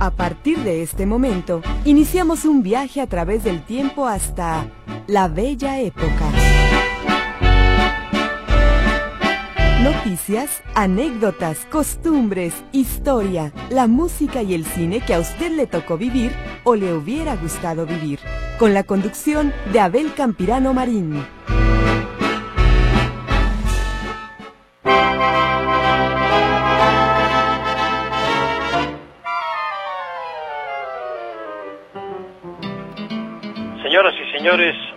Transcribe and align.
A 0.00 0.10
partir 0.10 0.60
de 0.60 0.82
este 0.82 1.04
momento, 1.04 1.60
iniciamos 1.84 2.46
un 2.46 2.62
viaje 2.62 3.02
a 3.02 3.06
través 3.06 3.44
del 3.44 3.62
tiempo 3.62 4.06
hasta 4.06 4.66
la 5.06 5.28
bella 5.28 5.78
época. 5.78 6.24
Noticias, 9.82 10.62
anécdotas, 10.74 11.66
costumbres, 11.70 12.54
historia, 12.72 13.52
la 13.68 13.88
música 13.88 14.42
y 14.42 14.54
el 14.54 14.64
cine 14.64 15.02
que 15.02 15.12
a 15.12 15.20
usted 15.20 15.50
le 15.52 15.66
tocó 15.66 15.98
vivir 15.98 16.32
o 16.64 16.76
le 16.76 16.94
hubiera 16.94 17.36
gustado 17.36 17.84
vivir. 17.84 18.20
Con 18.58 18.72
la 18.72 18.84
conducción 18.84 19.52
de 19.70 19.80
Abel 19.80 20.14
Campirano 20.14 20.72
Marín. 20.72 21.26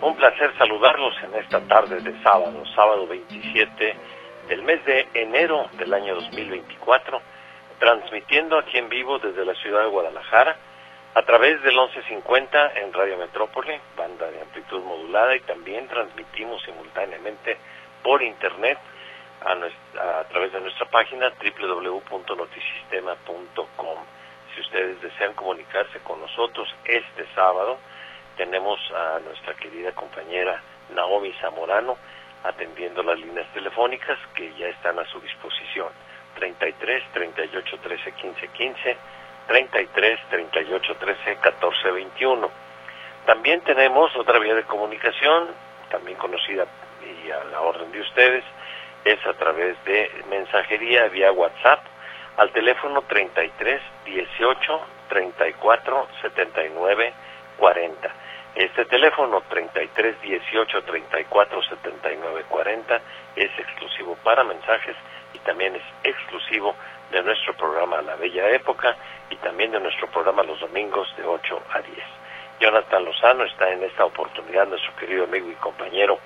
Un 0.08 0.16
placer 0.18 0.52
saludarlos 0.58 1.16
en 1.24 1.34
esta 1.36 1.62
tarde 1.62 2.02
de 2.02 2.22
sábado, 2.24 2.66
sábado 2.76 3.08
27 3.08 3.96
del 4.50 4.62
mes 4.64 4.84
de 4.86 5.08
enero 5.14 5.70
del 5.78 5.94
año 5.94 6.16
2024, 6.16 7.22
transmitiendo 7.80 8.58
aquí 8.58 8.78
en 8.78 8.90
vivo 8.90 9.18
desde 9.20 9.46
la 9.46 9.56
ciudad 9.56 9.84
de 9.84 9.90
Guadalajara 9.90 10.58
a 11.14 11.22
través 11.22 11.64
del 11.64 11.76
1150 11.76 12.80
en 12.80 12.92
Radio 12.92 13.18
Metrópoli, 13.18 13.80
banda 13.96 14.30
de 14.30 14.42
amplitud 14.42 14.84
modulada, 14.84 15.38
y 15.38 15.40
también 15.42 15.88
transmitimos 15.88 16.62
simultáneamente 16.64 17.58
por 18.04 18.22
internet 18.22 18.78
a, 19.42 19.54
a 20.20 20.26
través 20.26 20.52
de 20.52 20.60
nuestra 20.60 20.86
página 20.88 21.32
www.notisistema.com. 21.32 23.98
Si 24.54 24.62
ustedes 24.62 25.02
desean 25.02 25.34
comunicarse 25.34 26.00
con 26.00 26.20
nosotros 26.20 26.68
este 26.84 27.26
sábado, 27.36 27.80
tenemos 28.38 28.80
a 28.92 29.20
nuestra 29.20 29.54
querida 29.56 29.92
compañera 29.92 30.62
Naomi 30.94 31.34
Zamorano 31.42 31.98
atendiendo 32.44 33.04
las 33.04 33.18
líneas 33.20 33.48
telefónicas 33.54 34.18
que 34.36 34.54
ya 34.56 34.68
están 34.68 35.00
a 35.00 35.06
su 35.06 35.20
disposición. 35.20 35.88
33 36.36 37.04
38 37.14 37.78
13 37.82 38.12
15 38.12 38.48
15, 38.50 38.98
33 39.48 40.20
38 40.30 40.96
13 40.96 41.36
14 41.38 41.92
21. 41.92 42.50
También 43.26 43.62
tenemos 43.62 44.14
otra 44.18 44.40
vía 44.40 44.56
de 44.56 44.64
comunicación, 44.64 45.50
también 45.90 46.18
conocida 46.18 46.66
y 47.26 47.32
a 47.32 47.44
la 47.46 47.62
orden 47.62 47.92
de 47.92 48.02
ustedes, 48.02 48.44
es 49.06 49.26
a 49.26 49.34
través 49.34 49.82
de 49.86 50.10
mensajería 50.30 51.08
vía 51.08 51.32
WhatsApp 51.32 51.84
al 52.38 52.52
teléfono 52.52 53.04
33 53.04 53.82
18 54.06 54.82
34 55.10 56.08
79 56.22 57.14
40. 57.58 58.23
Este 58.56 58.86
teléfono 58.86 59.42
33 59.50 60.22
18 60.22 60.84
34 60.84 61.64
79 61.64 62.46
40 62.48 63.02
es 63.36 63.52
exclusivo 63.58 64.16
para 64.24 64.44
mensajes 64.44 64.96
y 65.34 65.40
también 65.40 65.76
es 65.76 65.82
exclusivo 66.04 66.76
de 67.12 67.24
nuestro 67.24 67.56
programa 67.56 68.02
La 68.04 68.16
Bella 68.16 68.50
Época 68.52 68.96
y 69.32 69.36
también 69.38 69.72
de 69.72 69.80
nuestro 69.80 70.08
programa 70.08 70.44
los 70.44 70.60
domingos 70.60 71.08
de 71.18 71.26
8 71.26 71.64
a 71.74 71.82
10. 71.82 71.98
Jonathan 72.60 73.04
Lozano 73.04 73.44
está 73.46 73.72
en 73.72 73.84
esta 73.84 74.06
oportunidad, 74.06 74.68
nuestro 74.68 74.96
querido 74.98 75.24
amigo 75.24 75.50
y 75.50 75.56
compañero 75.56 76.20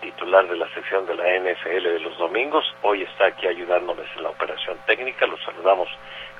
titular 0.00 0.46
de 0.48 0.56
la 0.56 0.68
sección 0.74 1.06
de 1.06 1.14
la 1.14 1.24
NFL 1.24 1.82
de 1.82 2.00
los 2.00 2.16
domingos. 2.18 2.64
Hoy 2.82 3.02
está 3.02 3.26
aquí 3.26 3.46
ayudándoles 3.46 4.06
en 4.16 4.22
la 4.22 4.30
operación 4.30 4.78
técnica. 4.86 5.26
Los 5.26 5.42
saludamos 5.42 5.88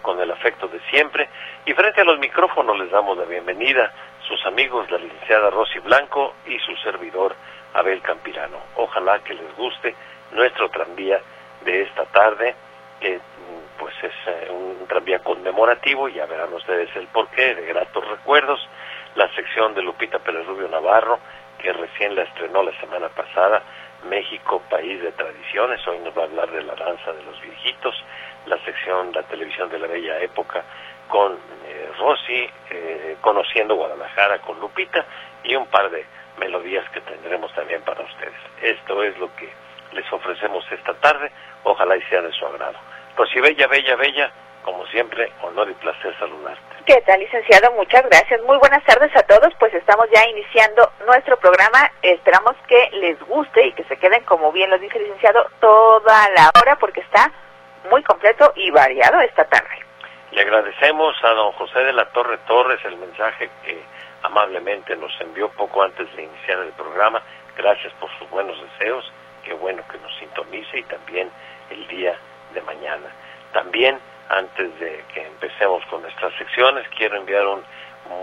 con 0.02 0.20
el 0.20 0.30
afecto 0.30 0.68
de 0.68 0.80
siempre. 0.90 1.28
Y 1.66 1.72
frente 1.72 2.00
a 2.00 2.04
los 2.04 2.18
micrófonos 2.18 2.78
les 2.78 2.90
damos 2.90 3.16
la 3.18 3.24
bienvenida 3.24 3.92
sus 4.26 4.44
amigos, 4.46 4.90
la 4.90 4.98
licenciada 4.98 5.50
Rosy 5.50 5.78
Blanco 5.80 6.34
y 6.46 6.58
su 6.58 6.76
servidor 6.76 7.34
Abel 7.74 8.02
Campirano. 8.02 8.58
Ojalá 8.76 9.20
que 9.20 9.34
les 9.34 9.56
guste 9.56 9.94
nuestro 10.32 10.68
tranvía 10.68 11.20
de 11.64 11.82
esta 11.82 12.04
tarde, 12.06 12.54
que 13.00 13.18
pues 13.78 13.94
es 14.02 14.12
eh, 14.26 14.50
un 14.50 14.86
tranvía 14.86 15.20
conmemorativo, 15.20 16.08
ya 16.08 16.26
verán 16.26 16.52
ustedes 16.52 16.94
el 16.96 17.06
porqué, 17.08 17.54
de 17.54 17.66
gratos 17.66 18.06
recuerdos, 18.06 18.60
la 19.14 19.32
sección 19.34 19.74
de 19.74 19.82
Lupita 19.82 20.18
Pérez 20.18 20.46
Navarro, 20.70 21.18
que 21.58 21.72
recién 21.72 22.14
la 22.14 22.22
estrenó 22.22 22.62
la 22.62 22.78
semana 22.80 23.08
pasada, 23.08 23.62
México, 24.08 24.62
país 24.70 25.02
de 25.02 25.12
tradiciones, 25.12 25.86
hoy 25.86 25.98
nos 25.98 26.16
va 26.16 26.22
a 26.22 26.26
hablar 26.26 26.50
de 26.50 26.62
la 26.62 26.74
danza 26.74 27.12
de 27.12 27.22
los 27.24 27.40
viejitos, 27.40 27.94
la 28.46 28.58
sección, 28.64 29.12
la 29.12 29.22
televisión 29.24 29.68
de 29.68 29.78
la 29.78 29.86
bella 29.86 30.20
época, 30.20 30.64
con 31.08 31.32
eh, 31.66 31.90
Rosy, 31.98 32.48
eh, 32.70 33.16
conociendo 33.20 33.74
Guadalajara 33.74 34.38
con 34.40 34.60
Lupita 34.60 35.04
y 35.42 35.56
un 35.56 35.66
par 35.66 35.90
de 35.90 36.04
melodías 36.38 36.88
que 36.90 37.00
tendremos 37.00 37.52
también 37.54 37.82
para 37.82 38.02
ustedes. 38.02 38.40
Esto 38.62 39.02
es 39.02 39.18
lo 39.18 39.34
que 39.34 39.48
les 39.92 40.10
ofrecemos 40.12 40.64
esta 40.70 40.94
tarde, 40.94 41.32
ojalá 41.64 41.96
y 41.96 42.02
sea 42.02 42.22
de 42.22 42.32
su 42.32 42.46
agrado. 42.46 42.78
Rosy 43.16 43.40
Bella, 43.40 43.66
Bella, 43.66 43.96
Bella, 43.96 44.30
como 44.62 44.86
siempre, 44.86 45.32
honor 45.42 45.70
y 45.70 45.74
placer 45.74 46.16
saludarte. 46.18 46.67
¿Qué 46.88 47.02
tal, 47.02 47.20
licenciado? 47.20 47.70
Muchas 47.72 48.02
gracias. 48.04 48.40
Muy 48.44 48.56
buenas 48.56 48.82
tardes 48.82 49.14
a 49.14 49.22
todos. 49.24 49.52
Pues 49.58 49.74
estamos 49.74 50.06
ya 50.10 50.26
iniciando 50.26 50.90
nuestro 51.06 51.36
programa. 51.36 51.92
Esperamos 52.00 52.56
que 52.66 52.88
les 52.92 53.20
guste 53.26 53.66
y 53.66 53.72
que 53.72 53.84
se 53.84 53.98
queden, 53.98 54.24
como 54.24 54.50
bien 54.52 54.70
lo 54.70 54.78
dice 54.78 54.98
licenciado, 54.98 55.50
toda 55.60 56.30
la 56.30 56.50
hora 56.58 56.76
porque 56.76 57.00
está 57.00 57.30
muy 57.90 58.02
completo 58.04 58.54
y 58.56 58.70
variado 58.70 59.20
esta 59.20 59.44
tarde. 59.44 59.84
Le 60.30 60.40
agradecemos 60.40 61.14
a 61.24 61.28
don 61.34 61.52
José 61.52 61.80
de 61.80 61.92
la 61.92 62.06
Torre 62.06 62.38
Torres 62.46 62.80
el 62.86 62.96
mensaje 62.96 63.50
que 63.66 63.82
amablemente 64.22 64.96
nos 64.96 65.12
envió 65.20 65.50
poco 65.50 65.82
antes 65.82 66.10
de 66.16 66.22
iniciar 66.22 66.60
el 66.60 66.72
programa. 66.72 67.22
Gracias 67.54 67.92
por 68.00 68.08
sus 68.18 68.30
buenos 68.30 68.56
deseos. 68.62 69.12
Qué 69.44 69.52
bueno 69.52 69.82
que 69.92 69.98
nos 69.98 70.16
sintonice 70.16 70.78
y 70.78 70.84
también 70.84 71.30
el 71.68 71.86
día 71.88 72.16
de 72.54 72.62
mañana. 72.62 73.10
También, 73.52 74.00
antes 74.28 74.78
de 74.78 75.04
que 75.12 75.26
empecemos 75.26 75.84
con 75.86 76.02
nuestras 76.02 76.32
secciones, 76.34 76.86
quiero 76.96 77.16
enviar 77.16 77.46
un 77.46 77.62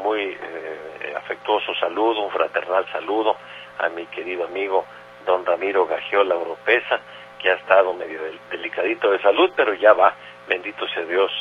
muy 0.03 0.21
eh, 0.21 1.13
afectuoso 1.15 1.73
saludo, 1.75 2.21
un 2.21 2.31
fraternal 2.31 2.85
saludo 2.91 3.35
a 3.79 3.89
mi 3.89 4.05
querido 4.07 4.45
amigo 4.45 4.85
don 5.25 5.45
Ramiro 5.45 5.85
Gagiola 5.85 6.35
Oropesa, 6.35 6.99
que 7.39 7.51
ha 7.51 7.55
estado 7.55 7.93
medio 7.93 8.19
delicadito 8.49 9.11
de 9.11 9.19
salud, 9.21 9.51
pero 9.55 9.73
ya 9.73 9.93
va, 9.93 10.13
bendito 10.47 10.87
sea 10.89 11.03
Dios, 11.03 11.31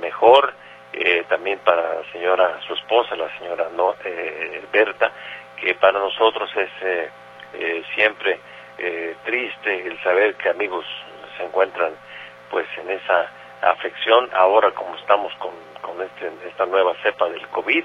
mejor, 0.00 0.54
eh, 0.92 1.24
también 1.28 1.58
para 1.60 1.94
la 1.96 2.12
señora, 2.12 2.60
su 2.66 2.74
esposa, 2.74 3.16
la 3.16 3.28
señora 3.38 3.68
no, 3.76 3.94
eh, 4.04 4.64
Berta, 4.72 5.12
que 5.56 5.74
para 5.74 5.98
nosotros 5.98 6.50
es 6.56 6.70
eh, 6.82 7.10
eh 7.54 7.82
siempre 7.94 8.38
eh, 8.78 9.16
triste 9.24 9.86
el 9.86 10.00
saber 10.02 10.34
que 10.36 10.50
amigos 10.50 10.84
se 11.36 11.44
encuentran 11.44 11.92
pues 12.50 12.66
en 12.78 12.90
esa 12.90 13.30
afección, 13.70 14.30
ahora 14.34 14.70
como 14.72 14.94
estamos 14.96 15.32
con, 15.34 15.52
con 15.80 16.02
este, 16.02 16.30
esta 16.48 16.66
nueva 16.66 16.94
cepa 17.02 17.28
del 17.28 17.46
COVID, 17.48 17.84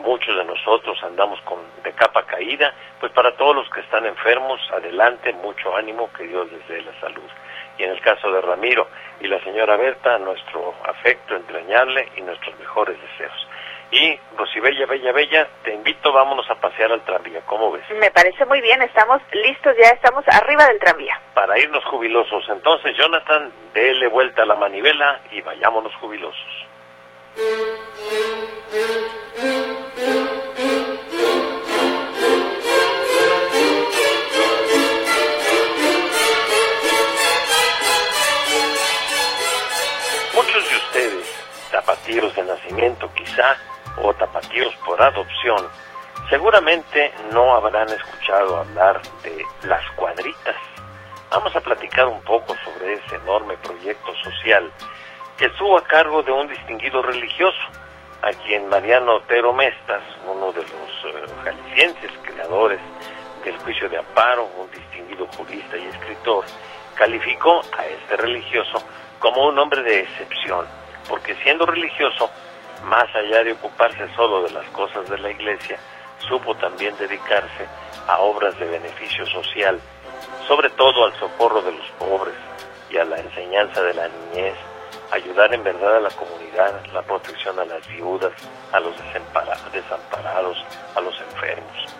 muchos 0.00 0.36
de 0.36 0.44
nosotros 0.44 0.98
andamos 1.02 1.40
con 1.42 1.58
de 1.82 1.92
capa 1.92 2.24
caída, 2.24 2.72
pues 3.00 3.12
para 3.12 3.36
todos 3.36 3.56
los 3.56 3.70
que 3.70 3.80
están 3.80 4.06
enfermos, 4.06 4.60
adelante, 4.72 5.32
mucho 5.34 5.76
ánimo, 5.76 6.10
que 6.12 6.24
Dios 6.24 6.50
les 6.52 6.66
dé 6.68 6.82
la 6.82 7.00
salud. 7.00 7.30
Y 7.78 7.84
en 7.84 7.90
el 7.90 8.00
caso 8.00 8.30
de 8.30 8.40
Ramiro 8.40 8.88
y 9.20 9.28
la 9.28 9.42
señora 9.44 9.76
Berta, 9.76 10.18
nuestro 10.18 10.74
afecto 10.84 11.36
entrañable 11.36 12.08
y 12.16 12.22
nuestros 12.22 12.58
mejores 12.58 12.96
deseos. 13.00 13.48
Y 13.90 14.20
Rosibella, 14.36 14.84
Bella, 14.86 15.12
Bella, 15.12 15.48
te 15.64 15.72
invito, 15.72 16.12
vámonos 16.12 16.48
a 16.50 16.56
pasear 16.56 16.92
al 16.92 17.02
tranvía, 17.04 17.40
¿cómo 17.46 17.72
ves? 17.72 17.84
Me 17.98 18.10
parece 18.10 18.44
muy 18.44 18.60
bien, 18.60 18.82
estamos 18.82 19.22
listos, 19.32 19.74
ya 19.82 19.88
estamos 19.88 20.24
arriba 20.28 20.66
del 20.66 20.78
tranvía. 20.78 21.18
Para 21.32 21.58
irnos 21.58 21.82
jubilosos, 21.86 22.44
entonces 22.50 22.94
Jonathan, 22.98 23.50
déle 23.72 24.08
vuelta 24.08 24.42
a 24.42 24.46
la 24.46 24.56
manivela 24.56 25.20
y 25.30 25.40
vayámonos 25.40 25.94
jubilosos. 25.96 26.66
Muchos 40.34 40.70
de 40.70 40.76
ustedes, 40.76 41.68
tapatíos 41.70 42.36
de 42.36 42.42
nacimiento 42.42 43.10
quizá, 43.14 43.56
o 44.02 44.14
tapatíos 44.14 44.74
por 44.84 45.00
adopción, 45.00 45.68
seguramente 46.30 47.12
no 47.32 47.54
habrán 47.54 47.88
escuchado 47.88 48.58
hablar 48.58 49.00
de 49.22 49.44
las 49.64 49.84
cuadritas. 49.92 50.56
Vamos 51.30 51.54
a 51.54 51.60
platicar 51.60 52.06
un 52.06 52.20
poco 52.22 52.54
sobre 52.64 52.94
ese 52.94 53.16
enorme 53.16 53.56
proyecto 53.58 54.14
social 54.22 54.70
que 55.36 55.46
estuvo 55.46 55.78
a 55.78 55.84
cargo 55.84 56.22
de 56.22 56.32
un 56.32 56.48
distinguido 56.48 57.00
religioso, 57.02 57.58
a 58.22 58.30
quien 58.44 58.68
Mariano 58.68 59.16
Otero 59.16 59.52
Mestas, 59.52 60.02
uno 60.26 60.52
de 60.52 60.62
los 60.62 61.14
eh, 61.14 61.32
jaliscienses 61.44 62.10
creadores 62.22 62.80
del 63.44 63.56
juicio 63.58 63.88
de 63.88 63.98
amparo, 63.98 64.48
un 64.58 64.70
distinguido 64.70 65.26
jurista 65.36 65.76
y 65.76 65.86
escritor, 65.86 66.44
calificó 66.96 67.60
a 67.78 67.86
este 67.86 68.16
religioso 68.16 68.82
como 69.20 69.46
un 69.46 69.58
hombre 69.58 69.82
de 69.82 70.00
excepción, 70.00 70.66
porque 71.08 71.36
siendo 71.36 71.66
religioso 71.66 72.28
más 72.84 73.06
allá 73.14 73.44
de 73.44 73.52
ocuparse 73.52 74.08
solo 74.14 74.42
de 74.42 74.50
las 74.50 74.66
cosas 74.70 75.08
de 75.08 75.18
la 75.18 75.30
iglesia, 75.30 75.78
supo 76.28 76.54
también 76.56 76.94
dedicarse 76.98 77.66
a 78.06 78.18
obras 78.20 78.58
de 78.58 78.66
beneficio 78.66 79.24
social, 79.26 79.80
sobre 80.46 80.70
todo 80.70 81.06
al 81.06 81.14
socorro 81.18 81.60
de 81.62 81.72
los 81.72 81.86
pobres 81.98 82.34
y 82.90 82.96
a 82.96 83.04
la 83.04 83.18
enseñanza 83.18 83.82
de 83.82 83.94
la 83.94 84.08
niñez, 84.08 84.54
ayudar 85.10 85.52
en 85.54 85.62
verdad 85.62 85.96
a 85.96 86.00
la 86.00 86.10
comunidad, 86.10 86.84
la 86.92 87.02
protección 87.02 87.58
a 87.58 87.64
las 87.64 87.86
viudas, 87.88 88.32
a 88.72 88.80
los 88.80 88.94
desamparados, 89.72 90.58
a 90.94 91.00
los 91.00 91.18
enfermos. 91.20 91.94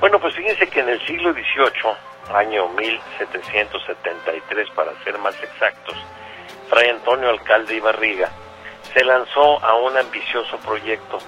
Bueno, 0.00 0.18
pues 0.18 0.34
fíjense 0.34 0.66
que 0.68 0.80
en 0.80 0.88
el 0.88 1.06
siglo 1.06 1.32
XVIII, 1.32 1.94
año 2.34 2.68
1773 2.68 4.70
para 4.70 4.92
ser 5.04 5.18
más 5.18 5.40
exactos, 5.42 5.96
Fray 6.68 6.90
Antonio 6.90 7.30
Alcalde 7.30 7.76
y 7.76 7.80
Barriga 7.80 8.30
se 8.94 9.04
lanzó 9.04 9.62
a 9.64 9.74
un 9.76 9.96
ambicioso 9.96 10.56
proyecto 10.58 11.18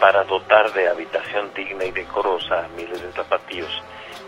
para 0.00 0.24
dotar 0.24 0.72
de 0.72 0.88
habitación 0.88 1.52
digna 1.54 1.84
y 1.84 1.92
decorosa 1.92 2.64
a 2.64 2.68
miles 2.76 3.00
de 3.00 3.12
zapatillos 3.12 3.70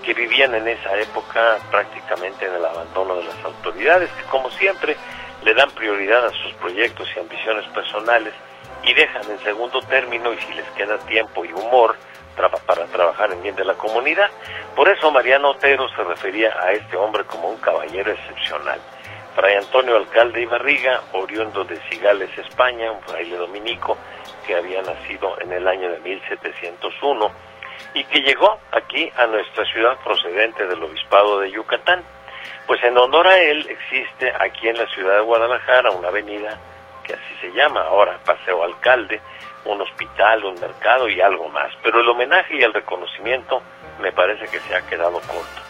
que 0.04 0.14
vivían 0.14 0.54
en 0.54 0.68
esa 0.68 0.96
época 0.98 1.58
prácticamente 1.70 2.46
en 2.46 2.54
el 2.54 2.64
abandono 2.64 3.16
de 3.16 3.24
las 3.24 3.44
autoridades, 3.44 4.10
que 4.10 4.24
como 4.24 4.50
siempre 4.50 4.96
le 5.42 5.54
dan 5.54 5.70
prioridad 5.70 6.26
a 6.26 6.30
sus 6.30 6.52
proyectos 6.54 7.08
y 7.16 7.20
ambiciones 7.20 7.66
personales 7.68 8.34
y 8.82 8.92
dejan 8.92 9.30
en 9.30 9.38
segundo 9.40 9.80
término, 9.82 10.32
y 10.32 10.38
si 10.38 10.52
les 10.52 10.68
queda 10.72 10.98
tiempo 11.06 11.44
y 11.44 11.52
humor, 11.52 11.96
para 12.36 12.86
trabajar 12.86 13.32
en 13.32 13.42
bien 13.42 13.56
de 13.56 13.64
la 13.64 13.74
comunidad. 13.74 14.28
Por 14.74 14.88
eso 14.88 15.10
Mariano 15.10 15.50
Otero 15.50 15.88
se 15.90 16.02
refería 16.02 16.52
a 16.60 16.72
este 16.72 16.96
hombre 16.96 17.24
como 17.24 17.48
un 17.48 17.56
caballero 17.58 18.12
excepcional. 18.12 18.80
Fray 19.34 19.56
Antonio 19.56 19.96
Alcalde 19.96 20.42
y 20.42 20.46
Barriga, 20.46 21.02
oriundo 21.12 21.64
de 21.64 21.76
Cigales, 21.90 22.30
España, 22.38 22.92
un 22.92 23.02
fraile 23.02 23.36
dominico 23.36 23.98
que 24.46 24.54
había 24.54 24.80
nacido 24.82 25.36
en 25.40 25.50
el 25.52 25.66
año 25.66 25.90
de 25.90 25.98
1701 25.98 27.30
y 27.94 28.04
que 28.04 28.20
llegó 28.20 28.58
aquí 28.70 29.10
a 29.16 29.26
nuestra 29.26 29.64
ciudad 29.64 29.98
procedente 30.04 30.66
del 30.68 30.82
obispado 30.82 31.40
de 31.40 31.50
Yucatán. 31.50 32.04
Pues 32.68 32.82
en 32.84 32.96
honor 32.96 33.26
a 33.26 33.36
él 33.38 33.66
existe 33.68 34.32
aquí 34.38 34.68
en 34.68 34.78
la 34.78 34.86
ciudad 34.90 35.16
de 35.16 35.22
Guadalajara 35.22 35.90
una 35.90 36.08
avenida 36.08 36.56
que 37.02 37.14
así 37.14 37.34
se 37.40 37.50
llama 37.52 37.82
ahora, 37.82 38.18
Paseo 38.24 38.62
Alcalde, 38.62 39.20
un 39.64 39.80
hospital, 39.80 40.44
un 40.44 40.60
mercado 40.60 41.08
y 41.08 41.20
algo 41.20 41.48
más. 41.48 41.72
Pero 41.82 42.00
el 42.00 42.08
homenaje 42.08 42.56
y 42.56 42.62
el 42.62 42.72
reconocimiento 42.72 43.62
me 44.00 44.12
parece 44.12 44.46
que 44.46 44.60
se 44.60 44.76
ha 44.76 44.86
quedado 44.86 45.20
corto. 45.20 45.62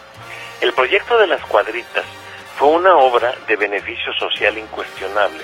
El 0.61 0.71
proyecto 0.73 1.17
de 1.17 1.27
las 1.27 1.43
cuadritas 1.45 2.05
fue 2.57 2.69
una 2.69 2.95
obra 2.95 3.35
de 3.47 3.55
beneficio 3.57 4.13
social 4.13 4.57
incuestionable, 4.57 5.43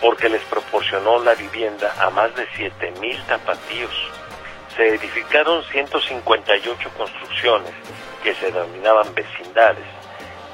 porque 0.00 0.28
les 0.28 0.42
proporcionó 0.42 1.22
la 1.22 1.34
vivienda 1.34 1.94
a 2.00 2.10
más 2.10 2.34
de 2.34 2.48
7.000 2.48 3.26
tapatíos. 3.26 3.92
Se 4.76 4.88
edificaron 4.88 5.62
158 5.64 6.90
construcciones 6.96 7.72
que 8.22 8.34
se 8.34 8.46
denominaban 8.46 9.14
vecindades. 9.14 9.84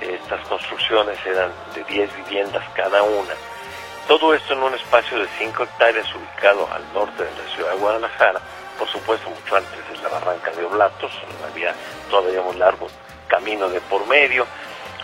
Estas 0.00 0.46
construcciones 0.46 1.18
eran 1.24 1.50
de 1.74 1.84
10 1.84 2.16
viviendas 2.16 2.64
cada 2.74 3.02
una. 3.02 3.34
Todo 4.06 4.34
esto 4.34 4.52
en 4.52 4.62
un 4.62 4.74
espacio 4.74 5.18
de 5.18 5.28
5 5.38 5.62
hectáreas 5.62 6.06
ubicado 6.14 6.68
al 6.70 6.82
norte 6.92 7.24
de 7.24 7.30
la 7.30 7.54
ciudad 7.54 7.70
de 7.72 7.78
Guadalajara, 7.78 8.40
por 8.78 8.88
supuesto 8.88 9.30
mucho 9.30 9.56
antes 9.56 9.88
de 9.88 10.02
la 10.02 10.08
barranca 10.10 10.50
de 10.50 10.64
Oblatos, 10.64 11.12
había 11.50 11.74
todavía 12.10 12.42
un 12.42 12.58
largo 12.58 12.88
camino 13.28 13.68
de 13.70 13.80
por 13.80 14.06
medio, 14.06 14.46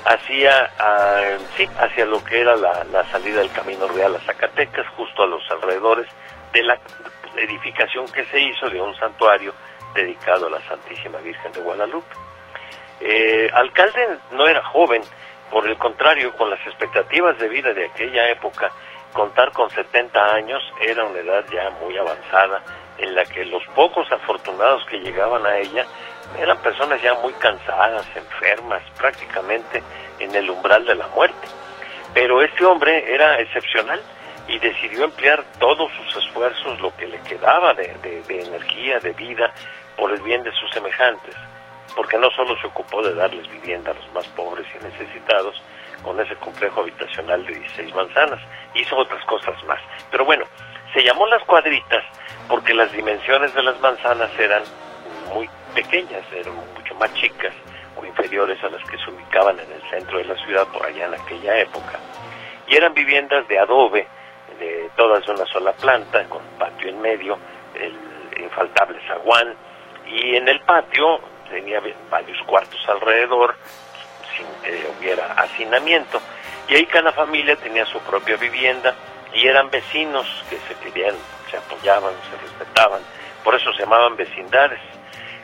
hacia, 0.05 0.71
ah, 0.79 1.37
sí, 1.57 1.69
hacia 1.79 2.07
lo 2.07 2.23
que 2.25 2.41
era 2.41 2.57
la, 2.57 3.05
salida 3.11 3.41
del 3.41 3.53
Camino 3.53 3.87
Real 3.89 4.17
a 4.17 4.21
Zacatecas, 4.21 4.87
justo 4.97 5.23
a 5.23 5.27
los 5.27 5.43
alrededores 5.51 6.07
de 6.53 6.63
la 6.63 6.79
edificación 7.37 8.07
que 8.11 8.25
se 8.27 8.41
hizo 8.41 8.69
de 8.69 8.81
un 8.81 8.95
santuario 8.97 9.55
dedicado 9.95 10.47
a 10.47 10.51
la 10.51 10.61
Santísima 10.63 11.19
Virgen 11.19 11.53
de 11.53 11.61
Guadalupe. 11.61 12.15
Eh, 13.01 13.51
alcalde 13.53 14.19
no 14.33 14.47
era 14.47 14.63
joven, 14.65 15.03
por 15.51 15.67
el 15.67 15.77
contrario, 15.77 16.33
con 16.37 16.51
las 16.51 16.61
expectativas 16.67 17.39
de 17.39 17.49
vida 17.49 17.73
de 17.73 17.87
aquella 17.87 18.29
época, 18.31 18.71
contar 19.13 19.53
con 19.53 19.71
70 19.71 20.35
años 20.35 20.63
era 20.81 21.05
una 21.05 21.19
edad 21.19 21.45
ya 21.53 21.71
muy 21.83 21.97
avanzada, 21.97 22.63
en 22.99 23.15
la 23.15 23.25
que 23.25 23.45
los 23.47 23.65
pocos 23.75 24.11
afortunados 24.13 24.85
que 24.87 24.99
llegaban 24.99 25.45
a 25.47 25.59
ella 25.59 25.87
eran 26.39 26.59
personas 26.59 27.01
ya 27.03 27.15
muy 27.15 27.33
cansadas, 27.35 28.07
enfermas, 28.15 28.83
prácticamente 28.99 29.83
en 30.19 30.35
el 30.35 30.51
umbral 30.51 30.85
de 30.85 30.95
la 30.95 31.07
muerte. 31.09 31.49
Pero 32.15 32.43
este 32.43 32.65
hombre 32.65 33.13
era 33.13 33.41
excepcional 33.41 34.01
y 34.49 34.59
decidió 34.59 35.05
emplear 35.05 35.45
todos 35.59 35.91
sus 35.93 36.25
esfuerzos, 36.25 36.81
lo 36.81 36.95
que 36.97 37.07
le 37.07 37.21
quedaba 37.21 37.73
de, 37.75 38.23
energía, 38.29 38.99
de 38.99 39.13
vida, 39.13 39.53
por 39.97 40.11
el 40.13 40.21
bien 40.23 40.43
de 40.43 40.53
sus 40.53 40.71
semejantes, 40.73 41.35
porque 41.95 42.19
no 42.19 42.31
solo 42.31 42.59
se 42.61 42.67
ocupó 42.67 43.03
de 43.03 43.15
darles 43.15 43.49
vivienda 43.51 43.93
a 43.93 43.95
los 43.95 44.13
más 44.13 44.27
pobres 44.29 44.67
y 44.75 44.85
necesitados, 44.85 45.63
con 46.03 46.19
ese 46.19 46.35
complejo 46.37 46.81
habitacional 46.81 47.45
de 47.45 47.55
16 47.55 47.95
manzanas, 47.95 48.41
hizo 48.75 48.97
otras 48.97 49.23
cosas 49.27 49.63
más. 49.65 49.81
Pero 50.11 50.25
bueno, 50.25 50.47
se 50.95 51.03
llamó 51.05 51.27
las 51.27 51.43
cuadritas 51.45 52.03
porque 52.49 52.75
las 52.75 52.91
dimensiones 52.93 53.55
de 53.55 53.63
las 53.63 53.79
manzanas 53.81 54.31
eran 54.39 54.63
muy 55.33 55.49
pequeñas, 55.75 56.25
eran 56.33 56.55
mucho 56.75 56.95
más 56.97 57.13
chicas 57.15 57.53
o 57.97 58.05
inferiores 58.05 58.63
a 58.63 58.69
las 58.69 58.83
que 58.89 58.99
se 58.99 59.11
ubicaban 59.11 59.59
en 59.59 59.71
el 59.73 59.83
centro 59.91 60.19
de 60.19 60.25
la 60.25 60.37
ciudad 60.45 60.67
por 60.69 60.85
allá 60.87 61.07
en 61.07 61.15
aquella 61.15 61.59
época. 61.59 61.99
Y 62.67 62.77
eran 62.77 62.95
viviendas 62.95 63.47
de 63.49 63.59
adobe, 63.59 64.07
de 64.59 64.91
todas 64.97 65.27
una 65.29 65.45
sola 65.47 65.73
planta, 65.73 66.25
con 66.29 66.43
patio 66.59 66.89
en 66.89 67.01
medio, 67.01 67.39
el 67.75 67.97
infaltable 68.43 69.01
zaguán, 69.07 69.55
y 70.07 70.37
en 70.37 70.49
el 70.49 70.61
patio 70.61 71.21
tenía 71.51 71.81
varios 72.11 72.39
cuartos 72.47 72.81
alrededor, 72.89 73.57
sin 74.37 74.47
que 74.63 74.87
hubiera 74.99 75.33
hacinamiento. 75.35 76.21
Y 76.69 76.77
ahí 76.77 76.87
cada 76.87 77.13
familia 77.13 77.57
tenía 77.57 77.85
su 77.87 77.99
propia 78.01 78.37
vivienda 78.37 78.95
y 79.35 79.47
eran 79.47 79.71
vecinos 79.71 80.27
que 80.49 80.57
se 80.59 80.75
querían, 80.81 81.15
se 81.51 81.57
apoyaban, 81.57 82.15
se 82.31 82.37
respetaban. 82.43 83.03
Por 83.43 83.55
eso 83.55 83.73
se 83.73 83.81
llamaban 83.81 84.17
vecindades. 84.17 84.81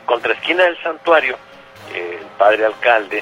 Contra 0.07 0.31
esquina 0.31 0.63
del 0.63 0.81
santuario, 0.81 1.37
el 1.93 2.25
padre 2.37 2.63
alcalde 2.63 3.21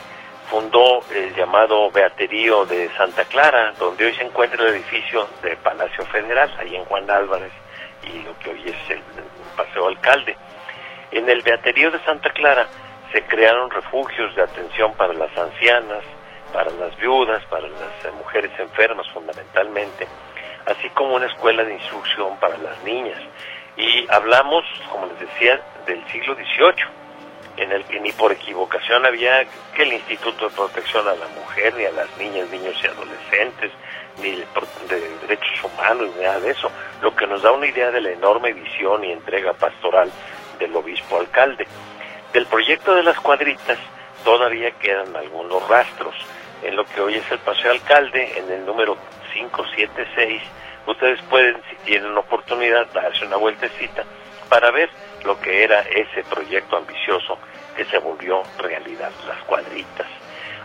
fundó 0.52 1.02
el 1.12 1.34
llamado 1.34 1.90
Beaterío 1.90 2.64
de 2.68 2.90
Santa 2.96 3.26
Clara, 3.26 3.74
donde 3.80 4.06
hoy 4.06 4.14
se 4.14 4.22
encuentra 4.22 4.62
el 4.62 4.76
edificio 4.76 5.28
de 5.42 5.58
Palacio 5.58 6.06
Federal, 6.06 6.56
ahí 6.60 6.76
en 6.76 6.86
Juan 6.86 7.10
Álvarez, 7.10 7.52
y 8.04 8.22
lo 8.22 8.38
que 8.38 8.52
hoy 8.52 8.62
es 8.68 8.92
el, 8.92 9.02
Paseo 9.58 9.88
Alcalde. 9.88 10.38
En 11.10 11.28
el 11.28 11.42
Beaterío 11.42 11.90
de 11.90 11.98
Santa 12.06 12.30
Clara 12.30 12.68
se 13.12 13.24
crearon 13.24 13.72
refugios 13.72 14.36
de 14.36 14.44
atención 14.44 14.94
para 14.94 15.14
las 15.14 15.36
ancianas, 15.36 16.04
para 16.54 16.70
las 16.70 16.96
viudas, 16.98 17.44
para 17.46 17.68
las 17.68 18.14
mujeres 18.14 18.52
enfermas 18.60 19.10
fundamentalmente, 19.10 20.08
así 20.68 20.88
como 20.92 21.16
una 21.16 21.26
escuela 21.26 21.64
de 21.64 21.74
instrucción 21.74 22.38
para 22.38 22.60
las 22.60 22.84
niñas. 22.84 23.18
Y 23.78 24.06
hablamos, 24.10 24.64
como 24.92 25.08
les 25.08 25.20
decía, 25.20 25.62
del 25.86 26.06
siglo 26.08 26.36
XVIII, 26.36 26.86
en 27.58 27.72
el 27.72 27.86
que 27.86 28.00
ni 28.00 28.12
por 28.12 28.32
equivocación 28.32 29.06
había 29.06 29.46
que 29.74 29.84
el 29.84 29.94
Instituto 29.94 30.50
de 30.50 30.56
Protección 30.56 31.08
a 31.08 31.16
la 31.16 31.28
Mujer, 31.28 31.74
ni 31.76 31.86
a 31.86 31.92
las 31.92 32.18
niñas, 32.18 32.50
niños 32.50 32.76
y 32.84 32.88
adolescentes, 32.88 33.72
ni 34.22 34.32
de, 34.32 35.00
derechos 35.22 35.64
humanos, 35.64 36.10
ni 36.16 36.24
nada 36.24 36.40
de 36.40 36.52
eso, 36.52 36.72
lo 37.02 37.16
que 37.16 37.28
nos 37.28 37.42
da 37.42 37.52
una 37.52 37.68
idea 37.68 37.92
de 37.92 38.02
la 38.02 38.12
enorme 38.12 38.54
visión 38.54 39.04
y 39.04 39.12
entrega 39.12 39.54
pastoral 39.54 40.12
del 40.60 40.76
obispo 40.76 41.20
alcalde. 41.20 41.68
Del 42.34 42.46
proyecto 42.48 42.94
de 42.96 43.04
las 43.04 43.20
cuadritas 43.20 43.78
todavía 44.24 44.72
quedan 44.72 45.16
algunos 45.16 45.68
rastros. 45.68 46.16
En 46.64 46.76
lo 46.76 46.86
que 46.86 47.02
hoy 47.02 47.16
es 47.16 47.32
el 47.32 47.40
Paseo 47.40 47.72
Alcalde, 47.72 48.38
en 48.38 48.52
el 48.52 48.66
número 48.66 48.98
576, 49.34 50.42
ustedes 50.88 51.22
pueden, 51.24 51.62
si 51.70 51.76
tienen 51.86 52.18
oportunidad, 52.18 52.88
darse 52.94 53.26
una 53.26 53.38
vueltecita 53.38 54.04
para 54.50 54.72
ver 54.72 54.90
lo 55.24 55.40
que 55.40 55.64
era 55.64 55.82
ese 55.82 56.24
proyecto 56.24 56.78
ambicioso 56.78 57.38
que 57.76 57.86
se 57.86 57.98
volvió 57.98 58.44
realidad, 58.60 59.12
las 59.28 59.44
cuadritas. 59.44 60.08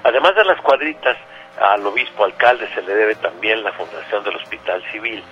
Además 0.05 0.35
de 0.35 0.45
las 0.45 0.61
cuadritas, 0.61 1.17
al 1.59 1.87
obispo 1.87 2.25
alcalde 2.25 2.69
se 2.75 2.83
le 2.83 2.95
debe 2.95 3.15
también 3.17 3.63
la 3.63 3.73
fundación 3.73 4.23
del 4.25 4.37
Hospital 4.37 4.83
Civil, 4.93 5.23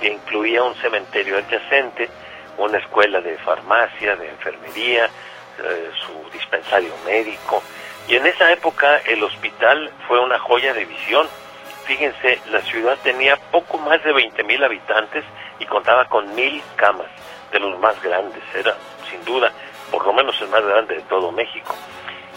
que 0.00 0.12
incluía 0.12 0.62
un 0.62 0.74
cementerio 0.76 1.38
adyacente, 1.38 2.08
una 2.56 2.78
escuela 2.78 3.20
de 3.20 3.36
farmacia, 3.38 4.16
de 4.16 4.28
enfermería, 4.28 5.06
eh, 5.06 5.90
su 6.06 6.30
dispensario 6.30 6.92
médico. 7.04 7.62
Y 8.08 8.16
en 8.16 8.26
esa 8.26 8.52
época 8.52 8.98
el 9.06 9.22
hospital 9.22 9.90
fue 10.06 10.20
una 10.20 10.38
joya 10.38 10.72
de 10.74 10.84
visión 10.84 11.26
Fíjense, 11.86 12.40
la 12.50 12.60
ciudad 12.62 12.96
tenía 13.02 13.36
poco 13.50 13.78
más 13.78 14.02
de 14.02 14.14
20.000 14.14 14.64
habitantes 14.64 15.24
y 15.58 15.66
contaba 15.66 16.06
con 16.06 16.34
mil 16.34 16.62
camas, 16.76 17.08
de 17.52 17.60
los 17.60 17.78
más 17.78 18.00
grandes. 18.02 18.42
Era, 18.54 18.74
sin 19.10 19.24
duda, 19.24 19.52
por 19.90 20.04
lo 20.06 20.12
menos 20.12 20.40
el 20.40 20.48
más 20.48 20.64
grande 20.64 20.96
de 20.96 21.02
todo 21.02 21.30
México. 21.30 21.74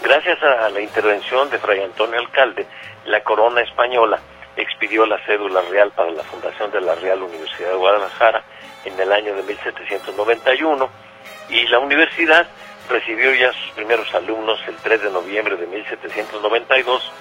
Gracias 0.02 0.40
a 0.42 0.68
la 0.68 0.80
intervención 0.80 1.50
de 1.50 1.58
Fray 1.58 1.82
Antonio 1.82 2.20
Alcalde, 2.20 2.66
la 3.06 3.22
corona 3.22 3.62
española 3.62 4.20
expidió 4.56 5.06
la 5.06 5.18
cédula 5.24 5.62
real 5.62 5.92
para 5.92 6.10
la 6.10 6.22
fundación 6.24 6.70
de 6.70 6.80
la 6.80 6.94
Real 6.96 7.22
Universidad 7.22 7.70
de 7.70 7.76
Guadalajara 7.76 8.42
en 8.84 8.98
el 8.98 9.12
año 9.12 9.34
de 9.34 9.42
1791 9.44 10.88
y 11.48 11.66
la 11.68 11.78
universidad 11.78 12.46
recibió 12.88 13.32
ya 13.34 13.52
sus 13.52 13.70
primeros 13.72 14.12
alumnos 14.14 14.58
el 14.66 14.76
3 14.76 15.02
de 15.02 15.10
noviembre 15.10 15.56
de 15.56 15.66
1792. 15.66 17.12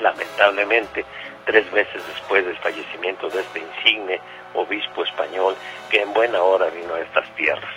Lamentablemente, 0.00 1.04
tres 1.44 1.70
meses 1.72 2.02
después 2.06 2.44
del 2.44 2.56
fallecimiento 2.58 3.28
de 3.28 3.40
este 3.40 3.60
insigne 3.60 4.20
obispo 4.54 5.04
español 5.04 5.54
que 5.90 6.02
en 6.02 6.12
buena 6.12 6.42
hora 6.42 6.70
vino 6.70 6.94
a 6.94 7.00
estas 7.00 7.28
tierras. 7.34 7.74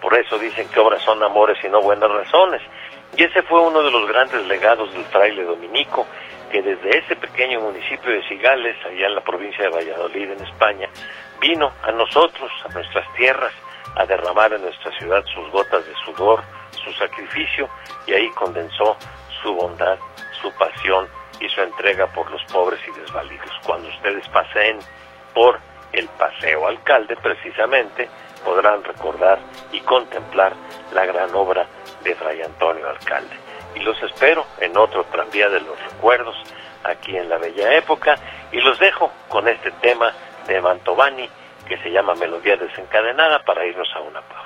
Por 0.00 0.14
eso 0.14 0.38
dicen 0.38 0.68
que 0.68 0.80
obras 0.80 1.02
son 1.02 1.22
amores 1.22 1.56
y 1.64 1.68
no 1.68 1.80
buenas 1.80 2.10
razones. 2.10 2.60
Y 3.16 3.22
ese 3.22 3.42
fue 3.42 3.60
uno 3.60 3.82
de 3.82 3.90
los 3.90 4.06
grandes 4.08 4.46
legados 4.46 4.92
del 4.92 5.04
fraile 5.06 5.44
dominico, 5.44 6.06
que 6.50 6.62
desde 6.62 6.98
ese 6.98 7.16
pequeño 7.16 7.60
municipio 7.60 8.10
de 8.10 8.22
Cigales, 8.28 8.76
allá 8.84 9.06
en 9.06 9.14
la 9.14 9.20
provincia 9.22 9.64
de 9.64 9.70
Valladolid, 9.70 10.30
en 10.30 10.44
España, 10.44 10.88
vino 11.40 11.72
a 11.82 11.92
nosotros, 11.92 12.50
a 12.68 12.72
nuestras 12.72 13.10
tierras, 13.14 13.52
a 13.96 14.04
derramar 14.04 14.52
en 14.52 14.62
nuestra 14.62 14.92
ciudad 14.98 15.24
sus 15.34 15.50
gotas 15.50 15.86
de 15.86 15.94
sudor, 16.04 16.42
su 16.84 16.92
sacrificio, 16.92 17.68
y 18.06 18.12
ahí 18.12 18.28
condensó 18.30 18.96
su 19.42 19.54
bondad, 19.54 19.98
su 20.42 20.52
pasión 20.52 21.08
y 21.40 21.48
su 21.48 21.60
entrega 21.60 22.06
por 22.08 22.30
los 22.30 22.42
pobres 22.44 22.80
y 22.86 23.00
desvalidos. 23.00 23.50
Cuando 23.64 23.88
ustedes 23.88 24.26
pasen 24.28 24.78
por 25.34 25.58
el 25.92 26.08
Paseo 26.08 26.66
Alcalde, 26.66 27.16
precisamente, 27.16 28.08
podrán 28.44 28.84
recordar 28.84 29.38
y 29.72 29.80
contemplar 29.80 30.54
la 30.92 31.04
gran 31.06 31.34
obra 31.34 31.66
de 32.02 32.14
Fray 32.14 32.42
Antonio 32.42 32.88
Alcalde. 32.88 33.36
Y 33.74 33.80
los 33.80 34.00
espero 34.02 34.46
en 34.60 34.76
otro 34.76 35.04
tranvía 35.04 35.48
de 35.48 35.60
los 35.60 35.78
recuerdos 35.82 36.36
aquí 36.84 37.16
en 37.16 37.28
la 37.28 37.38
bella 37.38 37.74
época 37.74 38.16
y 38.52 38.60
los 38.60 38.78
dejo 38.78 39.12
con 39.28 39.48
este 39.48 39.70
tema 39.72 40.12
de 40.46 40.60
Mantovani 40.60 41.28
que 41.66 41.76
se 41.78 41.90
llama 41.90 42.14
Melodía 42.14 42.56
desencadenada 42.56 43.40
para 43.44 43.66
irnos 43.66 43.88
a 43.94 44.00
una 44.00 44.20
pausa. 44.22 44.45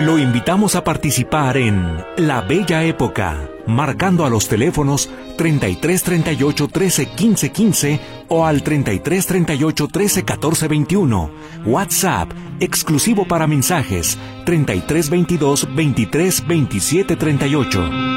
Lo 0.00 0.18
invitamos 0.18 0.76
a 0.76 0.82
participar 0.82 1.58
en 1.58 2.02
La 2.16 2.40
Bella 2.40 2.82
Época, 2.84 3.50
marcando 3.66 4.24
a 4.24 4.30
los 4.30 4.48
teléfonos 4.48 5.10
33 5.36 6.02
38 6.02 6.68
13 6.68 7.06
15 7.10 7.52
15 7.52 8.00
o 8.28 8.46
al 8.46 8.62
33 8.62 9.26
38 9.26 9.88
13 9.88 10.22
14 10.24 10.68
21. 10.68 11.30
WhatsApp, 11.66 12.30
exclusivo 12.60 13.28
para 13.28 13.46
mensajes, 13.46 14.16
33 14.46 15.10
22 15.10 15.68
23 15.76 16.46
27 16.46 17.16
38. 17.16 18.09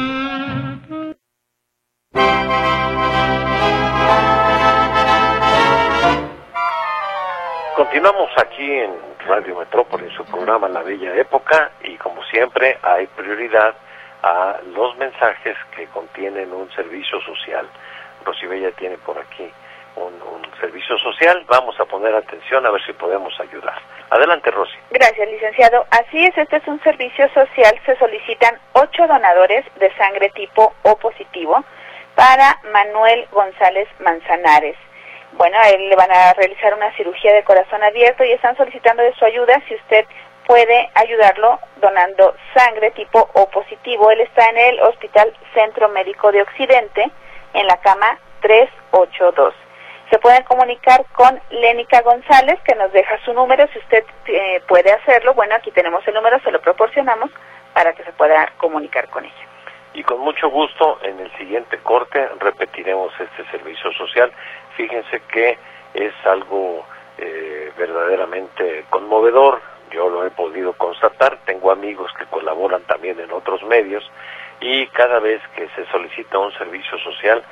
Continuamos 8.04 8.38
aquí 8.38 8.70
en 8.70 8.94
Radio 9.26 9.58
Metrópoli 9.60 10.14
su 10.14 10.26
programa 10.26 10.68
La 10.68 10.82
Bella 10.82 11.16
Época 11.16 11.72
y 11.86 11.96
como 11.96 12.22
siempre 12.26 12.78
hay 12.82 13.08
prioridad 13.08 13.76
a 14.22 14.58
los 14.76 14.98
mensajes 14.98 15.56
que 15.74 15.86
contienen 15.86 16.52
un 16.52 16.70
servicio 16.74 17.22
social. 17.22 17.66
Rosibella 18.26 18.72
tiene 18.72 18.98
por 18.98 19.18
aquí 19.18 19.50
un, 19.96 20.12
servicio 20.60 20.98
social. 20.98 21.46
Vamos 21.48 21.80
a 21.80 21.86
poner 21.86 22.14
atención 22.14 22.66
a 22.66 22.72
ver 22.72 22.86
si 22.86 22.92
podemos 22.92 23.34
ayudar. 23.40 23.80
Adelante, 24.10 24.52
Rosy. 24.52 24.76
Gracias, 24.90 25.26
licenciado. 25.30 25.86
Así 25.90 26.26
es, 26.26 26.38
este 26.38 26.58
es 26.58 26.68
un 26.68 26.84
servicio 26.84 27.30
social. 27.30 27.74
Se 27.86 27.96
solicitan 27.96 28.60
ocho 28.74 29.08
donadores 29.08 29.64
de 29.80 29.90
sangre 29.96 30.30
tipo 30.32 30.74
O 30.84 30.98
positivo 30.98 31.64
para 32.16 32.60
Manuel 32.70 33.30
González 33.32 33.88
Manzanares 34.00 34.76
bueno, 35.38 35.58
a 35.60 35.70
él 35.70 35.90
le 35.90 35.96
van 35.96 36.12
a 36.12 36.34
realizar 36.34 36.74
una 36.74 36.96
cirugía 36.96 37.34
de 37.34 37.44
corazón 37.44 37.84
abierto 37.84 38.24
y 38.24 38.32
están 38.32 38.56
solicitando 38.56 39.04
de 39.04 39.14
su 39.16 39.26
ayuda 39.26 39.62
si 39.68 39.76
usted 39.76 40.06
puede 40.46 40.90
ayudarlo 40.94 41.60
donando 41.78 42.36
sangre 42.54 42.92
tipo 42.92 43.30
O 43.34 43.50
positivo. 43.50 44.12
Él 44.12 44.22
está 44.22 44.50
en 44.50 44.58
el 44.58 44.82
Hospital 44.82 45.34
Centro 45.54 45.90
Médico 45.90 46.32
de 46.32 46.42
Occidente 46.42 47.10
en 47.54 47.68
la 47.68 47.78
cama 47.78 48.20
382. 48.42 49.54
Se 50.10 50.20
pueden 50.20 50.44
comunicar 50.44 51.06
con 51.14 51.40
Lénica 51.50 52.02
González, 52.02 52.60
que 52.66 52.76
nos 52.76 52.92
deja 52.92 53.18
su 53.26 53.34
número. 53.34 53.68
Si 53.74 53.80
usted 53.80 54.04
eh, 54.28 54.62
puede 54.68 54.92
hacerlo, 54.92 55.34
bueno, 55.34 55.56
aquí 55.56 55.72
tenemos 55.72 56.08
el 56.08 56.14
número, 56.14 56.40
se 56.42 56.52
lo 56.52 56.62
proporcionamos 56.62 57.32
para 57.74 57.94
que 57.94 58.04
se 58.04 58.12
pueda 58.12 58.52
comunicar 58.58 59.08
con 59.10 59.26
ella. 59.26 59.48
Y 59.96 60.04
con 60.04 60.20
mucho 60.20 60.50
gusto, 60.50 61.00
en 61.04 61.20
el 61.20 61.32
siguiente 61.38 61.78
corte 61.80 62.28
repetiremos 62.40 63.14
este 63.20 63.46
servicio 63.52 63.92
social 63.94 64.32
fíjense 64.76 65.22
que 65.32 65.58
es 65.94 66.14
algo 66.26 66.86
eh, 67.18 67.72
verdaderamente 67.78 68.86
conmovedor, 68.90 69.62
yo 69.92 70.10
lo 70.10 70.26
he 70.26 70.32
podido 70.32 70.74
constatar, 70.74 71.38
tengo 71.46 71.72
amigos 71.72 72.12
que 72.18 72.26
colaboran 72.26 72.82
también 72.84 73.20
en 73.20 73.32
otros 73.32 73.64
medios 73.64 74.04
y 74.60 74.88
cada 74.88 75.20
vez 75.20 75.42
que 75.56 75.68
se 75.76 75.86
solicita 75.92 76.40
un 76.40 76.52
servicio 76.54 76.98
social, 77.00 77.44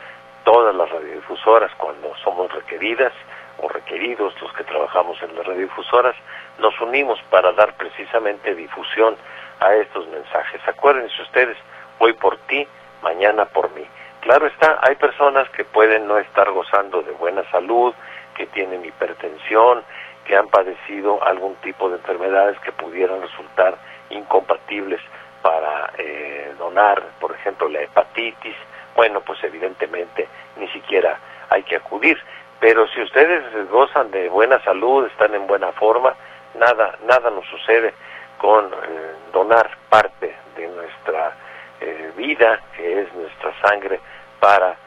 todas 0.44 0.76
las 0.76 0.90
radiodifusoras 0.90 1.72
cuando 1.78 2.16
somos 2.24 2.52
requeridas 2.52 3.14
o 3.60 3.68
requeridos 3.68 4.34
los 4.42 4.52
que 4.54 4.64
trabajamos 4.64 5.22
en 5.22 5.36
las 5.36 5.46
radiodifusoras, 5.46 6.16
nos 6.58 6.80
unimos 6.82 7.20
para 7.30 7.52
dar 7.52 7.76
precisamente 7.76 8.56
difusión 8.56 9.16
a 9.60 9.76
estos 9.76 10.08
mensajes. 10.08 10.62
Acuérdense 10.68 11.22
ustedes, 11.22 11.58
hoy 12.00 12.14
por 12.14 12.38
ti, 12.48 12.68
mañana 13.04 13.46
por 13.46 13.70
mí. 13.72 13.86
Claro 14.22 14.46
está, 14.48 14.80
hay 14.82 14.96
personas 14.96 15.50
que 15.50 15.66
pueden 15.66 16.08
no 16.08 16.18
estar 16.20 16.50
gozando 16.52 17.02
de 17.02 17.12
buena 17.12 17.44
salud, 17.50 17.94
que 18.36 18.46
tienen 18.48 18.86
hipertensión, 18.86 19.84
que 20.26 20.38
han 20.38 20.48
padecido 20.48 21.24
algún 21.24 21.56
tipo 21.56 21.90
de 21.90 21.98
enfermedades 21.98 22.60
que 22.60 22.72
pudieran 22.72 23.22
resultar 23.22 23.76
incompatibles 24.12 25.02
para 25.42 25.92
eh, 25.98 26.54
donar, 26.60 27.02
por 27.20 27.32
ejemplo, 27.32 27.68
la 27.68 27.82
hepatitis, 27.82 28.56
bueno, 28.96 29.22
pues 29.22 29.44
evidentemente 29.44 30.28
ni 30.58 30.68
siquiera 30.68 31.18
hay 31.50 31.64
que 31.64 31.78
acudir. 31.78 32.22
Pero 32.60 32.88
si 32.90 33.02
ustedes 33.02 33.44
gozan 33.72 34.12
de 34.12 34.30
buena 34.30 34.64
salud, 34.64 35.08
están 35.08 35.34
en 35.34 35.48
buena 35.48 35.72
forma, 35.72 36.14
nada, 36.54 36.96
nada 37.08 37.32
nos 37.32 37.46
sucede 37.48 37.94
con 38.38 38.66
eh, 38.66 39.16
donar 39.34 39.70
parte 39.90 40.36
de 40.56 40.68
nuestra 40.68 41.34
eh, 41.82 42.12
vida, 42.16 42.60
que 42.76 43.02
es 43.02 43.14
nuestra 43.14 43.54
sangre, 43.62 44.00
para 44.40 44.78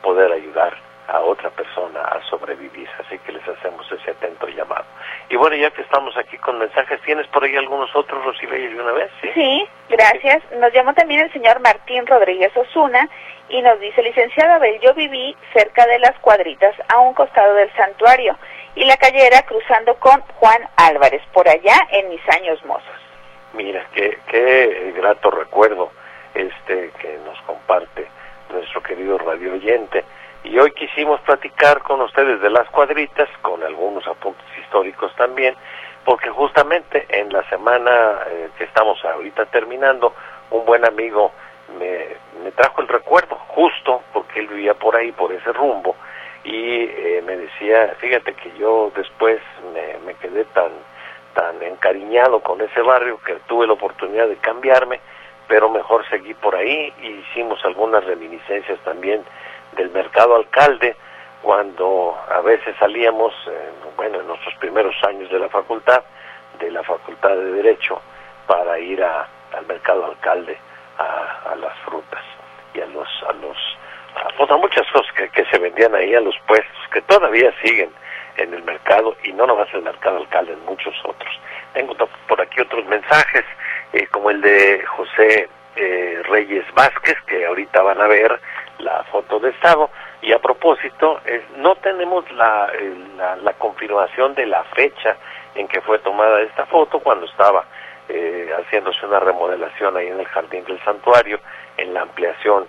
poder 0.00 0.32
ayudar 0.32 0.74
a 1.10 1.20
otra 1.20 1.50
persona 1.50 2.00
a 2.02 2.22
sobrevivir. 2.28 2.88
Así 2.98 3.18
que 3.18 3.32
les 3.32 3.46
hacemos 3.46 3.90
ese 3.90 4.12
atento 4.12 4.46
llamado. 4.48 4.84
Y 5.28 5.36
bueno, 5.36 5.56
ya 5.56 5.70
que 5.70 5.82
estamos 5.82 6.16
aquí 6.16 6.38
con 6.38 6.58
mensajes, 6.58 7.00
¿tienes 7.02 7.26
por 7.28 7.44
ahí 7.44 7.56
algunos 7.56 7.94
otros, 7.94 8.24
Rosibelli, 8.24 8.68
de 8.68 8.80
una 8.80 8.92
vez? 8.92 9.10
Sí, 9.34 9.66
gracias. 9.88 10.42
Nos 10.58 10.72
llamó 10.72 10.94
también 10.94 11.20
el 11.20 11.32
señor 11.32 11.60
Martín 11.60 12.06
Rodríguez 12.06 12.56
Osuna 12.56 13.08
y 13.48 13.60
nos 13.62 13.80
dice, 13.80 14.02
licenciado 14.02 14.54
Abel, 14.54 14.78
yo 14.80 14.94
viví 14.94 15.36
cerca 15.52 15.86
de 15.86 15.98
las 15.98 16.16
cuadritas 16.20 16.74
a 16.88 16.98
un 17.00 17.14
costado 17.14 17.54
del 17.54 17.72
santuario 17.74 18.36
y 18.76 18.84
la 18.84 18.96
calle 18.96 19.26
era 19.26 19.42
cruzando 19.42 19.96
con 19.96 20.20
Juan 20.38 20.62
Álvarez, 20.76 21.22
por 21.32 21.48
allá 21.48 21.76
en 21.90 22.08
mis 22.08 22.28
años 22.28 22.64
mozos. 22.64 22.86
Mira, 23.52 23.84
qué, 23.92 24.16
qué 24.28 24.92
grato 24.96 25.32
recuerdo 25.32 25.90
este 26.34 26.90
que 27.00 27.18
nos 27.24 27.40
comparte 27.42 28.08
nuestro 28.52 28.82
querido 28.82 29.18
radio 29.18 29.54
oyente. 29.54 30.04
Y 30.44 30.58
hoy 30.58 30.72
quisimos 30.72 31.20
platicar 31.20 31.82
con 31.82 32.00
ustedes 32.00 32.40
de 32.40 32.50
las 32.50 32.68
cuadritas, 32.70 33.28
con 33.42 33.62
algunos 33.62 34.06
apuntes 34.06 34.46
históricos 34.58 35.14
también, 35.16 35.54
porque 36.04 36.30
justamente 36.30 37.06
en 37.08 37.32
la 37.32 37.42
semana 37.48 38.20
eh, 38.28 38.48
que 38.56 38.64
estamos 38.64 39.04
ahorita 39.04 39.46
terminando, 39.46 40.14
un 40.50 40.64
buen 40.64 40.84
amigo 40.86 41.32
me, 41.78 42.06
me, 42.42 42.50
trajo 42.52 42.80
el 42.80 42.88
recuerdo, 42.88 43.36
justo 43.48 44.02
porque 44.12 44.40
él 44.40 44.48
vivía 44.48 44.74
por 44.74 44.96
ahí, 44.96 45.12
por 45.12 45.32
ese 45.32 45.52
rumbo, 45.52 45.94
y 46.42 46.82
eh, 46.82 47.22
me 47.24 47.36
decía, 47.36 47.94
fíjate 47.98 48.32
que 48.34 48.50
yo 48.58 48.90
después 48.96 49.40
me, 49.74 49.98
me 50.06 50.14
quedé 50.14 50.44
tan, 50.46 50.72
tan 51.34 51.62
encariñado 51.62 52.40
con 52.40 52.60
ese 52.60 52.80
barrio 52.80 53.20
que 53.24 53.34
tuve 53.46 53.66
la 53.66 53.74
oportunidad 53.74 54.26
de 54.26 54.36
cambiarme, 54.36 55.00
pero 55.50 55.68
mejor 55.68 56.08
seguí 56.08 56.32
por 56.34 56.54
ahí 56.54 56.94
y 57.02 57.08
hicimos 57.08 57.58
algunas 57.64 58.04
reminiscencias 58.04 58.78
también 58.84 59.24
del 59.72 59.90
mercado 59.90 60.36
alcalde 60.36 60.94
cuando 61.42 62.16
a 62.30 62.40
veces 62.40 62.76
salíamos, 62.78 63.34
bueno, 63.96 64.20
en 64.20 64.28
nuestros 64.28 64.54
primeros 64.60 64.94
años 65.08 65.28
de 65.28 65.40
la 65.40 65.48
facultad, 65.48 66.04
de 66.60 66.70
la 66.70 66.84
facultad 66.84 67.30
de 67.30 67.50
Derecho, 67.50 68.00
para 68.46 68.78
ir 68.78 69.02
a, 69.02 69.26
al 69.52 69.66
mercado 69.66 70.04
alcalde 70.04 70.56
a, 70.98 71.56
las 71.56 71.76
frutas 71.80 72.22
y 72.72 72.80
a 72.80 72.86
los, 72.86 73.08
a 73.28 73.32
los, 73.32 73.56
a, 74.14 74.28
pues, 74.36 74.50
muchas 74.50 74.86
cosas 74.92 75.12
que, 75.14 75.30
que 75.30 75.44
se 75.46 75.58
vendían 75.58 75.96
ahí 75.96 76.14
a 76.14 76.20
los 76.20 76.38
puestos, 76.46 76.78
que 76.92 77.02
todavía 77.02 77.52
siguen 77.60 77.90
en 78.36 78.54
el 78.54 78.62
mercado 78.62 79.16
y 79.24 79.32
no 79.32 79.48
nomás 79.48 79.66
el 79.74 79.82
mercado 79.82 80.18
alcalde, 80.18 80.52
en 80.52 80.64
muchos 80.64 80.94
otros. 81.04 81.40
Tengo 81.72 81.96
por 82.28 82.40
aquí 82.40 82.60
otros 82.60 82.86
mensajes, 82.86 83.44
eh, 83.92 84.06
como 84.10 84.30
el 84.30 84.40
de 84.40 84.84
José 84.86 85.48
eh, 85.76 86.22
Reyes 86.24 86.64
Vázquez, 86.74 87.16
que 87.26 87.46
ahorita 87.46 87.82
van 87.82 88.00
a 88.00 88.06
ver, 88.06 88.40
la 88.78 89.04
foto 89.04 89.38
de 89.38 89.50
estado 89.50 89.90
y 90.22 90.32
a 90.32 90.38
propósito 90.38 91.20
no 91.56 91.76
tenemos 91.76 92.30
la, 92.32 92.70
la, 93.42 93.52
confirmación 93.54 94.34
de 94.34 94.46
la 94.46 94.64
fecha 94.64 95.16
en 95.54 95.68
que 95.68 95.80
fue 95.82 95.98
tomada 95.98 96.40
esta 96.42 96.66
foto 96.66 96.98
cuando 97.00 97.26
estaba 97.26 97.64
eh, 98.08 98.50
haciéndose 98.58 99.06
una 99.06 99.20
remodelación 99.20 99.96
ahí 99.96 100.08
en 100.08 100.18
el 100.18 100.26
jardín 100.26 100.64
del 100.64 100.82
santuario 100.84 101.38
en 101.76 101.94
la 101.94 102.02
ampliación 102.02 102.66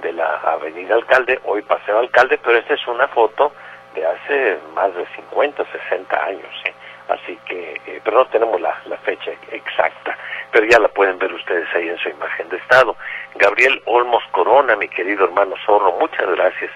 de 0.00 0.12
la 0.12 0.36
avenida 0.36 0.94
alcalde 0.94 1.40
hoy 1.44 1.62
paseo 1.62 1.98
alcalde 1.98 2.38
pero 2.38 2.58
esta 2.58 2.74
es 2.74 2.86
una 2.86 3.08
foto 3.08 3.52
de 3.94 4.06
hace 4.06 4.58
más 4.74 4.94
de 4.94 5.04
50 5.16 5.64
60 5.64 6.24
años 6.24 6.62
¿eh? 6.64 6.74
así 7.08 7.36
que 7.46 7.80
eh, 7.86 8.00
pero 8.04 8.18
no 8.18 8.26
tenemos 8.26 8.60
la, 8.60 8.80
la 8.86 8.96
fecha 8.98 9.32
exacta 9.50 10.16
pero 10.54 10.66
ya 10.66 10.78
la 10.78 10.86
pueden 10.86 11.18
ver 11.18 11.34
ustedes 11.34 11.66
ahí 11.74 11.88
en 11.88 11.98
su 11.98 12.08
imagen 12.10 12.48
de 12.48 12.58
estado. 12.58 12.94
Gabriel 13.34 13.82
Olmos 13.86 14.22
Corona, 14.30 14.76
mi 14.76 14.86
querido 14.86 15.24
hermano 15.24 15.56
Zorro, 15.66 15.98
muchas 15.98 16.30
gracias 16.30 16.70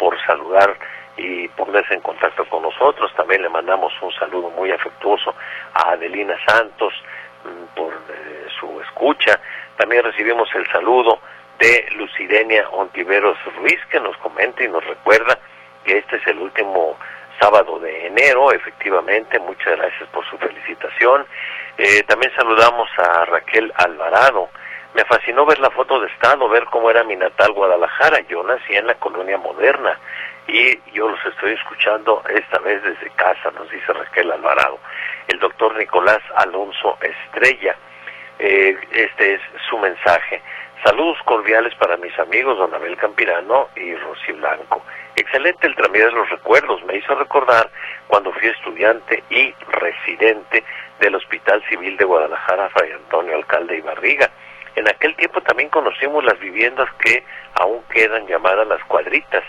por 0.00 0.20
saludar 0.26 0.76
y 1.16 1.46
ponerse 1.50 1.94
en 1.94 2.00
contacto 2.00 2.44
con 2.46 2.64
nosotros. 2.64 3.14
También 3.14 3.42
le 3.42 3.48
mandamos 3.48 3.92
un 4.02 4.10
saludo 4.14 4.50
muy 4.50 4.72
afectuoso 4.72 5.32
a 5.74 5.92
Adelina 5.92 6.36
Santos 6.44 6.92
mm, 7.44 7.76
por 7.76 7.92
eh, 7.92 8.48
su 8.58 8.80
escucha. 8.80 9.40
También 9.76 10.02
recibimos 10.02 10.52
el 10.56 10.66
saludo 10.66 11.20
de 11.60 11.86
Lucidenia 11.92 12.68
Ontiveros 12.70 13.38
Ruiz, 13.58 13.78
que 13.92 14.00
nos 14.00 14.16
comenta 14.16 14.64
y 14.64 14.68
nos 14.68 14.84
recuerda 14.84 15.38
que 15.84 15.98
este 15.98 16.16
es 16.16 16.26
el 16.26 16.38
último 16.38 16.98
sábado 17.40 17.78
de 17.78 18.06
enero, 18.06 18.52
efectivamente, 18.52 19.38
muchas 19.38 19.76
gracias 19.76 20.08
por 20.10 20.24
su 20.28 20.36
felicitación. 20.38 21.26
Eh, 21.78 22.02
también 22.04 22.32
saludamos 22.36 22.88
a 22.98 23.24
Raquel 23.24 23.72
Alvarado. 23.76 24.50
Me 24.94 25.04
fascinó 25.04 25.46
ver 25.46 25.58
la 25.60 25.70
foto 25.70 26.00
de 26.00 26.08
estado, 26.08 26.48
ver 26.48 26.64
cómo 26.66 26.90
era 26.90 27.04
mi 27.04 27.16
natal 27.16 27.52
Guadalajara. 27.52 28.20
Yo 28.28 28.42
nací 28.42 28.74
en 28.74 28.86
la 28.86 28.94
colonia 28.94 29.38
moderna 29.38 29.98
y 30.46 30.78
yo 30.92 31.08
los 31.08 31.24
estoy 31.24 31.52
escuchando 31.52 32.22
esta 32.28 32.58
vez 32.58 32.82
desde 32.82 33.08
casa, 33.10 33.50
nos 33.52 33.70
dice 33.70 33.92
Raquel 33.92 34.32
Alvarado. 34.32 34.78
El 35.28 35.38
doctor 35.38 35.76
Nicolás 35.76 36.20
Alonso 36.34 36.98
Estrella. 37.00 37.76
Eh, 38.38 38.76
este 38.92 39.34
es 39.34 39.40
su 39.68 39.78
mensaje. 39.78 40.42
Saludos 40.82 41.18
cordiales 41.26 41.74
para 41.74 41.98
mis 41.98 42.18
amigos 42.18 42.56
Don 42.56 42.74
Abel 42.74 42.96
Campirano 42.96 43.68
y 43.76 43.94
Rosy 43.96 44.32
Blanco. 44.32 44.82
Excelente 45.14 45.66
el 45.66 45.76
trámite 45.76 46.06
de 46.06 46.12
los 46.12 46.30
recuerdos. 46.30 46.82
Me 46.84 46.96
hizo 46.96 47.14
recordar 47.14 47.70
cuando 48.08 48.32
fui 48.32 48.48
estudiante 48.48 49.22
y 49.28 49.54
residente 49.68 50.64
del 50.98 51.16
Hospital 51.16 51.62
Civil 51.68 51.98
de 51.98 52.04
Guadalajara, 52.06 52.70
Fray 52.70 52.92
Antonio 52.92 53.36
Alcalde 53.36 53.76
y 53.76 53.80
Barriga. 53.82 54.30
En 54.74 54.88
aquel 54.88 55.14
tiempo 55.16 55.42
también 55.42 55.68
conocimos 55.68 56.24
las 56.24 56.38
viviendas 56.40 56.88
que 56.94 57.24
aún 57.60 57.82
quedan 57.92 58.26
llamadas 58.26 58.66
las 58.66 58.82
cuadritas. 58.84 59.44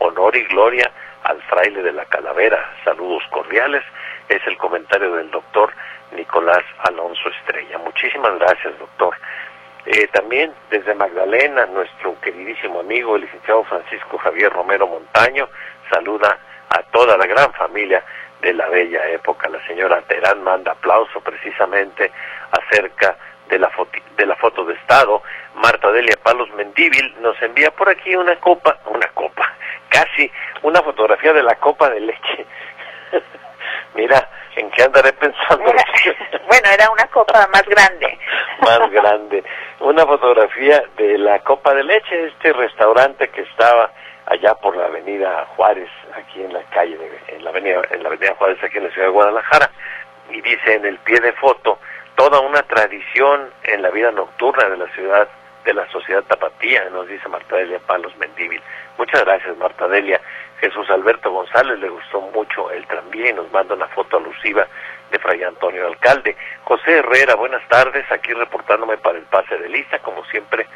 Honor 0.00 0.36
y 0.36 0.44
gloria 0.44 0.92
al 1.22 1.40
fraile 1.44 1.82
de 1.82 1.92
la 1.92 2.04
calavera. 2.04 2.74
Saludos 2.84 3.22
cordiales. 3.30 3.82
Es 4.28 4.46
el 4.46 4.58
comentario 4.58 5.14
del 5.14 5.30
doctor 5.30 5.72
Nicolás 6.12 6.62
Alonso 6.80 7.30
Estrella. 7.40 7.78
Muchísimas 7.78 8.38
gracias, 8.38 8.78
doctor. 8.78 9.16
Eh, 9.86 10.06
también 10.08 10.52
desde 10.70 10.94
Magdalena, 10.94 11.66
nuestro 11.66 12.18
queridísimo 12.20 12.80
amigo, 12.80 13.16
el 13.16 13.22
licenciado 13.22 13.64
Francisco 13.64 14.16
Javier 14.16 14.50
Romero 14.50 14.86
Montaño, 14.86 15.48
saluda 15.90 16.38
a 16.70 16.82
toda 16.84 17.18
la 17.18 17.26
gran 17.26 17.52
familia 17.52 18.02
de 18.40 18.54
la 18.54 18.66
bella 18.68 19.06
época. 19.08 19.48
La 19.48 19.64
señora 19.66 20.00
Terán 20.02 20.42
manda 20.42 20.72
aplauso 20.72 21.20
precisamente 21.20 22.10
acerca 22.50 23.16
de 23.48 23.58
la, 23.58 23.68
foto, 23.70 23.98
de 24.16 24.26
la 24.26 24.36
foto 24.36 24.64
de 24.64 24.74
Estado. 24.74 25.22
Marta 25.56 25.92
Delia 25.92 26.16
Palos 26.22 26.50
Mendíbil 26.54 27.14
nos 27.20 27.40
envía 27.42 27.70
por 27.70 27.90
aquí 27.90 28.16
una 28.16 28.36
copa, 28.36 28.78
una 28.86 29.08
copa, 29.08 29.52
casi 29.90 30.30
una 30.62 30.82
fotografía 30.82 31.34
de 31.34 31.42
la 31.42 31.56
copa 31.56 31.90
de 31.90 32.00
leche. 32.00 32.46
Mira, 33.94 34.28
¿en 34.56 34.70
qué 34.70 34.82
andaré 34.82 35.12
pensando? 35.12 35.64
bueno, 36.48 36.68
era 36.72 36.90
una 36.90 37.06
copa 37.06 37.48
más 37.52 37.64
grande. 37.64 38.18
más 38.60 38.90
grande. 38.90 39.44
Una 39.80 40.04
fotografía 40.04 40.82
de 40.96 41.18
la 41.18 41.38
copa 41.40 41.74
de 41.74 41.84
leche, 41.84 42.26
este 42.26 42.52
restaurante 42.52 43.28
que 43.28 43.42
estaba 43.42 43.90
allá 44.26 44.54
por 44.54 44.76
la 44.76 44.86
avenida 44.86 45.46
Juárez, 45.56 45.90
aquí 46.16 46.42
en 46.42 46.52
la 46.52 46.62
calle, 46.70 46.98
en 47.28 47.44
la 47.44 47.50
avenida, 47.50 47.82
en 47.90 48.02
la 48.02 48.08
avenida 48.08 48.34
Juárez, 48.36 48.62
aquí 48.62 48.78
en 48.78 48.84
la 48.84 48.90
ciudad 48.90 49.08
de 49.08 49.12
Guadalajara, 49.12 49.70
y 50.30 50.40
dice 50.40 50.74
en 50.74 50.86
el 50.86 50.98
pie 50.98 51.20
de 51.20 51.32
foto, 51.34 51.78
toda 52.16 52.40
una 52.40 52.62
tradición 52.62 53.50
en 53.64 53.82
la 53.82 53.90
vida 53.90 54.10
nocturna 54.10 54.68
de 54.68 54.76
la 54.76 54.86
ciudad, 54.94 55.28
de 55.64 55.74
la 55.74 55.88
sociedad 55.90 56.22
tapatía, 56.24 56.88
nos 56.90 57.08
dice 57.08 57.28
Marta 57.28 57.56
Delia 57.56 57.78
Palos 57.86 58.16
Mendíbil. 58.18 58.60
Muchas 58.98 59.24
gracias, 59.24 59.56
Marta 59.56 59.88
Delia. 59.88 60.20
Jesús 60.60 60.88
Alberto 60.90 61.30
González 61.30 61.78
le 61.78 61.88
gustó 61.88 62.20
mucho 62.20 62.70
el 62.70 62.86
tranvía 62.86 63.30
y 63.30 63.34
nos 63.34 63.50
manda 63.52 63.74
una 63.74 63.88
foto 63.88 64.18
alusiva 64.18 64.66
de 65.10 65.18
Fray 65.18 65.42
Antonio 65.42 65.86
Alcalde. 65.86 66.36
José 66.64 66.98
Herrera, 66.98 67.34
buenas 67.34 67.66
tardes, 67.68 68.10
aquí 68.10 68.32
reportándome 68.32 68.96
para 68.98 69.18
el 69.18 69.24
pase 69.24 69.56
de 69.58 69.68
lista, 69.68 69.98
como 69.98 70.24
siempre 70.26 70.66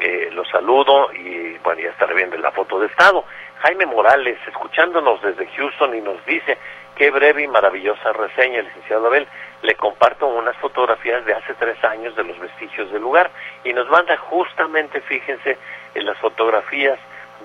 eh, 0.00 0.30
los 0.32 0.48
saludo 0.48 1.12
y 1.12 1.58
bueno, 1.58 1.80
ya 1.80 1.90
estaré 1.90 2.14
viendo 2.14 2.36
la 2.38 2.50
foto 2.50 2.78
de 2.78 2.86
estado. 2.86 3.24
Jaime 3.60 3.86
Morales, 3.86 4.38
escuchándonos 4.48 5.22
desde 5.22 5.46
Houston 5.46 5.94
y 5.94 6.00
nos 6.00 6.24
dice, 6.26 6.58
qué 6.96 7.10
breve 7.10 7.42
y 7.42 7.48
maravillosa 7.48 8.12
reseña, 8.12 8.62
licenciado 8.62 9.06
Abel, 9.06 9.26
le 9.62 9.74
comparto 9.76 10.26
unas 10.26 10.56
fotografías 10.56 11.24
de 11.24 11.34
hace 11.34 11.54
tres 11.54 11.82
años 11.84 12.14
de 12.16 12.24
los 12.24 12.38
vestigios 12.38 12.90
del 12.92 13.02
lugar. 13.02 13.30
Y 13.64 13.72
nos 13.72 13.88
manda 13.88 14.16
justamente, 14.16 15.00
fíjense, 15.02 15.56
en 15.94 16.06
las 16.06 16.18
fotografías 16.18 16.98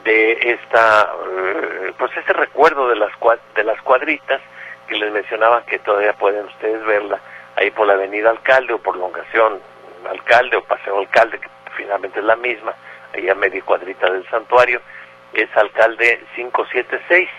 de 0.03 0.33
esta, 0.41 1.11
eh, 1.31 1.93
pues 1.97 2.15
este 2.17 2.33
recuerdo 2.33 2.89
de 2.89 2.95
las, 2.95 3.11
de 3.55 3.63
las 3.63 3.81
cuadritas 3.81 4.41
que 4.87 4.95
les 4.95 5.11
mencionaba 5.11 5.65
que 5.65 5.79
todavía 5.79 6.13
pueden 6.13 6.45
ustedes 6.45 6.83
verla 6.85 7.19
ahí 7.55 7.71
por 7.71 7.87
la 7.87 7.93
avenida 7.93 8.29
Alcalde 8.29 8.73
o 8.73 8.79
prolongación 8.79 9.59
Alcalde 10.09 10.57
o 10.57 10.63
Paseo 10.63 10.99
Alcalde, 10.99 11.39
que 11.39 11.49
finalmente 11.75 12.19
es 12.19 12.25
la 12.25 12.35
misma, 12.35 12.73
ahí 13.13 13.27
a 13.29 13.35
media 13.35 13.61
cuadrita 13.63 14.09
del 14.11 14.27
santuario, 14.29 14.81
es 15.33 15.49
Alcalde 15.57 16.23
576 16.35 17.29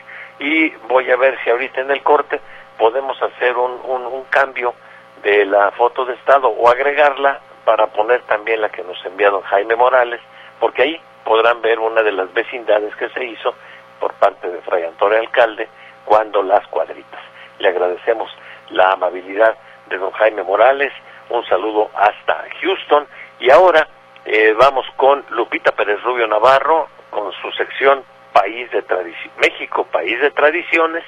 y 0.40 0.70
voy 0.88 1.10
a 1.10 1.16
ver 1.16 1.38
si 1.42 1.50
ahorita 1.50 1.80
en 1.80 1.90
el 1.90 2.02
corte 2.02 2.40
podemos 2.78 3.20
hacer 3.20 3.56
un, 3.56 3.72
un, 3.84 4.24
cambio 4.30 4.74
de 5.22 5.44
la 5.44 5.70
foto 5.72 6.04
de 6.04 6.14
estado 6.14 6.48
o 6.48 6.68
agregarla 6.68 7.40
para 7.64 7.88
poner 7.88 8.22
también 8.22 8.60
la 8.60 8.70
que 8.70 8.82
nos 8.82 9.04
envía 9.04 9.30
don 9.30 9.42
Jaime 9.42 9.76
Morales, 9.76 10.20
porque 10.60 10.82
ahí 10.82 11.00
podrán 11.24 11.60
ver 11.60 11.78
una 11.78 12.02
de 12.02 12.12
las 12.12 12.32
vecindades 12.32 12.94
que 12.96 13.08
se 13.10 13.24
hizo 13.24 13.54
por 14.00 14.14
parte 14.14 14.48
de 14.48 14.60
Fray 14.62 14.84
Antonio 14.84 15.18
Alcalde 15.18 15.68
cuando 16.04 16.42
las 16.42 16.66
cuadritas. 16.68 17.20
Le 17.58 17.68
agradecemos 17.68 18.30
la 18.70 18.92
amabilidad 18.92 19.56
de 19.86 19.98
don 19.98 20.12
Jaime 20.12 20.42
Morales, 20.42 20.92
un 21.28 21.44
saludo 21.46 21.90
hasta 21.94 22.44
Houston 22.60 23.06
y 23.40 23.50
ahora 23.50 23.86
eh, 24.24 24.54
vamos 24.58 24.86
con 24.96 25.24
Lupita 25.30 25.72
Pérez 25.72 26.02
Rubio 26.02 26.26
Navarro 26.26 26.88
con 27.10 27.32
su 27.32 27.50
sección 27.52 28.04
País 28.32 28.70
de 28.70 28.82
Tradición, 28.82 29.32
México, 29.38 29.84
País 29.90 30.20
de 30.20 30.30
Tradiciones 30.30 31.04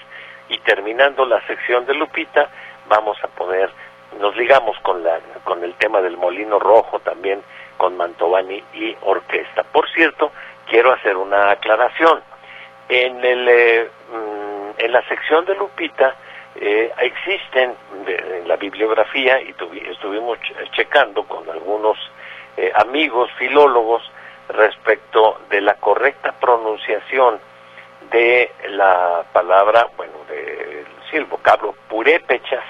y 0.50 0.58
terminando 0.58 1.24
la 1.24 1.40
sección 1.46 1.86
de 1.86 1.94
Lupita 1.94 2.50
vamos 2.88 3.16
a 3.24 3.28
poder 3.28 3.70
nos 4.18 4.36
ligamos 4.36 4.76
con 4.80 5.02
la 5.02 5.20
con 5.44 5.62
el 5.62 5.74
tema 5.74 6.02
del 6.02 6.16
molino 6.16 6.58
rojo 6.58 6.98
también 6.98 7.42
con 7.76 7.96
Mantovani 7.96 8.62
y 8.74 8.94
orquesta. 9.02 9.62
Por 9.62 9.88
cierto, 9.90 10.32
quiero 10.68 10.92
hacer 10.92 11.16
una 11.16 11.50
aclaración. 11.52 12.20
En 12.88 13.24
el 13.24 13.48
eh, 13.48 13.88
mm, 14.12 14.84
en 14.84 14.92
la 14.92 15.02
sección 15.08 15.44
de 15.46 15.54
Lupita 15.54 16.14
eh, 16.56 16.92
existen 16.98 17.74
en 18.06 18.48
la 18.48 18.56
bibliografía 18.56 19.40
y 19.40 19.54
estuvimos 19.88 20.38
checando 20.72 21.22
con 21.24 21.48
algunos 21.48 21.96
eh, 22.56 22.72
amigos 22.74 23.30
filólogos 23.38 24.02
respecto 24.48 25.40
de 25.48 25.60
la 25.60 25.74
correcta 25.74 26.32
pronunciación 26.32 27.38
de 28.10 28.50
la 28.68 29.24
palabra, 29.32 29.88
bueno, 29.96 30.12
de, 30.28 30.84
sí, 31.10 31.16
el 31.16 31.24
vocablo 31.24 31.74
purépechas 31.88 32.64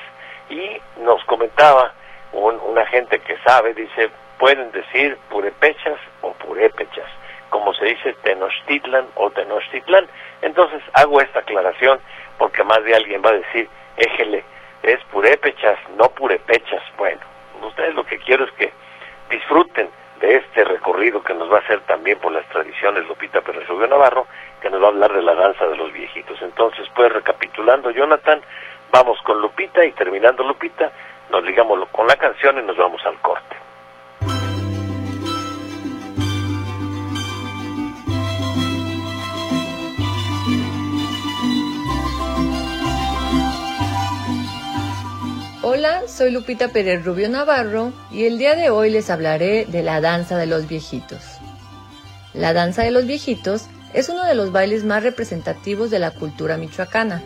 y 0.49 0.81
nos 1.01 1.25
comentaba 1.25 1.93
un, 2.33 2.59
una 2.61 2.87
gente 2.87 3.21
que 3.21 3.37
sabe, 3.39 3.75
dice, 3.75 4.11
pueden 4.39 4.71
decir 4.73 5.17
purépechas 5.29 5.99
o 6.23 6.33
purépechas, 6.33 7.07
como 7.51 7.75
se 7.75 7.87
dice 7.87 8.15
Tenochtitlan 8.23 9.07
o 9.15 9.31
Tenochtitlan. 9.31 10.07
Entonces 10.43 10.83
hago 10.95 11.21
esta 11.21 11.41
aclaración 11.41 12.01
porque 12.39 12.65
más 12.65 12.83
de 12.85 12.95
alguien 12.95 13.23
va 13.25 13.31
a 13.31 13.35
decir, 13.35 13.69
éjele, 13.97 14.45
es 14.83 14.99
purépechas, 15.13 15.79
no 15.97 16.09
purépechas. 16.11 16.83
Bueno, 16.97 17.21
ustedes 17.63 17.95
lo 17.95 18.05
que 18.05 18.19
quiero 18.19 18.45
es 18.45 18.53
que 18.53 18.73
disfruten 19.29 19.89
de 20.21 20.37
este 20.37 20.65
recorrido 20.65 21.23
que 21.23 21.35
nos 21.35 21.51
va 21.51 21.57
a 21.57 21.61
hacer 21.61 21.81
también 21.81 22.19
por 22.19 22.33
las 22.33 22.47
tradiciones 22.49 23.07
Lupita 23.09 23.41
Pérez 23.41 23.67
Rubio 23.69 23.89
Navarro, 23.89 24.27
que 24.61 24.71
nos 24.71 24.83
va 24.83 24.87
a 24.87 24.91
hablar 24.91 25.13
de 25.13 25.23
la 25.23 25.35
danza 25.35 25.67
de 25.67 25.77
los 25.77 25.93
viejitos. 25.93 26.41
Entonces, 26.43 26.87
pues 26.95 27.13
recapitulando, 27.13 27.91
Jonathan, 27.91 28.41
vamos 28.93 29.19
con 29.23 29.41
Lupita 29.41 29.85
y 29.85 29.93
terminando 29.93 30.45
Lupita, 30.45 30.93
nos 31.31 31.43
ligamos 31.45 31.89
con 31.91 32.07
la 32.07 32.17
canción 32.17 32.59
y 32.59 32.63
nos 32.63 32.77
vamos 32.77 33.01
al 33.05 33.19
corte. 33.21 33.57
Hola, 45.63 46.09
soy 46.09 46.33
Lupita 46.33 46.69
Pérez 46.69 47.05
Rubio 47.05 47.29
Navarro 47.29 47.93
y 48.11 48.25
el 48.25 48.39
día 48.39 48.57
de 48.57 48.71
hoy 48.71 48.91
les 48.91 49.09
hablaré 49.09 49.67
de 49.67 49.83
la 49.83 50.01
danza 50.01 50.37
de 50.37 50.47
los 50.47 50.67
viejitos. 50.67 51.39
La 52.35 52.53
danza 52.53 52.83
de 52.83 52.91
los 52.91 53.07
viejitos 53.07 53.69
es 53.93 54.09
uno 54.09 54.25
de 54.25 54.35
los 54.35 54.53
bailes 54.53 54.85
más 54.85 55.03
representativos 55.03 55.91
de 55.91 55.99
la 55.99 56.13
cultura 56.13 56.57
michoacana. 56.57 57.23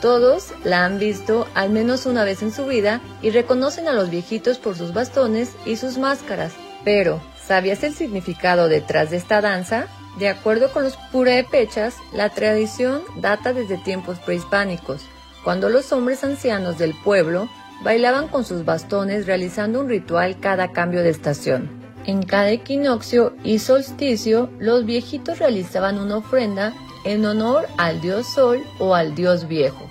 Todos 0.00 0.54
la 0.64 0.84
han 0.84 0.98
visto 0.98 1.46
al 1.54 1.70
menos 1.70 2.06
una 2.06 2.24
vez 2.24 2.42
en 2.42 2.52
su 2.52 2.66
vida 2.66 3.00
y 3.20 3.30
reconocen 3.30 3.86
a 3.86 3.92
los 3.92 4.08
viejitos 4.08 4.58
por 4.58 4.76
sus 4.76 4.94
bastones 4.94 5.52
y 5.66 5.76
sus 5.76 5.98
máscaras. 5.98 6.52
Pero, 6.84 7.20
¿sabías 7.44 7.82
el 7.82 7.94
significado 7.94 8.68
detrás 8.68 9.10
de 9.10 9.18
esta 9.18 9.42
danza? 9.42 9.86
De 10.18 10.28
acuerdo 10.28 10.72
con 10.72 10.84
los 10.84 10.96
purépechas, 11.12 11.96
la 12.12 12.30
tradición 12.30 13.02
data 13.16 13.52
desde 13.52 13.76
tiempos 13.76 14.18
prehispánicos, 14.18 15.02
cuando 15.44 15.68
los 15.68 15.92
hombres 15.92 16.24
ancianos 16.24 16.78
del 16.78 16.94
pueblo 17.04 17.48
bailaban 17.82 18.28
con 18.28 18.44
sus 18.44 18.64
bastones 18.64 19.26
realizando 19.26 19.80
un 19.80 19.88
ritual 19.88 20.38
cada 20.40 20.72
cambio 20.72 21.02
de 21.02 21.10
estación. 21.10 21.79
En 22.06 22.22
cada 22.22 22.50
equinoccio 22.50 23.34
y 23.44 23.58
solsticio, 23.58 24.50
los 24.58 24.84
viejitos 24.86 25.38
realizaban 25.38 25.98
una 25.98 26.16
ofrenda 26.16 26.72
en 27.04 27.24
honor 27.24 27.66
al 27.76 28.00
dios 28.00 28.26
sol 28.26 28.64
o 28.78 28.94
al 28.94 29.14
dios 29.14 29.48
viejo. 29.48 29.88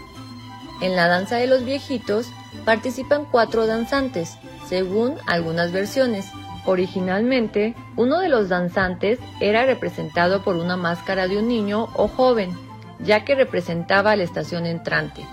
En 0.81 0.95
la 0.95 1.07
danza 1.07 1.37
de 1.37 1.47
los 1.47 1.65
viejitos 1.65 2.27
participan 2.65 3.25
cuatro 3.25 3.67
danzantes, 3.67 4.37
según 4.67 5.15
algunas 5.27 5.71
versiones. 5.71 6.25
Originalmente, 6.65 7.75
uno 7.95 8.19
de 8.19 8.29
los 8.29 8.49
danzantes 8.49 9.19
era 9.39 9.65
representado 9.65 10.43
por 10.43 10.55
una 10.55 10.77
máscara 10.77 11.27
de 11.27 11.37
un 11.37 11.47
niño 11.47 11.89
o 11.95 12.07
joven, 12.07 12.55
ya 12.99 13.23
que 13.23 13.35
representaba 13.35 14.15
la 14.15 14.23
estación 14.23 14.65
entrante 14.65 15.25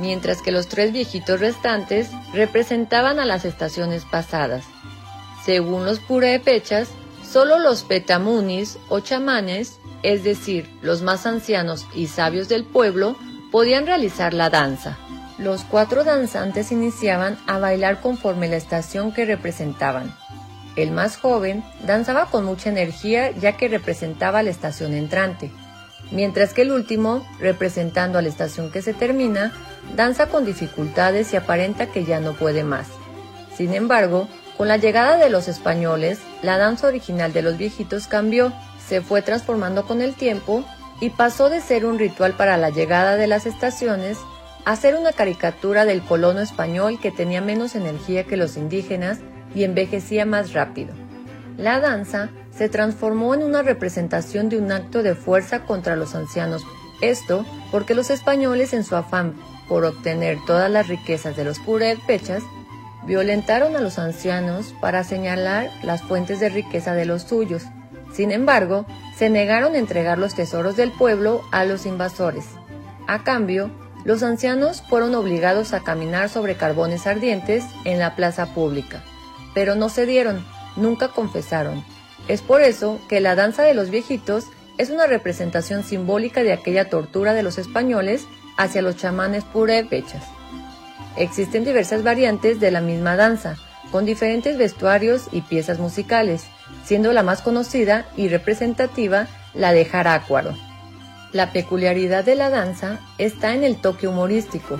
mientras 0.00 0.42
que 0.42 0.52
los 0.52 0.66
tres 0.66 0.92
viejitos 0.92 1.40
restantes 1.40 2.10
representaban 2.32 3.20
a 3.20 3.26
las 3.26 3.44
estaciones 3.44 4.04
pasadas. 4.04 4.64
Según 5.44 5.84
los 5.84 6.00
purépechas, 6.00 6.88
solo 7.22 7.58
los 7.58 7.82
petamunis 7.82 8.78
o 8.88 9.00
chamanes, 9.00 9.78
es 10.02 10.24
decir, 10.24 10.68
los 10.82 11.02
más 11.02 11.26
ancianos 11.26 11.86
y 11.94 12.06
sabios 12.06 12.48
del 12.48 12.64
pueblo, 12.64 13.16
podían 13.50 13.86
realizar 13.86 14.34
la 14.34 14.50
danza. 14.50 14.98
Los 15.38 15.64
cuatro 15.64 16.04
danzantes 16.04 16.70
iniciaban 16.70 17.38
a 17.46 17.58
bailar 17.58 18.00
conforme 18.00 18.48
la 18.48 18.56
estación 18.56 19.12
que 19.12 19.24
representaban. 19.24 20.14
El 20.76 20.92
más 20.92 21.16
joven 21.16 21.64
danzaba 21.84 22.26
con 22.26 22.44
mucha 22.44 22.68
energía 22.68 23.30
ya 23.32 23.56
que 23.56 23.68
representaba 23.68 24.42
la 24.42 24.50
estación 24.50 24.94
entrante, 24.94 25.50
mientras 26.10 26.54
que 26.54 26.62
el 26.62 26.72
último, 26.72 27.26
representando 27.38 28.18
a 28.18 28.22
la 28.22 28.28
estación 28.28 28.70
que 28.70 28.82
se 28.82 28.94
termina, 28.94 29.52
danza 29.96 30.26
con 30.26 30.44
dificultades 30.44 31.32
y 31.32 31.36
aparenta 31.36 31.86
que 31.86 32.04
ya 32.04 32.20
no 32.20 32.34
puede 32.34 32.62
más. 32.62 32.88
Sin 33.56 33.74
embargo, 33.74 34.28
con 34.60 34.68
la 34.68 34.76
llegada 34.76 35.16
de 35.16 35.30
los 35.30 35.48
españoles, 35.48 36.18
la 36.42 36.58
danza 36.58 36.86
original 36.86 37.32
de 37.32 37.40
los 37.40 37.56
viejitos 37.56 38.06
cambió, 38.08 38.52
se 38.86 39.00
fue 39.00 39.22
transformando 39.22 39.86
con 39.86 40.02
el 40.02 40.14
tiempo 40.14 40.66
y 41.00 41.08
pasó 41.08 41.48
de 41.48 41.62
ser 41.62 41.86
un 41.86 41.98
ritual 41.98 42.34
para 42.34 42.58
la 42.58 42.68
llegada 42.68 43.16
de 43.16 43.26
las 43.26 43.46
estaciones 43.46 44.18
a 44.66 44.76
ser 44.76 44.96
una 44.96 45.12
caricatura 45.12 45.86
del 45.86 46.02
colono 46.02 46.40
español 46.40 47.00
que 47.00 47.10
tenía 47.10 47.40
menos 47.40 47.74
energía 47.74 48.24
que 48.24 48.36
los 48.36 48.58
indígenas 48.58 49.20
y 49.54 49.64
envejecía 49.64 50.26
más 50.26 50.52
rápido. 50.52 50.92
La 51.56 51.80
danza 51.80 52.28
se 52.50 52.68
transformó 52.68 53.32
en 53.32 53.42
una 53.42 53.62
representación 53.62 54.50
de 54.50 54.58
un 54.58 54.72
acto 54.72 55.02
de 55.02 55.14
fuerza 55.14 55.64
contra 55.64 55.96
los 55.96 56.14
ancianos. 56.14 56.66
Esto 57.00 57.46
porque 57.70 57.94
los 57.94 58.10
españoles 58.10 58.74
en 58.74 58.84
su 58.84 58.94
afán 58.94 59.32
por 59.70 59.86
obtener 59.86 60.36
todas 60.46 60.70
las 60.70 60.86
riquezas 60.86 61.34
de 61.34 61.44
los 61.44 61.58
purépechas, 61.60 62.42
violentaron 63.06 63.76
a 63.76 63.80
los 63.80 63.98
ancianos 63.98 64.74
para 64.80 65.04
señalar 65.04 65.70
las 65.82 66.02
fuentes 66.02 66.40
de 66.40 66.48
riqueza 66.48 66.94
de 66.94 67.06
los 67.06 67.22
suyos. 67.22 67.64
Sin 68.12 68.32
embargo, 68.32 68.86
se 69.16 69.30
negaron 69.30 69.74
a 69.74 69.78
entregar 69.78 70.18
los 70.18 70.34
tesoros 70.34 70.76
del 70.76 70.90
pueblo 70.90 71.42
a 71.52 71.64
los 71.64 71.86
invasores. 71.86 72.44
A 73.06 73.22
cambio, 73.22 73.70
los 74.04 74.22
ancianos 74.22 74.82
fueron 74.88 75.14
obligados 75.14 75.72
a 75.72 75.80
caminar 75.80 76.28
sobre 76.28 76.56
carbones 76.56 77.06
ardientes 77.06 77.64
en 77.84 77.98
la 77.98 78.16
plaza 78.16 78.54
pública. 78.54 79.02
Pero 79.54 79.74
no 79.74 79.88
cedieron, 79.88 80.44
nunca 80.76 81.08
confesaron. 81.08 81.84
Es 82.28 82.42
por 82.42 82.62
eso 82.62 83.00
que 83.08 83.20
la 83.20 83.34
danza 83.34 83.62
de 83.62 83.74
los 83.74 83.90
viejitos 83.90 84.46
es 84.78 84.90
una 84.90 85.06
representación 85.06 85.84
simbólica 85.84 86.42
de 86.42 86.52
aquella 86.52 86.88
tortura 86.88 87.34
de 87.34 87.42
los 87.42 87.58
españoles 87.58 88.26
hacia 88.56 88.82
los 88.82 88.96
chamanes 88.96 89.44
purépechas. 89.44 90.22
Existen 91.16 91.64
diversas 91.64 92.02
variantes 92.02 92.60
de 92.60 92.70
la 92.70 92.80
misma 92.80 93.16
danza, 93.16 93.56
con 93.90 94.04
diferentes 94.04 94.56
vestuarios 94.56 95.28
y 95.32 95.42
piezas 95.42 95.78
musicales. 95.78 96.46
siendo 96.84 97.12
la 97.12 97.22
más 97.22 97.42
conocida 97.42 98.06
y 98.16 98.28
representativa 98.28 99.26
la 99.54 99.72
de 99.72 99.84
Jarácuaro. 99.84 100.56
La 101.32 101.52
peculiaridad 101.52 102.24
de 102.24 102.34
la 102.34 102.50
danza 102.50 102.98
está 103.18 103.54
en 103.54 103.64
el 103.64 103.76
toque 103.76 104.08
humorístico. 104.08 104.78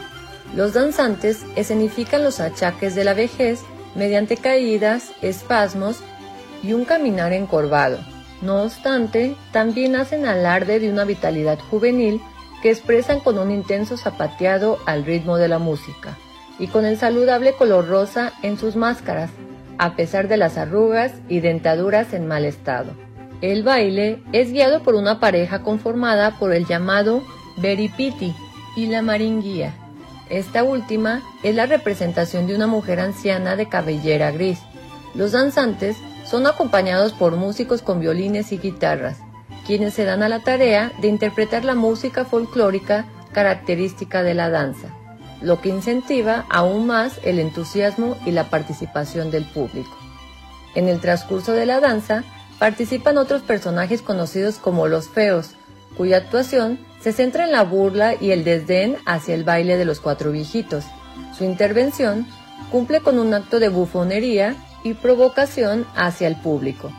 Los 0.55 0.73
danzantes 0.73 1.45
escenifican 1.57 2.25
los 2.25 2.41
achaques 2.41 2.95
de 2.95 3.05
la 3.05 3.15
vejez 3.15 3.61
mediante 3.95 4.37
caídas, 4.37 5.13
espasmos 5.23 5.99
y 6.63 6.73
un 6.73 6.85
caminar 6.85 7.33
encorvado. 7.33 7.99
No 8.43 8.63
obstante, 8.63 9.37
también 9.53 9.97
hacen 9.97 10.27
alarde 10.27 10.81
de 10.81 10.91
una 10.91 11.05
vitalidad 11.05 11.59
juvenil 11.59 12.21
que 12.63 12.71
expresan 12.71 13.21
con 13.21 13.39
un 13.39 13.51
intenso 13.51 13.97
zapateado 13.97 14.79
al 14.87 15.05
ritmo 15.05 15.37
de 15.37 15.49
la 15.49 15.59
música 15.59 16.17
y 16.59 16.67
con 16.67 16.85
el 16.85 16.99
saludable 16.99 17.55
color 17.55 17.89
rosa 17.89 18.33
en 18.43 18.59
sus 18.59 18.77
máscaras, 18.77 19.31
a 19.79 19.97
pesar 19.97 20.29
de 20.29 20.37
las 20.37 20.59
arrugas 20.59 21.13
y 21.29 21.41
dentaduras 21.41 22.13
en 22.13 22.27
mal 22.27 22.45
estado. 22.45 22.93
El 23.41 23.63
baile 23.63 24.23
es 24.33 24.53
guiado 24.53 24.83
por 24.83 24.95
una 24.95 25.19
pareja 25.21 25.63
conformada 25.63 26.39
por 26.39 26.53
el 26.53 26.67
llamado 26.67 27.23
beripiti 27.57 28.35
y 28.77 28.87
la 28.87 29.01
maringuía. 29.01 29.75
Esta 30.29 30.63
última 30.63 31.23
es 31.43 31.55
la 31.55 31.65
representación 31.65 32.47
de 32.47 32.55
una 32.55 32.67
mujer 32.67 33.01
anciana 33.01 33.57
de 33.57 33.69
cabellera 33.69 34.31
gris. 34.31 34.61
Los 35.15 35.33
danzantes 35.33 35.97
son 36.25 36.47
acompañados 36.47 37.15
por 37.15 37.35
músicos 37.37 37.81
con 37.81 37.99
violines 37.99 38.53
y 38.53 38.59
guitarras, 38.59 39.19
quienes 39.67 39.95
se 39.95 40.05
dan 40.05 40.23
a 40.23 40.29
la 40.29 40.41
tarea 40.41 40.93
de 41.01 41.09
interpretar 41.09 41.65
la 41.65 41.75
música 41.75 42.25
folclórica 42.25 43.07
característica 43.33 44.23
de 44.23 44.35
la 44.35 44.51
danza, 44.51 44.89
lo 45.41 45.61
que 45.61 45.69
incentiva 45.69 46.47
aún 46.49 46.87
más 46.87 47.21
el 47.25 47.39
entusiasmo 47.39 48.17
y 48.27 48.33
la 48.33 48.51
participación 48.51 49.31
del 49.31 49.45
público. 49.45 49.97
En 50.75 50.89
el 50.89 51.01
transcurso 51.01 51.53
de 51.53 51.67
la 51.67 51.81
danza 51.81 52.25
participan 52.59 53.19
otros 53.19 53.43
personajes 53.43 54.03
conocidos 54.03 54.59
como 54.59 54.87
los 54.87 55.09
feos, 55.09 55.53
cuya 55.97 56.19
actuación 56.19 56.79
se 57.01 57.13
centra 57.13 57.45
en 57.45 57.53
la 57.53 57.65
burla 57.65 58.15
y 58.21 58.31
el 58.31 58.45
desdén 58.45 58.97
hacia 59.07 59.35
el 59.35 59.45
baile 59.45 59.77
de 59.77 59.85
los 59.85 60.01
cuatro 60.01 60.31
viejitos. 60.31 60.85
Su 61.37 61.45
intervención 61.45 62.27
cumple 62.71 63.01
con 63.01 63.19
un 63.19 63.35
acto 63.35 63.59
de 63.59 63.69
bufonería 63.69 64.55
y 64.85 64.95
provocación 64.95 65.87
hacia 65.95 66.29
el 66.29 66.37
público. 66.37 66.93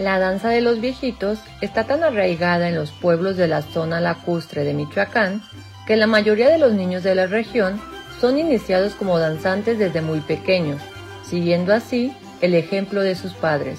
La 0.00 0.18
danza 0.18 0.48
de 0.48 0.62
los 0.62 0.80
viejitos 0.80 1.40
está 1.60 1.84
tan 1.84 2.02
arraigada 2.02 2.70
en 2.70 2.74
los 2.74 2.90
pueblos 2.90 3.36
de 3.36 3.46
la 3.46 3.60
zona 3.60 4.00
lacustre 4.00 4.64
de 4.64 4.72
Michoacán 4.72 5.42
que 5.86 5.94
la 5.94 6.06
mayoría 6.06 6.48
de 6.48 6.56
los 6.56 6.72
niños 6.72 7.02
de 7.02 7.14
la 7.14 7.26
región 7.26 7.78
son 8.18 8.38
iniciados 8.38 8.94
como 8.94 9.18
danzantes 9.18 9.78
desde 9.78 10.00
muy 10.00 10.20
pequeños, 10.20 10.80
siguiendo 11.22 11.74
así 11.74 12.16
el 12.40 12.54
ejemplo 12.54 13.02
de 13.02 13.14
sus 13.14 13.34
padres. 13.34 13.78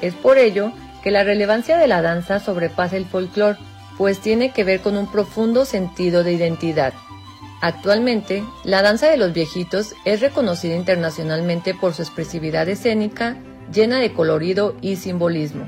Es 0.00 0.14
por 0.14 0.38
ello 0.38 0.72
que 1.02 1.10
la 1.10 1.22
relevancia 1.22 1.76
de 1.76 1.86
la 1.86 2.00
danza 2.00 2.40
sobrepasa 2.40 2.96
el 2.96 3.04
folclore, 3.04 3.58
pues 3.98 4.20
tiene 4.20 4.52
que 4.54 4.64
ver 4.64 4.80
con 4.80 4.96
un 4.96 5.12
profundo 5.12 5.66
sentido 5.66 6.24
de 6.24 6.32
identidad. 6.32 6.94
Actualmente, 7.60 8.42
la 8.64 8.80
danza 8.80 9.08
de 9.08 9.18
los 9.18 9.34
viejitos 9.34 9.94
es 10.06 10.22
reconocida 10.22 10.76
internacionalmente 10.76 11.74
por 11.74 11.92
su 11.92 12.00
expresividad 12.00 12.70
escénica 12.70 13.36
llena 13.72 13.98
de 13.98 14.12
colorido 14.12 14.76
y 14.80 14.96
simbolismo. 14.96 15.66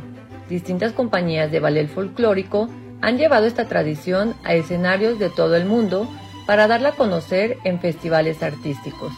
Distintas 0.49 0.93
compañías 0.93 1.51
de 1.51 1.61
ballet 1.61 1.89
folclórico 1.89 2.69
han 3.01 3.19
llevado 3.19 3.47
esta 3.47 3.67
tradición 3.67 4.35
a 4.45 4.55
escenarios 4.55 5.19
de 5.19 5.31
todo 5.31 5.57
el 5.57 5.65
mundo 5.65 6.09
para 6.47 6.67
darla 6.67 6.91
a 6.91 6.97
conocer 6.97 7.59
en 7.65 7.81
festivales 7.81 8.43
artísticos. 8.43 9.13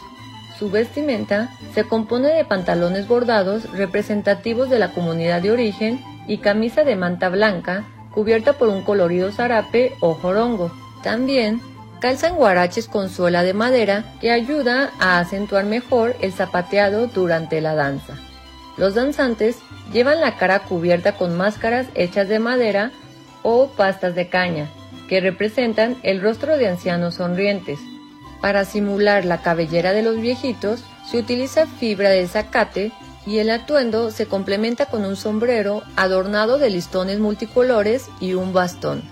Su 0.59 0.69
vestimenta 0.69 1.49
se 1.73 1.83
compone 1.83 2.29
de 2.29 2.45
pantalones 2.45 3.07
bordados 3.07 3.69
representativos 3.71 4.69
de 4.69 4.79
la 4.79 4.91
comunidad 4.91 5.41
de 5.41 5.51
origen 5.51 5.99
y 6.27 6.37
camisa 6.37 6.83
de 6.83 6.95
manta 6.95 7.29
blanca 7.29 7.85
cubierta 8.13 8.53
por 8.53 8.69
un 8.69 8.83
colorido 8.83 9.31
zarape 9.31 9.93
o 9.99 10.13
jorongo. 10.13 10.71
También 11.01 11.59
calzan 11.99 12.35
guaraches 12.35 12.87
con 12.87 13.09
suela 13.09 13.43
de 13.43 13.53
madera 13.53 14.13
que 14.21 14.31
ayuda 14.31 14.91
a 14.99 15.19
acentuar 15.19 15.65
mejor 15.65 16.15
el 16.21 16.31
zapateado 16.31 17.07
durante 17.07 17.59
la 17.59 17.73
danza. 17.75 18.13
Los 18.77 18.95
danzantes 18.95 19.57
llevan 19.91 20.21
la 20.21 20.37
cara 20.37 20.59
cubierta 20.59 21.15
con 21.15 21.37
máscaras 21.37 21.87
hechas 21.93 22.27
de 22.27 22.39
madera 22.39 22.91
o 23.43 23.67
pastas 23.67 24.15
de 24.15 24.29
caña, 24.29 24.69
que 25.07 25.21
representan 25.21 25.97
el 26.03 26.21
rostro 26.21 26.57
de 26.57 26.67
ancianos 26.67 27.15
sonrientes. 27.15 27.79
Para 28.41 28.65
simular 28.65 29.25
la 29.25 29.41
cabellera 29.41 29.93
de 29.93 30.01
los 30.01 30.19
viejitos, 30.19 30.83
se 31.09 31.17
utiliza 31.17 31.67
fibra 31.67 32.09
de 32.09 32.27
zacate 32.27 32.91
y 33.25 33.37
el 33.37 33.49
atuendo 33.51 34.11
se 34.11 34.25
complementa 34.25 34.87
con 34.87 35.05
un 35.05 35.15
sombrero 35.15 35.83
adornado 35.95 36.57
de 36.57 36.69
listones 36.69 37.19
multicolores 37.19 38.09
y 38.19 38.33
un 38.33 38.53
bastón. 38.53 39.03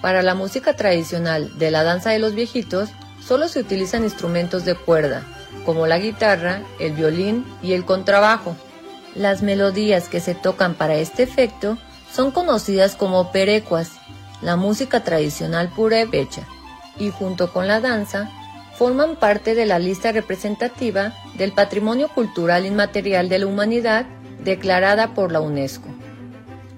Para 0.00 0.22
la 0.22 0.34
música 0.34 0.74
tradicional 0.74 1.58
de 1.58 1.70
la 1.70 1.82
danza 1.82 2.10
de 2.10 2.18
los 2.18 2.34
viejitos, 2.34 2.90
solo 3.20 3.48
se 3.48 3.60
utilizan 3.60 4.04
instrumentos 4.04 4.64
de 4.64 4.74
cuerda, 4.74 5.24
como 5.64 5.86
la 5.86 5.98
guitarra, 5.98 6.62
el 6.78 6.92
violín 6.92 7.44
y 7.62 7.72
el 7.72 7.84
contrabajo. 7.84 8.56
Las 9.14 9.42
melodías 9.42 10.08
que 10.08 10.20
se 10.20 10.34
tocan 10.34 10.74
para 10.74 10.96
este 10.96 11.22
efecto 11.22 11.78
son 12.12 12.30
conocidas 12.30 12.96
como 12.96 13.32
perecuas, 13.32 13.92
la 14.42 14.56
música 14.56 15.02
tradicional 15.02 15.70
purépecha, 15.74 16.46
y 16.98 17.10
junto 17.10 17.52
con 17.52 17.66
la 17.66 17.80
danza 17.80 18.30
forman 18.76 19.16
parte 19.16 19.54
de 19.54 19.66
la 19.66 19.78
lista 19.78 20.12
representativa 20.12 21.12
del 21.36 21.52
Patrimonio 21.52 22.08
Cultural 22.08 22.64
Inmaterial 22.64 23.28
de 23.28 23.40
la 23.40 23.46
Humanidad 23.46 24.06
declarada 24.44 25.14
por 25.14 25.32
la 25.32 25.40
UNESCO. 25.40 25.88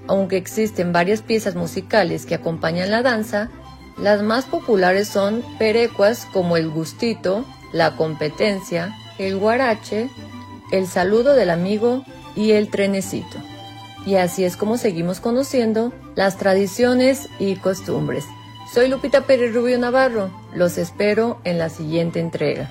Aunque 0.06 0.38
existen 0.38 0.92
varias 0.92 1.22
piezas 1.22 1.54
musicales 1.54 2.26
que 2.26 2.34
acompañan 2.34 2.90
la 2.90 3.02
danza, 3.02 3.50
las 3.98 4.22
más 4.22 4.46
populares 4.46 5.08
son 5.08 5.44
perecuas 5.58 6.26
como 6.32 6.56
el 6.56 6.70
gustito, 6.70 7.44
la 7.72 7.96
competencia, 7.96 8.94
el 9.18 9.36
guarache, 9.36 10.08
el 10.72 10.86
saludo 10.86 11.34
del 11.34 11.50
amigo 11.50 12.04
y 12.40 12.52
el 12.52 12.70
trenecito. 12.70 13.36
Y 14.06 14.14
así 14.14 14.44
es 14.44 14.56
como 14.56 14.78
seguimos 14.78 15.20
conociendo 15.20 15.92
las 16.14 16.38
tradiciones 16.38 17.28
y 17.38 17.56
costumbres. 17.56 18.24
Soy 18.72 18.88
Lupita 18.88 19.26
Pérez 19.26 19.54
Rubio 19.54 19.78
Navarro. 19.78 20.30
Los 20.54 20.78
espero 20.78 21.38
en 21.44 21.58
la 21.58 21.68
siguiente 21.68 22.18
entrega. 22.18 22.70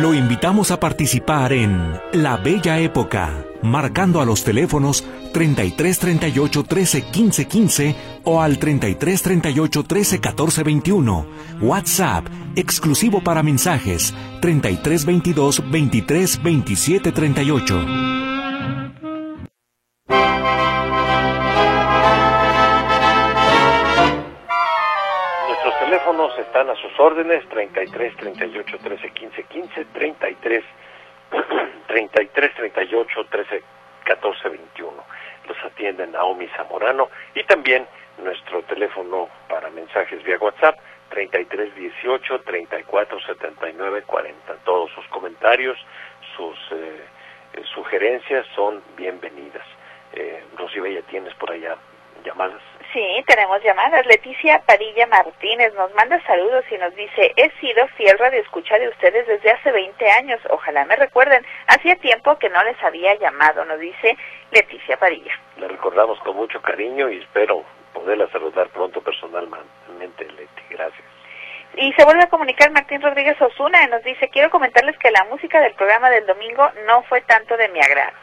Lo 0.00 0.14
invitamos 0.14 0.70
a 0.70 0.80
participar 0.80 1.52
en 1.52 1.92
La 2.14 2.38
Bella 2.38 2.78
Época, 2.78 3.44
marcando 3.60 4.22
a 4.22 4.24
los 4.24 4.44
teléfonos 4.44 5.04
33 5.34 5.98
38 5.98 6.62
13 6.64 7.02
15 7.02 7.46
15 7.46 7.96
o 8.24 8.40
al 8.40 8.58
33 8.58 9.20
38 9.20 9.82
13 9.84 10.20
14 10.20 10.62
21. 10.62 11.26
WhatsApp, 11.60 12.26
exclusivo 12.56 13.22
para 13.22 13.42
mensajes, 13.42 14.14
33 14.40 15.04
22 15.04 15.70
23 15.70 16.42
27 16.42 17.12
38. 17.12 18.09
Órdenes, 27.00 27.48
33 27.48 28.16
38 28.16 28.78
13 28.78 29.10
15 29.10 29.42
15, 29.44 29.84
33 29.86 30.64
33 31.86 32.54
38 32.54 33.24
13 33.30 33.62
14 34.04 34.48
21. 34.48 35.04
Los 35.48 35.64
atienden 35.64 36.12
Naomi 36.12 36.46
Zamorano 36.56 37.08
y 37.34 37.42
también 37.44 37.86
nuestro 38.22 38.62
teléfono 38.62 39.28
para 39.48 39.70
mensajes 39.70 40.22
vía 40.22 40.38
WhatsApp 40.38 40.78
33 41.10 41.74
18 41.74 42.40
34 42.42 43.20
79 43.20 44.02
40. 44.06 44.54
Todos 44.64 44.90
sus 44.92 45.06
comentarios, 45.08 45.78
sus 46.36 46.56
eh, 46.72 47.00
eh, 47.54 47.62
sugerencias 47.74 48.46
son 48.54 48.82
bienvenidas. 48.96 49.66
Eh, 50.12 50.44
Rosy 50.56 50.80
Bella, 50.80 51.02
¿tienes 51.02 51.34
por 51.34 51.50
allá? 51.50 51.76
Sí, 52.92 53.24
tenemos 53.26 53.62
llamadas. 53.62 54.04
Leticia 54.06 54.60
Padilla 54.66 55.06
Martínez 55.06 55.72
nos 55.74 55.94
manda 55.94 56.20
saludos 56.26 56.64
y 56.72 56.78
nos 56.78 56.92
dice, 56.96 57.32
he 57.36 57.50
sido 57.60 57.86
fiel 57.96 58.18
radio 58.18 58.40
escucha 58.40 58.78
de 58.78 58.88
ustedes 58.88 59.26
desde 59.28 59.52
hace 59.52 59.70
20 59.70 60.10
años. 60.10 60.40
Ojalá 60.50 60.84
me 60.86 60.96
recuerden. 60.96 61.46
Hacía 61.68 61.94
tiempo 61.96 62.36
que 62.38 62.48
no 62.48 62.62
les 62.64 62.82
había 62.82 63.14
llamado, 63.14 63.64
nos 63.64 63.78
dice 63.78 64.16
Leticia 64.50 64.96
Padilla. 64.96 65.38
Le 65.56 65.68
recordamos 65.68 66.18
con 66.20 66.34
mucho 66.34 66.60
cariño 66.62 67.08
y 67.10 67.18
espero 67.18 67.64
poderla 67.94 68.28
saludar 68.30 68.68
pronto 68.70 69.00
personalmente, 69.00 70.24
Leti. 70.24 70.62
Gracias. 70.70 71.04
Y 71.76 71.92
se 71.92 72.04
vuelve 72.04 72.24
a 72.24 72.28
comunicar 72.28 72.72
Martín 72.72 73.00
Rodríguez 73.00 73.40
Osuna 73.40 73.84
y 73.84 73.86
nos 73.86 74.02
dice, 74.02 74.28
quiero 74.30 74.50
comentarles 74.50 74.98
que 74.98 75.12
la 75.12 75.24
música 75.30 75.60
del 75.60 75.74
programa 75.74 76.10
del 76.10 76.26
domingo 76.26 76.68
no 76.86 77.04
fue 77.04 77.20
tanto 77.20 77.56
de 77.56 77.68
mi 77.68 77.80
agrado. 77.80 78.16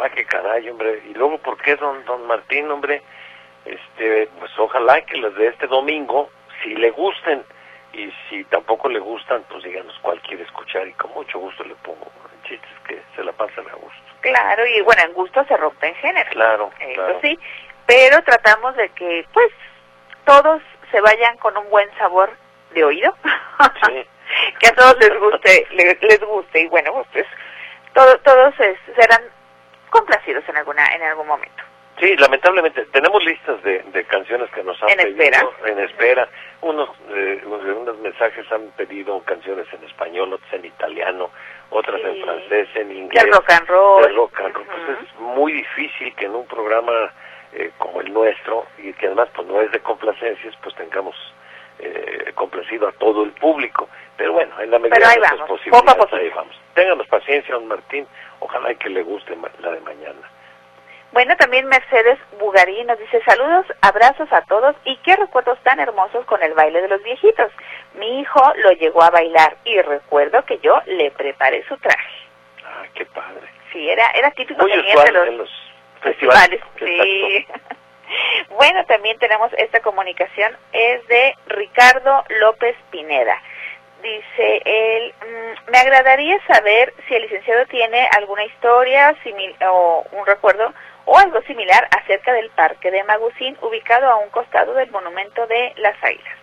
Ah, 0.00 0.08
qué 0.08 0.24
caray, 0.24 0.68
hombre. 0.70 1.02
Y 1.10 1.12
luego, 1.12 1.36
¿por 1.38 1.58
qué 1.58 1.76
don, 1.76 2.02
don 2.06 2.26
Martín, 2.26 2.70
hombre? 2.70 3.02
Este, 3.64 4.28
pues 4.38 4.50
ojalá 4.58 5.00
que 5.02 5.16
las 5.18 5.34
de 5.34 5.48
este 5.48 5.66
domingo, 5.66 6.30
si 6.62 6.74
le 6.74 6.90
gusten, 6.90 7.44
y 7.96 8.12
si 8.28 8.44
tampoco 8.44 8.88
le 8.88 8.98
gustan, 8.98 9.44
pues 9.48 9.62
díganos 9.62 9.96
cuál 10.02 10.20
quiere 10.22 10.42
escuchar 10.42 10.86
y 10.86 10.92
con 10.94 11.12
mucho 11.12 11.38
gusto 11.38 11.64
le 11.64 11.74
pongo. 11.76 12.10
chistes 12.42 12.70
que 12.86 13.00
se 13.14 13.24
la 13.24 13.32
pasan 13.32 13.66
a 13.68 13.74
gusto. 13.74 13.98
Claro, 14.20 14.66
y 14.66 14.80
bueno, 14.82 15.02
en 15.02 15.12
gusto 15.12 15.44
se 15.44 15.56
rompe 15.56 15.88
en 15.88 15.94
género. 15.96 16.30
Claro, 16.30 16.70
Eso 16.80 17.20
sí, 17.22 17.38
pero 17.86 18.22
tratamos 18.22 18.74
de 18.76 18.88
que, 18.90 19.26
pues, 19.32 19.50
todos 20.24 20.62
se 20.90 21.00
vayan 21.00 21.36
con 21.38 21.56
un 21.56 21.68
buen 21.70 21.88
sabor 21.96 22.30
de 22.74 22.84
oído. 22.84 23.14
Sí. 23.86 24.06
que 24.60 24.68
a 24.68 24.72
todos 24.74 24.96
les 24.98 25.18
guste, 25.18 25.66
les, 25.70 26.20
guste 26.20 26.60
y 26.62 26.66
bueno, 26.66 27.04
pues, 27.12 27.26
todo, 27.92 28.18
todos 28.18 28.54
serán 28.56 29.22
complacidos 29.90 30.42
en 30.48 30.56
alguna 30.56 30.86
en 30.94 31.02
algún 31.02 31.26
momento. 31.26 31.62
Sí, 32.04 32.14
lamentablemente 32.18 32.84
tenemos 32.92 33.24
listas 33.24 33.62
de, 33.62 33.78
de 33.78 34.04
canciones 34.04 34.50
que 34.50 34.62
nos 34.62 34.80
han 34.82 34.90
¿En 34.90 34.98
pedido 34.98 35.22
espera? 35.22 35.48
en 35.64 35.78
espera. 35.78 36.28
Unos, 36.60 36.90
eh, 37.08 37.42
unos 37.46 37.98
mensajes 38.00 38.44
han 38.52 38.68
pedido 38.76 39.18
canciones 39.22 39.66
en 39.72 39.82
español, 39.84 40.34
otros 40.34 40.52
en 40.52 40.66
italiano, 40.66 41.30
otras 41.70 42.02
en 42.02 42.22
francés, 42.22 42.68
en 42.74 42.94
inglés. 42.94 43.24
De 43.24 43.30
rock 43.30 43.50
and 43.52 43.68
roll. 43.68 44.02
De 44.02 44.08
rock 44.12 44.38
and 44.38 44.54
roll. 44.54 44.66
Pues 44.66 44.98
es 45.00 45.18
muy 45.18 45.52
difícil 45.52 46.14
que 46.14 46.26
en 46.26 46.34
un 46.34 46.46
programa 46.46 47.10
eh, 47.54 47.70
como 47.78 48.02
el 48.02 48.12
nuestro, 48.12 48.66
y 48.76 48.92
que 48.92 49.06
además 49.06 49.30
pues 49.34 49.48
no 49.48 49.62
es 49.62 49.72
de 49.72 49.80
complacencias, 49.80 50.54
pues 50.62 50.74
tengamos 50.74 51.16
eh, 51.78 52.32
complacido 52.34 52.86
a 52.86 52.92
todo 52.92 53.24
el 53.24 53.30
público. 53.32 53.88
Pero 54.18 54.34
bueno, 54.34 54.60
en 54.60 54.70
la 54.70 54.78
medida 54.78 55.08
de 55.08 55.16
nuestras 55.20 55.48
posibilidades, 55.48 56.12
ahí 56.12 56.28
vamos. 56.36 56.60
Ténganos 56.74 57.06
paciencia, 57.06 57.54
don 57.54 57.66
Martín. 57.66 58.06
Ojalá 58.40 58.74
que 58.74 58.90
le 58.90 59.02
guste 59.02 59.34
la 59.60 59.70
de 59.70 59.80
mañana. 59.80 60.33
Bueno, 61.14 61.36
también 61.36 61.68
Mercedes 61.68 62.18
Bugarí 62.40 62.82
nos 62.82 62.98
dice 62.98 63.22
saludos, 63.24 63.66
abrazos 63.82 64.30
a 64.32 64.42
todos 64.46 64.74
y 64.84 64.96
qué 64.96 65.14
recuerdos 65.14 65.56
tan 65.62 65.78
hermosos 65.78 66.26
con 66.26 66.42
el 66.42 66.54
baile 66.54 66.82
de 66.82 66.88
los 66.88 67.00
viejitos. 67.04 67.52
Mi 67.94 68.18
hijo 68.18 68.42
lo 68.56 68.72
llegó 68.72 69.00
a 69.00 69.10
bailar 69.10 69.56
y 69.62 69.80
recuerdo 69.80 70.44
que 70.44 70.58
yo 70.58 70.82
le 70.86 71.12
preparé 71.12 71.64
su 71.68 71.76
traje. 71.76 72.16
Ah, 72.66 72.82
qué 72.94 73.06
padre. 73.06 73.48
Sí, 73.72 73.88
era, 73.88 74.10
era 74.10 74.32
típico 74.32 74.60
Muy 74.62 74.72
también 74.72 75.04
de 75.04 75.12
los, 75.12 75.28
en 75.28 75.38
los 75.38 75.50
festivales. 76.02 76.60
Sí. 76.80 77.46
bueno, 78.58 78.84
también 78.86 79.16
tenemos 79.20 79.52
esta 79.56 79.78
comunicación, 79.82 80.56
es 80.72 81.06
de 81.06 81.36
Ricardo 81.46 82.24
López 82.40 82.74
Pineda 82.90 83.40
dice 84.02 84.62
él, 84.66 85.14
mm, 85.18 85.70
me 85.70 85.78
agradaría 85.78 86.38
saber 86.46 86.92
si 87.08 87.14
el 87.14 87.22
licenciado 87.22 87.64
tiene 87.66 88.06
alguna 88.14 88.44
historia 88.44 89.16
o 89.70 90.06
un 90.12 90.26
recuerdo 90.26 90.74
o 91.06 91.18
algo 91.18 91.40
similar 91.42 91.88
acerca 91.90 92.32
del 92.32 92.50
parque 92.50 92.90
de 92.90 93.04
Magusín 93.04 93.56
ubicado 93.62 94.06
a 94.06 94.16
un 94.16 94.30
costado 94.30 94.74
del 94.74 94.90
monumento 94.90 95.46
de 95.46 95.72
las 95.76 96.02
Águilas. 96.02 96.34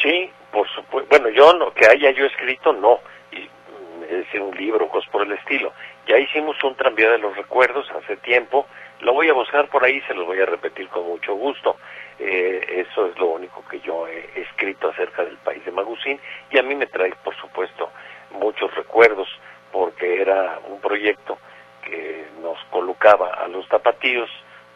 Sí, 0.00 0.30
por 0.50 0.68
supuesto. 0.68 1.08
Bueno, 1.10 1.28
yo 1.30 1.52
no, 1.54 1.72
que 1.72 1.86
haya 1.86 2.10
yo 2.10 2.26
escrito, 2.26 2.72
no. 2.72 3.00
Y, 3.32 3.40
mm, 3.40 4.02
es 4.04 4.10
decir, 4.10 4.40
un 4.40 4.56
libro, 4.56 4.88
cosas 4.88 5.10
por 5.10 5.22
el 5.22 5.32
estilo. 5.32 5.72
Ya 6.06 6.18
hicimos 6.18 6.62
un 6.64 6.74
tranvía 6.76 7.10
de 7.10 7.18
los 7.18 7.36
recuerdos 7.36 7.90
hace 7.90 8.16
tiempo. 8.18 8.66
Lo 9.00 9.12
voy 9.12 9.28
a 9.28 9.34
buscar 9.34 9.68
por 9.68 9.84
ahí, 9.84 10.00
se 10.02 10.14
los 10.14 10.26
voy 10.26 10.40
a 10.40 10.46
repetir 10.46 10.88
con 10.88 11.06
mucho 11.06 11.34
gusto. 11.34 11.76
Eh, 12.18 12.84
eso 12.88 13.06
es 13.06 13.18
lo 13.18 13.26
único 13.26 13.62
que 13.68 13.80
yo 13.80 14.06
he 14.06 14.40
escrito 14.40 14.88
acerca 14.88 15.24
del 15.24 15.36
país 15.38 15.64
de 15.64 15.72
Magusín. 15.72 16.18
Y 16.50 16.58
a 16.58 16.62
mí 16.62 16.74
me 16.74 16.86
trae, 16.86 17.12
por 17.22 17.36
supuesto, 17.36 17.90
muchos 18.30 18.74
recuerdos, 18.74 19.28
porque 19.72 20.22
era 20.22 20.58
un 20.68 20.80
proyecto 20.80 21.38
que 21.86 22.26
nos 22.42 22.58
colocaba 22.70 23.30
a 23.30 23.48
los 23.48 23.66
tapatíos, 23.68 24.28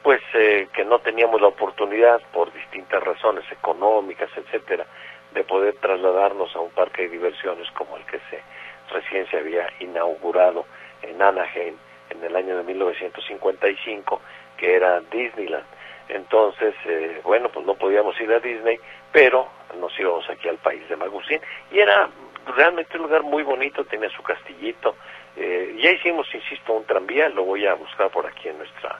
pues 0.03 0.23
eh, 0.35 0.69
que 0.73 0.85
no 0.85 1.01
teníamos 1.01 1.41
la 1.41 1.49
oportunidad 1.49 2.21
por 2.33 2.53
distintas 2.53 3.03
razones 3.03 3.45
económicas, 3.53 4.31
etcétera, 4.35 4.87
de 5.33 5.45
poder 5.45 5.75
trasladarnos 5.81 6.55
a 6.57 6.61
un 6.61 6.71
parque 6.71 7.03
de 7.03 7.09
diversiones 7.11 7.71
como 7.73 7.97
el 7.97 8.05
que 8.07 8.19
se 8.31 8.43
recién 8.91 9.29
se 9.31 9.39
había 9.39 9.69
inaugurado 9.81 10.67
en 11.03 11.21
Anaheim 11.23 11.77
en 12.11 12.25
el 12.25 12.35
año 12.35 12.57
de 12.57 12.65
1955, 12.65 14.21
que 14.57 14.75
era 14.75 15.01
Disneyland. 15.01 15.65
Entonces, 16.09 16.75
eh, 16.87 17.21
bueno, 17.23 17.49
pues 17.51 17.65
no 17.65 17.75
podíamos 17.75 18.21
ir 18.21 18.33
a 18.33 18.41
Disney, 18.41 18.81
pero 19.13 19.49
nos 19.79 19.97
íbamos 19.99 20.29
aquí 20.29 20.49
al 20.49 20.59
país 20.59 20.89
de 20.89 20.97
Magusín 20.97 21.41
y 21.71 21.79
era 21.79 22.09
realmente 22.57 22.97
un 22.97 23.05
lugar 23.05 23.23
muy 23.23 23.45
bonito, 23.45 23.85
tenía 23.85 24.11
su 24.11 24.23
castillito, 24.23 24.97
eh, 25.37 25.77
ya 25.79 25.91
hicimos, 25.91 26.27
insisto, 26.35 26.73
un 26.73 26.85
tranvía, 26.85 27.29
lo 27.29 27.45
voy 27.45 27.67
a 27.67 27.75
buscar 27.75 28.11
por 28.11 28.27
aquí 28.27 28.49
en 28.49 28.59
nuestra 28.59 28.99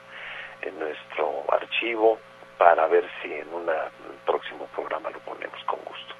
en 0.61 0.77
nuestro 0.79 1.43
archivo 1.49 2.19
para 2.57 2.87
ver 2.87 3.03
si 3.21 3.33
en 3.33 3.51
un 3.53 3.69
próximo 4.25 4.67
programa 4.75 5.09
lo 5.09 5.19
ponemos 5.19 5.63
con 5.65 5.79
gusto. 5.79 6.15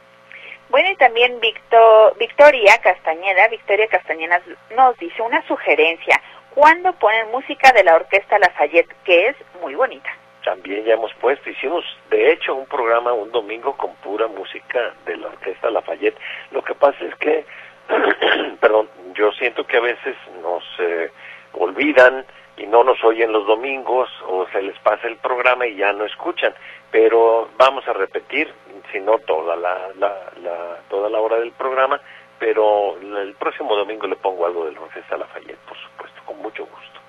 Bueno, 0.70 0.90
y 0.90 0.96
también 0.96 1.40
Victor, 1.40 2.18
Victoria 2.18 2.78
Castañeda, 2.82 3.48
Victoria 3.50 3.88
Castañeda 3.88 4.42
nos 4.76 4.98
dice 4.98 5.22
una 5.22 5.46
sugerencia. 5.48 6.20
¿Cuándo 6.56 6.94
ponen 6.94 7.30
música 7.32 7.72
de 7.74 7.84
la 7.84 7.96
Orquesta 7.96 8.40
Lafayette, 8.40 8.92
que 9.04 9.28
es 9.28 9.36
muy 9.62 9.76
bonita? 9.76 10.10
También 10.44 10.84
ya 10.86 10.94
hemos 10.94 11.14
puesto, 11.16 11.50
hicimos 11.50 11.86
de 12.10 12.32
hecho 12.32 12.56
un 12.56 12.66
programa 12.66 13.14
un 13.14 13.32
domingo 13.32 13.78
con 13.78 13.94
pura 13.98 14.28
música 14.28 14.94
de 15.06 15.18
la 15.18 15.28
Orquesta 15.28 15.70
Lafayette. 15.70 16.18
Lo 16.52 16.64
que 16.64 16.74
pasa 16.74 17.06
es 17.06 17.16
que 17.16 17.46
perdón, 18.60 18.90
yo 19.22 19.32
siento 19.34 19.68
que 19.68 19.78
a 19.78 19.82
veces 19.82 20.16
nos 20.42 20.64
eh, 20.80 21.12
olvidan 21.54 22.26
y 22.58 22.66
no 22.66 22.84
nos 22.84 23.04
oyen 23.04 23.32
los 23.32 23.46
domingos 23.46 24.10
o 24.28 24.48
se 24.48 24.64
les 24.64 24.78
pasa 24.80 25.08
el 25.08 25.18
programa 25.18 25.68
y 25.68 25.76
ya 25.76 25.94
no 25.94 26.06
escuchan, 26.06 26.56
pero 26.90 27.48
vamos 27.56 27.88
a 27.88 27.94
repetir, 27.94 28.52
si 28.92 29.00
no 29.00 29.20
toda 29.20 29.56
la, 29.56 29.90
la, 30.00 30.80
toda 30.90 31.08
la 31.08 31.20
hora 31.20 31.38
del 31.38 31.52
programa, 31.52 32.02
pero 32.40 32.98
el 32.98 33.36
próximo 33.36 33.76
domingo 33.76 34.08
le 34.08 34.16
pongo 34.16 34.48
algo 34.48 34.66
de 34.66 34.72
la 34.72 34.82
Orquesta 34.82 35.18
Lafayette, 35.18 35.60
por 35.68 35.78
supuesto, 35.78 36.20
con 36.26 36.38
mucho 36.40 36.66
gusto. 36.66 37.00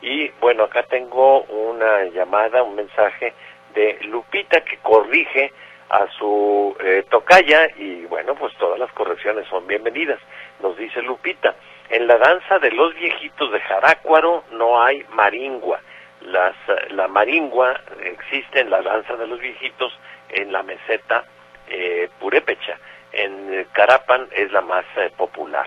Y 0.00 0.30
bueno, 0.40 0.64
acá 0.64 0.84
tengo 0.84 1.42
una 1.42 2.04
llamada, 2.04 2.62
un 2.62 2.76
mensaje 2.76 3.34
de 3.74 3.98
Lupita 4.04 4.62
que 4.62 4.78
corrige 4.78 5.52
a 5.90 6.06
su 6.18 6.76
eh, 6.80 7.04
tocaya 7.08 7.68
y 7.76 8.04
bueno, 8.06 8.34
pues 8.34 8.54
todas 8.56 8.78
las 8.78 8.92
correcciones 8.92 9.46
son 9.48 9.66
bienvenidas. 9.66 10.20
Nos 10.60 10.76
dice 10.76 11.02
Lupita, 11.02 11.54
en 11.88 12.06
la 12.06 12.18
danza 12.18 12.58
de 12.58 12.70
los 12.72 12.94
viejitos 12.94 13.50
de 13.50 13.60
Jarácuaro 13.60 14.44
no 14.52 14.82
hay 14.82 15.04
maringua. 15.10 15.80
Las, 16.20 16.54
la 16.90 17.08
maringua 17.08 17.80
existe 18.02 18.60
en 18.60 18.70
la 18.70 18.82
danza 18.82 19.16
de 19.16 19.26
los 19.26 19.40
viejitos 19.40 19.96
en 20.30 20.52
la 20.52 20.62
meseta 20.62 21.24
eh, 21.68 22.10
purépecha. 22.18 22.78
En 23.12 23.66
Carapan 23.72 24.28
es 24.32 24.52
la 24.52 24.60
más 24.60 24.84
eh, 24.96 25.10
popular. 25.16 25.66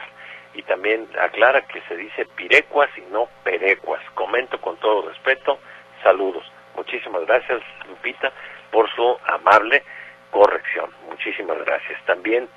y 0.54 0.64
también 0.64 1.08
aclara 1.20 1.62
que 1.62 1.82
se 1.88 1.96
dice 1.96 2.26
pirecuas 2.36 2.90
y 2.98 3.02
no 3.12 3.28
perecuas. 3.44 4.02
Comento 4.14 4.60
con 4.60 4.78
todo 4.78 5.08
respeto, 5.08 5.58
saludos. 6.04 6.44
Muchísimas 6.76 7.26
gracias, 7.26 7.62
Lupita, 7.88 8.32
por 8.70 8.90
su 8.94 9.18
amable 9.26 9.84
corrección. 10.32 10.90
Muchísimas 11.10 11.58
gracias. 11.66 12.04
También 12.06 12.48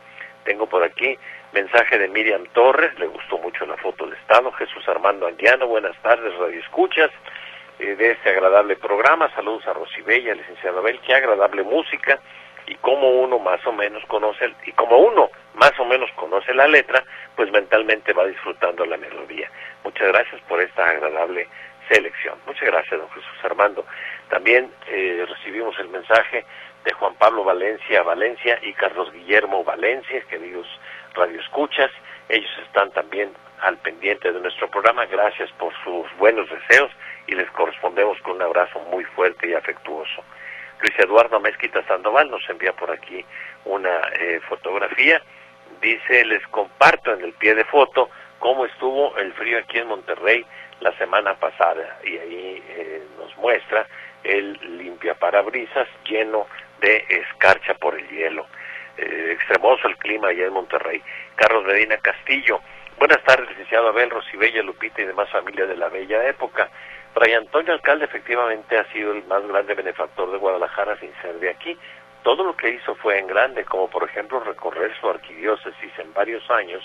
tengo 0.44 0.66
por 0.66 0.82
aquí 0.82 1.18
mensaje 1.52 1.98
de 1.98 2.08
Miriam 2.08 2.44
Torres, 2.52 2.98
le 2.98 3.06
gustó 3.06 3.38
mucho 3.38 3.64
la 3.66 3.76
foto 3.76 4.06
de 4.06 4.16
Estado. 4.16 4.50
Jesús 4.52 4.86
Armando 4.88 5.26
Andiano, 5.26 5.66
buenas 5.66 5.96
tardes, 6.02 6.34
Radio 6.36 6.60
Escuchas 6.60 7.10
eh, 7.78 7.94
de 7.94 8.12
este 8.12 8.30
agradable 8.30 8.76
programa. 8.76 9.30
Saludos 9.34 9.66
a 9.68 9.72
Rosibella, 9.72 10.34
licenciada 10.34 10.78
Abel, 10.78 11.00
qué 11.06 11.14
agradable 11.14 11.62
música 11.62 12.18
y 12.66 12.74
como 12.76 13.08
uno 13.10 13.38
más 13.38 13.64
o 13.66 13.72
menos 13.72 14.02
conoce, 14.06 14.52
y 14.66 14.72
como 14.72 14.98
uno 14.98 15.30
más 15.54 15.72
o 15.78 15.84
menos 15.84 16.10
conoce 16.16 16.54
la 16.54 16.66
letra, 16.66 17.04
pues 17.36 17.50
mentalmente 17.50 18.12
va 18.12 18.26
disfrutando 18.26 18.84
la 18.86 18.96
melodía. 18.96 19.50
Muchas 19.84 20.08
gracias 20.08 20.40
por 20.48 20.60
esta 20.60 20.88
agradable 20.88 21.46
selección. 21.88 22.38
Muchas 22.46 22.64
gracias, 22.64 22.98
don 22.98 23.10
Jesús 23.10 23.44
Armando. 23.44 23.84
También 24.28 24.70
eh, 24.88 25.24
recibimos 25.28 25.78
el 25.78 25.88
mensaje 25.88 26.44
de 26.84 26.92
Juan 26.92 27.14
Pablo 27.14 27.44
Valencia 27.44 28.02
Valencia 28.02 28.58
y 28.62 28.72
Carlos 28.74 29.12
Guillermo 29.12 29.64
Valencia, 29.64 30.22
queridos 30.28 30.66
radioescuchas. 31.14 31.90
Ellos 32.28 32.50
están 32.66 32.90
también 32.92 33.32
al 33.60 33.78
pendiente 33.78 34.30
de 34.30 34.40
nuestro 34.40 34.68
programa. 34.68 35.06
Gracias 35.06 35.50
por 35.52 35.72
sus 35.82 36.06
buenos 36.18 36.48
deseos 36.50 36.90
y 37.26 37.34
les 37.34 37.50
correspondemos 37.52 38.20
con 38.20 38.36
un 38.36 38.42
abrazo 38.42 38.80
muy 38.90 39.04
fuerte 39.04 39.48
y 39.48 39.54
afectuoso. 39.54 40.22
Luis 40.80 40.98
Eduardo 40.98 41.40
Mezquita 41.40 41.82
Sandoval 41.86 42.30
nos 42.30 42.48
envía 42.48 42.72
por 42.72 42.90
aquí 42.90 43.24
una 43.64 44.00
eh, 44.18 44.40
fotografía. 44.48 45.22
Dice, 45.80 46.24
les 46.26 46.46
comparto 46.48 47.12
en 47.12 47.22
el 47.22 47.32
pie 47.32 47.54
de 47.54 47.64
foto 47.64 48.10
cómo 48.38 48.66
estuvo 48.66 49.16
el 49.16 49.32
frío 49.32 49.58
aquí 49.58 49.78
en 49.78 49.88
Monterrey 49.88 50.44
la 50.80 50.92
semana 50.98 51.34
pasada 51.34 51.98
y 52.04 52.18
ahí 52.18 52.62
eh, 52.68 53.02
nos 53.18 53.34
muestra 53.38 53.86
el 54.22 54.58
limpia 54.78 55.14
parabrisas 55.14 55.88
lleno 56.04 56.46
de 56.84 57.04
escarcha 57.08 57.74
por 57.74 57.98
el 57.98 58.06
hielo. 58.08 58.46
Eh, 58.98 59.32
extremoso 59.32 59.88
el 59.88 59.96
clima 59.96 60.28
allá 60.28 60.46
en 60.46 60.52
Monterrey. 60.52 61.02
Carlos 61.34 61.64
Medina 61.64 61.96
Castillo. 61.98 62.60
Buenas 62.98 63.22
tardes, 63.24 63.48
licenciado 63.48 63.88
Abel, 63.88 64.10
Rosibella, 64.10 64.62
Lupita 64.62 65.00
y 65.00 65.06
demás 65.06 65.30
familia 65.30 65.66
de 65.66 65.76
la 65.76 65.88
bella 65.88 66.28
época. 66.28 66.68
Fray 67.14 67.32
Antonio 67.32 67.72
Alcalde 67.72 68.04
efectivamente 68.04 68.78
ha 68.78 68.84
sido 68.92 69.12
el 69.12 69.24
más 69.24 69.46
grande 69.46 69.74
benefactor 69.74 70.30
de 70.30 70.38
Guadalajara 70.38 70.98
sin 70.98 71.12
ser 71.22 71.38
de 71.40 71.50
aquí. 71.50 71.76
Todo 72.22 72.44
lo 72.44 72.56
que 72.56 72.70
hizo 72.70 72.94
fue 72.96 73.18
en 73.18 73.26
grande, 73.26 73.64
como 73.64 73.88
por 73.88 74.04
ejemplo 74.04 74.40
recorrer 74.40 74.92
su 75.00 75.08
arquidiócesis 75.08 75.98
en 75.98 76.12
varios 76.12 76.48
años, 76.50 76.82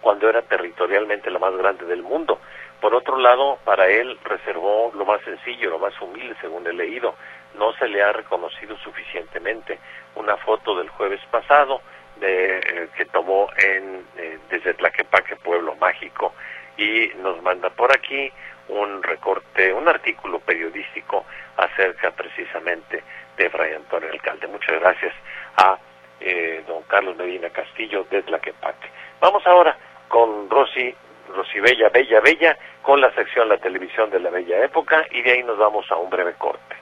cuando 0.00 0.28
era 0.28 0.42
territorialmente 0.42 1.30
la 1.30 1.38
más 1.38 1.54
grande 1.56 1.84
del 1.84 2.02
mundo. 2.02 2.40
Por 2.80 2.94
otro 2.94 3.16
lado, 3.18 3.58
para 3.64 3.86
él 3.86 4.18
reservó 4.24 4.92
lo 4.94 5.04
más 5.04 5.20
sencillo, 5.22 5.70
lo 5.70 5.78
más 5.78 5.98
humilde, 6.00 6.34
según 6.40 6.66
he 6.66 6.72
leído. 6.72 7.14
No 7.58 7.72
se 7.74 7.88
le 7.88 8.02
ha 8.02 8.12
reconocido 8.12 8.76
suficientemente. 8.78 9.78
Una 10.14 10.36
foto 10.38 10.76
del 10.76 10.88
jueves 10.90 11.20
pasado 11.30 11.80
de, 12.16 12.58
eh, 12.58 12.88
que 12.96 13.04
tomó 13.06 13.48
en, 13.56 14.04
eh, 14.16 14.38
desde 14.48 14.74
Tlaquepaque, 14.74 15.36
Pueblo 15.36 15.74
Mágico, 15.76 16.34
y 16.76 17.10
nos 17.16 17.42
manda 17.42 17.70
por 17.70 17.92
aquí 17.92 18.32
un 18.68 19.02
recorte, 19.02 19.72
un 19.72 19.88
artículo 19.88 20.38
periodístico 20.40 21.24
acerca 21.56 22.10
precisamente 22.12 23.02
de 23.36 23.50
Fray 23.50 23.74
Antonio 23.74 24.10
Alcalde. 24.10 24.46
Muchas 24.46 24.80
gracias 24.80 25.14
a 25.56 25.78
eh, 26.20 26.62
don 26.66 26.82
Carlos 26.84 27.16
Medina 27.16 27.50
Castillo 27.50 28.06
de 28.10 28.22
Tlaquepaque. 28.22 28.88
Vamos 29.20 29.46
ahora 29.46 29.76
con 30.08 30.48
Rosy, 30.48 30.94
Rosy 31.34 31.60
Bella, 31.60 31.88
Bella, 31.88 32.20
Bella, 32.20 32.56
con 32.82 33.00
la 33.00 33.12
sección 33.14 33.48
La 33.48 33.58
Televisión 33.58 34.10
de 34.10 34.20
la 34.20 34.30
Bella 34.30 34.64
Época 34.64 35.06
y 35.10 35.22
de 35.22 35.32
ahí 35.32 35.42
nos 35.42 35.58
vamos 35.58 35.90
a 35.90 35.96
un 35.96 36.10
breve 36.10 36.34
corte. 36.34 36.81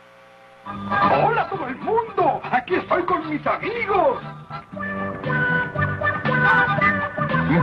¡Hola 0.67 1.49
todo 1.49 1.67
el 1.67 1.77
mundo! 1.77 2.41
¡Aquí 2.45 2.75
estoy 2.75 3.03
con 3.05 3.29
mis 3.29 3.45
amigos! 3.47 4.23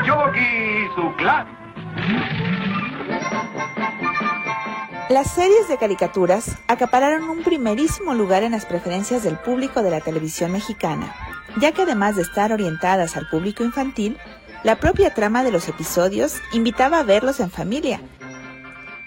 Yogi 0.06 0.88
su 0.96 1.16
clan. 1.16 1.48
Las 5.10 5.32
series 5.32 5.70
de 5.70 5.78
caricaturas 5.78 6.58
acapararon 6.68 7.30
un 7.30 7.44
primerísimo 7.44 8.14
lugar 8.14 8.44
en 8.44 8.52
las 8.52 8.66
preferencias 8.66 9.24
del 9.24 9.38
público 9.38 9.82
de 9.82 9.92
la 9.92 10.02
televisión 10.02 10.52
mexicana, 10.52 11.16
ya 11.62 11.72
que 11.72 11.84
además 11.84 12.18
de 12.18 12.24
estar 12.24 12.52
orientadas 12.52 13.16
al 13.16 13.30
público 13.30 13.64
infantil, 13.64 14.18
la 14.64 14.76
propia 14.76 15.14
trama 15.14 15.44
de 15.44 15.52
los 15.52 15.70
episodios 15.70 16.36
invitaba 16.52 17.00
a 17.00 17.04
verlos 17.04 17.40
en 17.40 17.50
familia, 17.50 18.02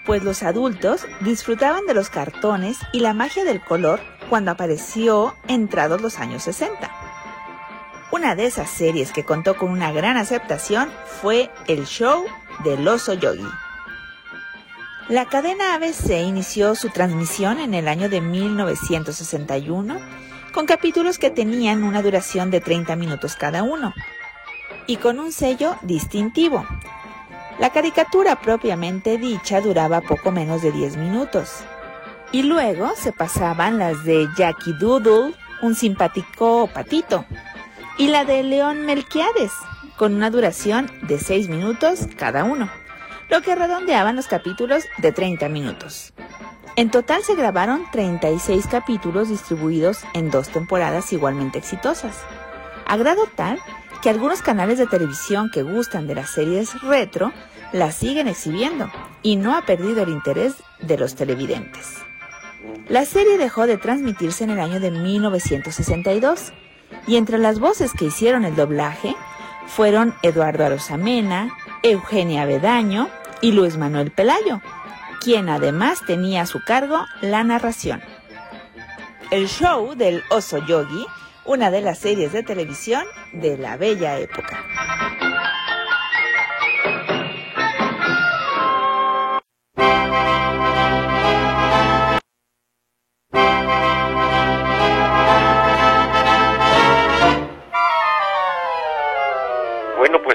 pues 0.05 0.23
los 0.23 0.43
adultos 0.43 1.05
disfrutaban 1.21 1.85
de 1.85 1.93
los 1.93 2.09
cartones 2.09 2.77
y 2.91 2.99
la 2.99 3.13
magia 3.13 3.43
del 3.43 3.61
color 3.61 3.99
cuando 4.29 4.51
apareció 4.51 5.35
entrados 5.47 6.01
los 6.01 6.19
años 6.19 6.43
60. 6.43 6.89
Una 8.11 8.35
de 8.35 8.45
esas 8.45 8.69
series 8.69 9.11
que 9.11 9.23
contó 9.23 9.55
con 9.55 9.71
una 9.71 9.91
gran 9.91 10.17
aceptación 10.17 10.89
fue 11.21 11.49
el 11.67 11.85
show 11.85 12.25
del 12.63 12.87
oso 12.87 13.13
yogi. 13.13 13.47
La 15.07 15.25
cadena 15.25 15.75
ABC 15.75 16.21
inició 16.21 16.75
su 16.75 16.89
transmisión 16.89 17.59
en 17.59 17.73
el 17.73 17.87
año 17.87 18.09
de 18.09 18.21
1961 18.21 19.99
con 20.53 20.65
capítulos 20.65 21.17
que 21.17 21.29
tenían 21.29 21.83
una 21.83 22.01
duración 22.01 22.51
de 22.51 22.61
30 22.61 22.95
minutos 22.95 23.35
cada 23.35 23.63
uno 23.63 23.93
y 24.87 24.97
con 24.97 25.19
un 25.19 25.31
sello 25.31 25.75
distintivo. 25.81 26.65
La 27.61 27.69
caricatura 27.69 28.41
propiamente 28.41 29.19
dicha 29.19 29.61
duraba 29.61 30.01
poco 30.01 30.31
menos 30.31 30.63
de 30.63 30.71
10 30.71 30.97
minutos. 30.97 31.59
Y 32.31 32.41
luego 32.41 32.91
se 32.95 33.13
pasaban 33.13 33.77
las 33.77 34.03
de 34.03 34.27
Jackie 34.35 34.73
Doodle, 34.73 35.35
un 35.61 35.75
simpático 35.75 36.67
patito, 36.73 37.23
y 37.99 38.07
la 38.07 38.25
de 38.25 38.41
León 38.41 38.87
Melquiades, 38.87 39.51
con 39.95 40.15
una 40.15 40.31
duración 40.31 40.89
de 41.03 41.19
6 41.19 41.49
minutos 41.49 42.07
cada 42.17 42.45
uno 42.45 42.67
lo 43.29 43.43
que 43.43 43.53
redondeaban 43.53 44.15
los 44.15 44.27
capítulos 44.27 44.83
de 44.97 45.11
30 45.11 45.47
minutos. 45.47 46.13
En 46.75 46.89
total 46.89 47.21
se 47.21 47.35
grabaron 47.35 47.85
36 47.91 48.65
capítulos 48.71 49.29
distribuidos 49.29 49.99
en 50.15 50.31
dos 50.31 50.49
temporadas 50.49 51.13
igualmente 51.13 51.59
exitosas, 51.59 52.17
a 52.87 52.97
grado 52.97 53.21
tal 53.35 53.59
que 54.01 54.09
algunos 54.09 54.41
canales 54.41 54.79
de 54.79 54.87
televisión 54.87 55.51
que 55.51 55.61
gustan 55.61 56.07
de 56.07 56.15
las 56.15 56.31
series 56.31 56.81
retro 56.81 57.31
las 57.71 57.95
siguen 57.95 58.27
exhibiendo 58.27 58.91
y 59.21 59.35
no 59.35 59.55
ha 59.55 59.61
perdido 59.65 60.03
el 60.03 60.09
interés 60.09 60.55
de 60.79 60.97
los 60.97 61.15
televidentes. 61.15 61.97
La 62.87 63.05
serie 63.05 63.37
dejó 63.37 63.67
de 63.67 63.77
transmitirse 63.77 64.43
en 64.43 64.51
el 64.51 64.59
año 64.59 64.79
de 64.79 64.91
1962 64.91 66.53
y 67.07 67.15
entre 67.15 67.37
las 67.37 67.59
voces 67.59 67.93
que 67.93 68.05
hicieron 68.05 68.45
el 68.45 68.55
doblaje 68.55 69.15
fueron 69.67 70.13
Eduardo 70.21 70.65
Arosamena, 70.65 71.49
Eugenia 71.83 72.45
Bedaño, 72.45 73.09
y 73.41 73.51
Luis 73.51 73.75
Manuel 73.77 74.11
Pelayo, 74.11 74.61
quien 75.19 75.49
además 75.49 76.01
tenía 76.05 76.43
a 76.43 76.45
su 76.45 76.63
cargo 76.63 77.05
la 77.21 77.43
narración. 77.43 78.01
El 79.31 79.47
show 79.47 79.95
del 79.95 80.23
oso 80.29 80.59
yogi, 80.65 81.05
una 81.45 81.71
de 81.71 81.81
las 81.81 81.99
series 81.99 82.31
de 82.31 82.43
televisión 82.43 83.03
de 83.33 83.57
la 83.57 83.77
bella 83.77 84.17
época. 84.19 84.63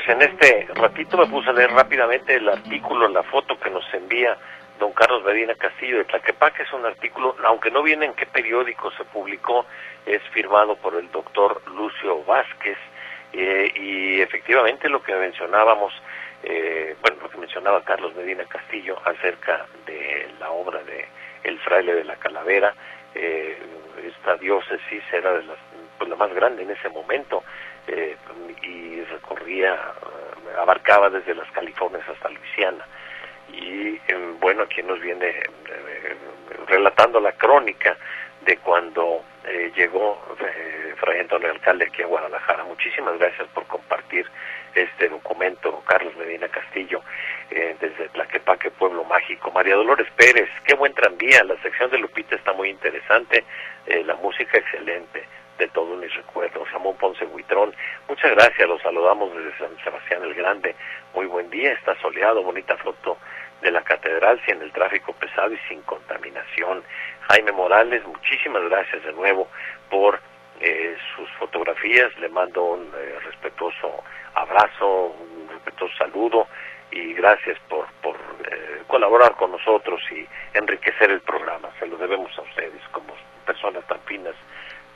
En 0.08 0.22
este 0.22 0.68
ratito 0.74 1.16
me 1.16 1.26
puse 1.26 1.50
a 1.50 1.52
leer 1.52 1.70
rápidamente 1.70 2.36
el 2.36 2.48
artículo, 2.48 3.08
la 3.08 3.22
foto 3.24 3.58
que 3.58 3.70
nos 3.70 3.84
envía 3.92 4.36
don 4.78 4.92
Carlos 4.92 5.24
Medina 5.24 5.54
Castillo 5.54 5.98
de 5.98 6.04
Tlaquepaque. 6.04 6.62
Es 6.62 6.72
un 6.72 6.86
artículo, 6.86 7.34
aunque 7.44 7.70
no 7.70 7.82
viene 7.82 8.06
en 8.06 8.14
qué 8.14 8.26
periódico 8.26 8.90
se 8.92 9.04
publicó, 9.04 9.66
es 10.04 10.22
firmado 10.32 10.76
por 10.76 10.94
el 10.94 11.10
doctor 11.10 11.60
Lucio 11.74 12.22
Vázquez. 12.24 12.78
Eh, 13.32 13.72
y 13.74 14.20
efectivamente 14.20 14.88
lo 14.88 15.02
que 15.02 15.14
mencionábamos, 15.14 15.92
eh, 16.42 16.94
bueno, 17.00 17.18
lo 17.22 17.30
que 17.30 17.38
mencionaba 17.38 17.82
Carlos 17.82 18.14
Medina 18.14 18.44
Castillo 18.44 18.96
acerca 19.04 19.66
de 19.86 20.28
la 20.38 20.50
obra 20.50 20.82
de 20.84 21.06
El 21.42 21.58
fraile 21.60 21.94
de 21.94 22.04
la 22.04 22.16
calavera, 22.16 22.74
eh, 23.14 23.58
esta 24.04 24.36
diócesis 24.36 25.02
era 25.12 25.32
de 25.32 25.42
las, 25.44 25.58
pues, 25.98 26.08
la 26.08 26.16
más 26.16 26.32
grande 26.32 26.62
en 26.62 26.70
ese 26.70 26.88
momento 26.88 27.42
eh, 27.88 28.16
y 28.62 29.02
recorría, 29.04 29.74
eh, 29.74 30.56
abarcaba 30.58 31.10
desde 31.10 31.34
las 31.34 31.50
Californias 31.52 32.08
hasta 32.08 32.28
Luisiana. 32.28 32.86
Y 33.52 33.96
eh, 34.08 34.34
bueno, 34.40 34.62
aquí 34.62 34.82
nos 34.82 35.00
viene 35.00 35.34
relatando 36.66 37.20
la 37.20 37.32
crónica 37.32 37.96
de 38.42 38.56
cuando 38.58 39.24
eh, 39.44 39.72
llegó 39.74 40.20
eh, 40.40 40.94
Fray 40.96 41.20
Antonio 41.20 41.50
Alcalde 41.50 41.86
aquí 41.86 42.02
a 42.02 42.06
Guadalajara. 42.06 42.64
Muchísimas 42.64 43.18
gracias 43.18 43.48
por 43.48 43.66
compartir 43.66 44.26
este 44.74 45.08
documento, 45.08 45.82
Carlos 45.86 46.14
Medina 46.16 46.48
Castillo, 46.48 47.00
eh, 47.50 47.76
desde 47.80 48.08
Tlaquepaque, 48.10 48.70
Pueblo 48.70 49.04
Mágico. 49.04 49.50
María 49.50 49.74
Dolores 49.74 50.06
Pérez, 50.16 50.48
qué 50.64 50.74
buen 50.74 50.92
tranvía, 50.92 51.42
la 51.44 51.60
sección 51.62 51.90
de 51.90 51.98
Lupita 51.98 52.36
está 52.36 52.52
muy 52.52 52.68
interesante, 52.68 53.44
eh, 53.86 54.04
la 54.04 54.16
música 54.16 54.58
excelente, 54.58 55.24
de 55.58 55.68
todos 55.68 55.98
mis 55.98 56.14
recuerdos. 56.14 56.70
Ramón 56.72 56.96
Ponce 56.96 57.24
Huitrón, 57.24 57.74
muchas 58.08 58.30
gracias, 58.32 58.68
los 58.68 58.80
saludamos 58.82 59.34
desde 59.34 59.56
San 59.58 59.76
Sebastián 59.82 60.22
el 60.22 60.34
Grande. 60.34 60.74
Muy 61.14 61.26
buen 61.26 61.48
día, 61.50 61.72
está 61.72 61.98
soleado, 62.00 62.42
bonita 62.42 62.76
foto 62.78 63.16
de 63.62 63.70
la 63.70 63.82
catedral, 63.82 64.40
sin 64.46 64.60
el 64.60 64.72
tráfico 64.72 65.12
pesado 65.14 65.52
y 65.52 65.58
sin 65.68 65.82
contaminación. 65.82 66.82
Jaime 67.28 67.52
Morales, 67.52 68.04
muchísimas 68.06 68.62
gracias 68.64 69.02
de 69.04 69.12
nuevo 69.12 69.48
por 69.90 70.20
eh, 70.60 70.96
sus 71.14 71.30
fotografías, 71.32 72.16
le 72.18 72.28
mando 72.28 72.62
un 72.62 72.92
eh, 72.96 73.18
respetuoso 73.24 74.02
abrazo, 74.34 75.14
un 75.18 75.48
respetuoso 75.50 75.96
saludo 75.96 76.46
y 76.90 77.14
gracias 77.14 77.58
por, 77.68 77.86
por 78.02 78.16
eh, 78.50 78.82
colaborar 78.86 79.34
con 79.36 79.52
nosotros 79.52 80.00
y 80.10 80.26
enriquecer 80.56 81.10
el 81.10 81.20
programa. 81.20 81.68
Se 81.78 81.86
lo 81.86 81.96
debemos 81.96 82.36
a 82.38 82.42
ustedes 82.42 82.80
como 82.92 83.14
personas 83.44 83.86
tan 83.86 84.00
finas 84.00 84.34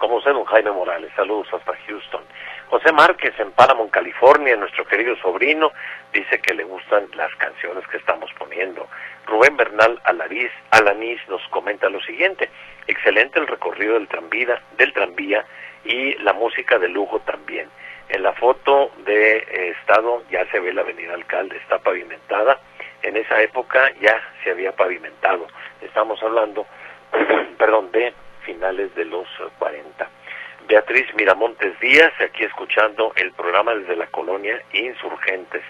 como 0.00 0.16
usted, 0.16 0.32
don 0.32 0.44
Jaime 0.46 0.72
Morales. 0.72 1.12
Saludos 1.14 1.46
hasta 1.52 1.76
Houston. 1.86 2.22
José 2.68 2.90
Márquez 2.90 3.38
en 3.38 3.52
Paramount, 3.52 3.92
California, 3.92 4.56
nuestro 4.56 4.84
querido 4.86 5.14
sobrino, 5.16 5.70
dice 6.12 6.40
que 6.40 6.54
le 6.54 6.64
gustan 6.64 7.06
las 7.14 7.32
canciones 7.36 7.86
que 7.86 7.98
estamos 7.98 8.32
poniendo. 8.38 8.88
Rubén 9.26 9.56
Bernal 9.56 10.00
Alariz, 10.04 10.50
nos 11.28 11.42
comenta 11.50 11.88
lo 11.90 12.00
siguiente. 12.00 12.48
Excelente 12.86 13.38
el 13.38 13.46
recorrido 13.46 13.94
del 13.94 14.08
tranvía, 14.08 14.60
del 14.78 14.92
tranvía 14.92 15.44
y 15.84 16.14
la 16.22 16.32
música 16.32 16.78
de 16.78 16.88
lujo 16.88 17.20
también. 17.20 17.68
En 18.08 18.22
la 18.22 18.32
foto 18.32 18.90
de 19.04 19.36
eh, 19.36 19.74
estado 19.80 20.24
ya 20.30 20.44
se 20.50 20.60
ve 20.60 20.72
la 20.72 20.80
avenida 20.80 21.14
Alcalde, 21.14 21.58
está 21.58 21.78
pavimentada. 21.78 22.58
En 23.02 23.16
esa 23.16 23.40
época 23.42 23.92
ya 24.00 24.18
se 24.42 24.50
había 24.50 24.72
pavimentado. 24.72 25.46
Estamos 25.82 26.22
hablando, 26.22 26.66
perdón, 27.58 27.92
de 27.92 28.14
finales 28.50 28.92
de 28.96 29.04
los 29.04 29.28
40. 29.58 30.10
Beatriz 30.66 31.06
Miramontes 31.14 31.78
Díaz, 31.78 32.12
aquí 32.20 32.44
escuchando 32.44 33.12
el 33.16 33.30
programa 33.32 33.74
desde 33.74 33.94
la 33.94 34.06
colonia 34.08 34.60
Insurgentes. 34.72 35.62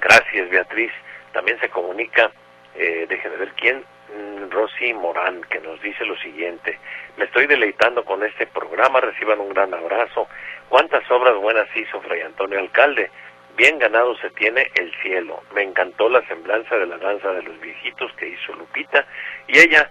Gracias, 0.00 0.50
Beatriz. 0.50 0.90
También 1.32 1.60
se 1.60 1.68
comunica, 1.68 2.32
eh, 2.74 3.06
déjenme 3.08 3.36
ver 3.36 3.52
quién, 3.52 3.84
mm, 4.14 4.50
Rosy 4.50 4.94
Morán, 4.94 5.42
que 5.42 5.60
nos 5.60 5.80
dice 5.80 6.04
lo 6.04 6.16
siguiente. 6.18 6.78
Me 7.16 7.26
estoy 7.26 7.46
deleitando 7.46 8.04
con 8.04 8.24
este 8.24 8.46
programa, 8.48 9.00
reciban 9.00 9.38
un 9.38 9.50
gran 9.50 9.72
abrazo. 9.72 10.26
¿Cuántas 10.68 11.08
obras 11.12 11.36
buenas 11.36 11.68
hizo 11.76 12.00
Fray 12.00 12.22
Antonio 12.22 12.58
Alcalde? 12.58 13.10
Bien 13.56 13.78
ganado 13.78 14.16
se 14.18 14.30
tiene 14.30 14.70
el 14.74 14.92
cielo. 15.02 15.42
Me 15.54 15.62
encantó 15.62 16.08
la 16.08 16.26
semblanza 16.26 16.76
de 16.76 16.86
la 16.86 16.98
danza 16.98 17.32
de 17.32 17.42
los 17.42 17.60
viejitos 17.60 18.12
que 18.14 18.28
hizo 18.28 18.52
Lupita 18.54 19.06
y 19.46 19.58
ella, 19.58 19.90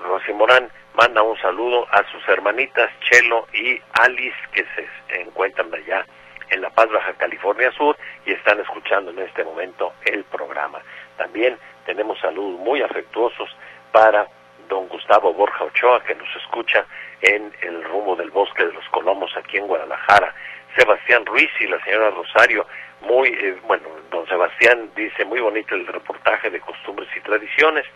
Rosy 0.00 0.32
Morán, 0.32 0.70
manda 0.94 1.22
un 1.22 1.36
saludo 1.38 1.86
a 1.90 2.02
sus 2.10 2.26
hermanitas 2.28 2.90
Chelo 3.00 3.46
y 3.52 3.80
Alice 4.00 4.36
que 4.52 4.64
se 4.74 5.20
encuentran 5.20 5.72
allá 5.74 6.06
en 6.50 6.60
La 6.60 6.70
Paz, 6.70 6.88
Baja 6.90 7.12
California 7.14 7.70
Sur 7.72 7.96
y 8.24 8.32
están 8.32 8.60
escuchando 8.60 9.10
en 9.10 9.18
este 9.20 9.44
momento 9.44 9.92
el 10.04 10.24
programa. 10.24 10.80
También 11.16 11.58
tenemos 11.84 12.18
saludos 12.20 12.60
muy 12.60 12.82
afectuosos 12.82 13.48
para 13.92 14.26
don 14.68 14.88
Gustavo 14.88 15.32
Borja 15.32 15.64
Ochoa 15.64 16.02
que 16.04 16.14
nos 16.14 16.28
escucha 16.36 16.84
en 17.22 17.52
el 17.62 17.84
rumbo 17.84 18.16
del 18.16 18.30
bosque 18.30 18.64
de 18.64 18.72
los 18.72 18.88
Colomos 18.90 19.30
aquí 19.36 19.56
en 19.56 19.66
Guadalajara. 19.66 20.34
Sebastián 20.76 21.24
Ruiz 21.24 21.48
y 21.60 21.66
la 21.66 21.82
señora 21.84 22.10
Rosario, 22.10 22.66
muy, 23.00 23.28
eh, 23.28 23.56
bueno, 23.66 23.88
don 24.10 24.26
Sebastián 24.26 24.90
dice 24.94 25.24
muy 25.24 25.40
bonito 25.40 25.74
el 25.74 25.86
reportaje 25.86 26.50
de 26.50 26.60
costumbres 26.60 27.08
y 27.16 27.20
tradiciones. 27.20 27.86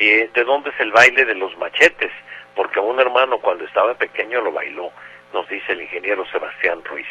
Y 0.00 0.26
¿De 0.28 0.44
dónde 0.44 0.70
es 0.70 0.80
el 0.80 0.90
baile 0.90 1.24
de 1.24 1.34
los 1.34 1.56
machetes? 1.58 2.10
porque 2.60 2.80
un 2.80 3.00
hermano 3.00 3.38
cuando 3.38 3.64
estaba 3.64 3.94
pequeño 3.94 4.40
lo 4.40 4.52
bailó, 4.52 4.90
nos 5.32 5.48
dice 5.48 5.72
el 5.72 5.82
ingeniero 5.82 6.26
Sebastián 6.26 6.84
Ruiz. 6.84 7.06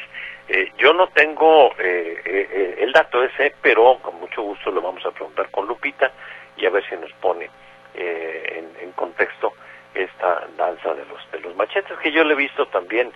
Eh, 0.48 0.72
yo 0.78 0.94
no 0.94 1.08
tengo 1.08 1.74
eh, 1.80 2.22
eh, 2.26 2.76
el 2.80 2.92
dato 2.92 3.24
ese, 3.24 3.56
pero 3.62 3.98
con 4.02 4.20
mucho 4.20 4.42
gusto 4.42 4.72
lo 4.72 4.82
vamos 4.82 5.06
a 5.06 5.12
preguntar 5.12 5.50
con 5.50 5.68
Lupita 5.68 6.12
y 6.58 6.68
a 6.68 6.70
ver 6.70 6.88
si 6.88 6.96
nos 6.98 7.12
pone 7.14 7.50
en, 7.96 8.70
en, 8.80 8.92
contexto 8.92 9.54
esta 9.96 10.48
danza 10.56 10.94
de 10.94 11.04
los 11.06 11.32
de 11.32 11.40
los 11.40 11.56
machetes 11.56 11.98
que 11.98 12.12
yo 12.12 12.24
le 12.24 12.34
he 12.34 12.38
visto 12.38 12.68
también, 12.68 13.12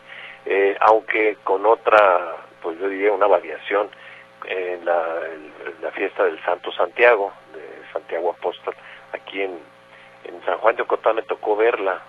aunque 0.80 1.38
con 1.44 1.66
otra, 1.66 2.38
pues 2.62 2.80
yo 2.80 2.90
diría 2.90 3.12
una 3.12 3.28
variación 3.28 3.90
en 4.46 4.84
la, 4.84 5.20
la 5.82 5.92
fiesta 5.92 6.24
del 6.24 6.44
Santo 6.44 6.72
Santiago, 6.72 7.32
de 7.54 7.94
Santiago 7.94 8.32
Apóstol, 8.32 8.76
aquí 9.14 9.42
en, 9.42 9.60
San 10.46 10.58
Juan 10.58 10.76
de 10.76 10.82
Ocotá 10.82 11.14
me 11.14 11.22
tocó 11.22 11.56
verla 11.56 12.02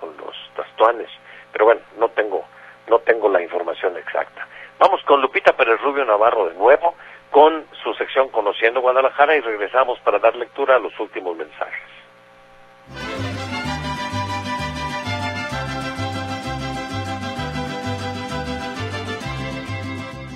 con 0.00 0.16
los 0.16 0.34
tastuanes, 0.56 1.08
pero 1.52 1.66
bueno, 1.66 1.82
no 1.98 2.08
tengo, 2.08 2.44
no 2.88 2.98
tengo 3.00 3.28
la 3.28 3.42
información 3.42 3.96
exacta. 3.98 4.46
Vamos 4.78 5.02
con 5.04 5.20
Lupita 5.20 5.52
Pérez 5.52 5.80
Rubio 5.80 6.04
Navarro 6.04 6.48
de 6.48 6.54
nuevo, 6.54 6.94
con 7.30 7.66
su 7.82 7.92
sección 7.94 8.28
Conociendo 8.28 8.80
Guadalajara 8.80 9.36
y 9.36 9.40
regresamos 9.40 9.98
para 10.00 10.18
dar 10.18 10.34
lectura 10.36 10.76
a 10.76 10.78
los 10.78 10.98
últimos 10.98 11.36
mensajes. 11.36 11.82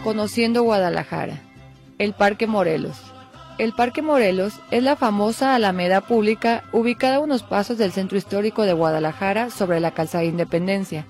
Conociendo 0.05 0.62
Guadalajara, 0.62 1.35
el 1.99 2.14
Parque 2.14 2.47
Morelos. 2.47 3.06
El 3.59 3.73
Parque 3.73 4.03
Morelos 4.03 4.61
es 4.71 4.83
la 4.83 4.97
famosa 4.97 5.55
alameda 5.55 6.03
pública 6.03 6.65
ubicada 6.73 7.17
a 7.17 7.21
unos 7.21 7.43
pasos 7.43 7.79
del 7.79 7.91
centro 7.91 8.19
histórico 8.19 8.65
de 8.65 8.75
Guadalajara 8.75 9.49
sobre 9.49 9.81
la 9.81 9.93
calzada 9.93 10.25
Independencia. 10.25 11.07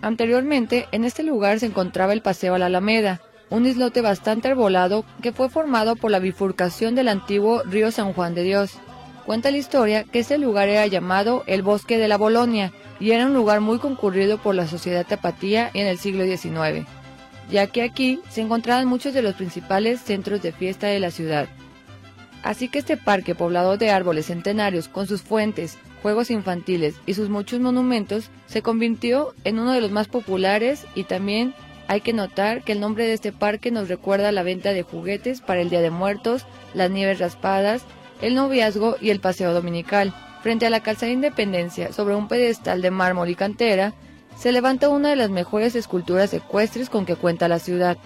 Anteriormente, 0.00 0.88
en 0.92 1.04
este 1.04 1.22
lugar 1.22 1.60
se 1.60 1.66
encontraba 1.66 2.14
el 2.14 2.22
Paseo 2.22 2.54
a 2.54 2.58
la 2.58 2.66
Alameda, 2.66 3.20
un 3.50 3.66
islote 3.66 4.00
bastante 4.00 4.48
arbolado 4.48 5.04
que 5.20 5.32
fue 5.32 5.50
formado 5.50 5.94
por 5.94 6.10
la 6.10 6.20
bifurcación 6.20 6.94
del 6.94 7.08
antiguo 7.08 7.62
río 7.64 7.90
San 7.90 8.14
Juan 8.14 8.34
de 8.34 8.44
Dios. 8.44 8.78
Cuenta 9.26 9.50
la 9.50 9.58
historia 9.58 10.04
que 10.04 10.20
este 10.20 10.38
lugar 10.38 10.70
era 10.70 10.86
llamado 10.86 11.44
el 11.46 11.60
Bosque 11.60 11.98
de 11.98 12.08
la 12.08 12.16
Bolonia 12.16 12.72
y 12.98 13.10
era 13.10 13.26
un 13.26 13.34
lugar 13.34 13.60
muy 13.60 13.78
concurrido 13.78 14.38
por 14.38 14.54
la 14.54 14.66
sociedad 14.66 15.04
tapatía 15.06 15.70
en 15.74 15.86
el 15.86 15.98
siglo 15.98 16.24
XIX, 16.24 16.86
ya 17.50 17.66
que 17.66 17.82
aquí 17.82 18.20
se 18.30 18.40
encontraban 18.40 18.88
muchos 18.88 19.12
de 19.12 19.20
los 19.20 19.34
principales 19.34 20.00
centros 20.00 20.40
de 20.40 20.52
fiesta 20.52 20.86
de 20.86 21.00
la 21.00 21.10
ciudad. 21.10 21.46
Así 22.42 22.68
que 22.68 22.78
este 22.78 22.96
parque 22.96 23.34
poblado 23.34 23.76
de 23.76 23.90
árboles 23.90 24.26
centenarios 24.26 24.88
con 24.88 25.06
sus 25.06 25.22
fuentes, 25.22 25.78
juegos 26.02 26.30
infantiles 26.30 26.94
y 27.06 27.14
sus 27.14 27.28
muchos 27.28 27.60
monumentos 27.60 28.30
se 28.46 28.62
convirtió 28.62 29.34
en 29.44 29.58
uno 29.58 29.72
de 29.72 29.80
los 29.80 29.90
más 29.90 30.08
populares 30.08 30.86
y 30.94 31.04
también 31.04 31.54
hay 31.86 32.00
que 32.00 32.12
notar 32.12 32.62
que 32.62 32.72
el 32.72 32.80
nombre 32.80 33.04
de 33.06 33.14
este 33.14 33.32
parque 33.32 33.70
nos 33.70 33.88
recuerda 33.88 34.32
la 34.32 34.42
venta 34.42 34.72
de 34.72 34.82
juguetes 34.82 35.40
para 35.40 35.60
el 35.60 35.70
Día 35.70 35.80
de 35.80 35.90
Muertos, 35.90 36.46
las 36.72 36.90
nieves 36.90 37.18
raspadas, 37.18 37.82
el 38.22 38.34
noviazgo 38.34 38.96
y 39.00 39.10
el 39.10 39.20
paseo 39.20 39.52
dominical. 39.52 40.14
Frente 40.42 40.66
a 40.66 40.70
la 40.70 40.80
calzada 40.80 41.08
de 41.08 41.14
Independencia, 41.14 41.92
sobre 41.92 42.14
un 42.14 42.28
pedestal 42.28 42.80
de 42.80 42.90
mármol 42.90 43.28
y 43.28 43.34
cantera, 43.34 43.92
se 44.38 44.52
levanta 44.52 44.88
una 44.88 45.10
de 45.10 45.16
las 45.16 45.30
mejores 45.30 45.74
esculturas 45.74 46.32
ecuestres 46.32 46.88
con 46.88 47.04
que 47.04 47.16
cuenta 47.16 47.48
la 47.48 47.58
ciudad, 47.58 47.98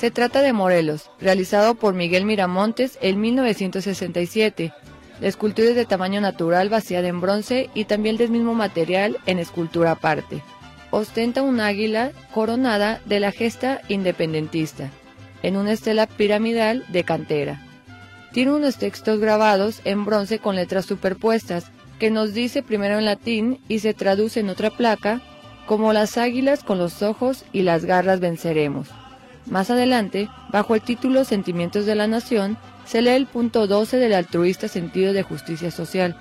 se 0.00 0.10
trata 0.10 0.40
de 0.40 0.54
Morelos, 0.54 1.10
realizado 1.20 1.74
por 1.74 1.92
Miguel 1.92 2.24
Miramontes 2.24 2.98
en 3.02 3.20
1967. 3.20 4.72
La 5.20 5.28
escultura 5.28 5.68
es 5.68 5.76
de 5.76 5.84
tamaño 5.84 6.22
natural 6.22 6.70
vaciada 6.70 7.06
en 7.08 7.20
bronce 7.20 7.68
y 7.74 7.84
también 7.84 8.16
del 8.16 8.30
mismo 8.30 8.54
material 8.54 9.18
en 9.26 9.38
escultura 9.38 9.90
aparte. 9.90 10.42
Ostenta 10.90 11.42
un 11.42 11.60
águila 11.60 12.12
coronada 12.32 13.02
de 13.04 13.20
la 13.20 13.30
gesta 13.30 13.82
independentista, 13.88 14.88
en 15.42 15.58
una 15.58 15.72
estela 15.72 16.06
piramidal 16.06 16.82
de 16.88 17.04
cantera. 17.04 17.60
Tiene 18.32 18.52
unos 18.52 18.78
textos 18.78 19.20
grabados 19.20 19.82
en 19.84 20.06
bronce 20.06 20.38
con 20.38 20.56
letras 20.56 20.86
superpuestas, 20.86 21.70
que 21.98 22.10
nos 22.10 22.32
dice 22.32 22.62
primero 22.62 22.96
en 22.96 23.04
latín 23.04 23.60
y 23.68 23.80
se 23.80 23.92
traduce 23.92 24.40
en 24.40 24.48
otra 24.48 24.70
placa, 24.70 25.20
como 25.66 25.92
las 25.92 26.16
águilas 26.16 26.64
con 26.64 26.78
los 26.78 27.02
ojos 27.02 27.44
y 27.52 27.64
las 27.64 27.84
garras 27.84 28.18
venceremos. 28.18 28.88
Más 29.46 29.70
adelante, 29.70 30.28
bajo 30.50 30.74
el 30.74 30.82
título 30.82 31.24
Sentimientos 31.24 31.86
de 31.86 31.94
la 31.94 32.06
Nación, 32.06 32.58
se 32.84 33.02
lee 33.02 33.10
el 33.10 33.26
punto 33.26 33.66
12 33.66 33.96
del 33.96 34.14
altruista 34.14 34.68
sentido 34.68 35.12
de 35.12 35.22
justicia 35.22 35.70
social, 35.70 36.16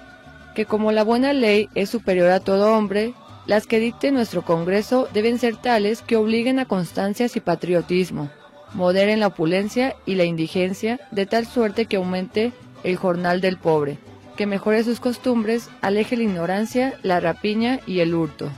que 0.56 0.66
como 0.66 0.92
la 0.92 1.04
buena 1.04 1.34
ley 1.34 1.70
es 1.76 1.90
superior 1.90 2.32
a 2.32 2.40
todo 2.40 2.76
hombre, 2.76 3.14
las 3.46 3.66
que 3.66 3.80
dicte 3.80 4.12
nuestro 4.12 4.44
Congreso 4.44 5.08
deben 5.14 5.40
ser 5.40 5.58
tales 5.58 6.02
que 6.02 6.16
obliguen 6.16 6.60
a 6.60 6.66
constancias 6.66 7.36
y 7.36 7.40
patriotismo, 7.40 8.30
moderen 8.74 9.20
la 9.20 9.28
opulencia 9.28 9.96
y 10.06 10.16
la 10.16 10.26
indigencia 10.26 11.00
de 11.12 11.26
tal 11.26 11.46
suerte 11.46 11.86
que 11.86 11.98
aumente 11.98 12.52
el 12.84 12.96
jornal 12.96 13.42
del 13.42 13.58
pobre, 13.58 13.98
que 14.36 14.46
mejore 14.46 14.84
sus 14.84 15.00
costumbres, 15.00 15.70
aleje 15.82 16.16
la 16.16 16.24
ignorancia, 16.24 16.94
la 17.04 17.20
rapiña 17.20 17.80
y 17.86 18.00
el 18.00 18.14
hurto. 18.14 18.50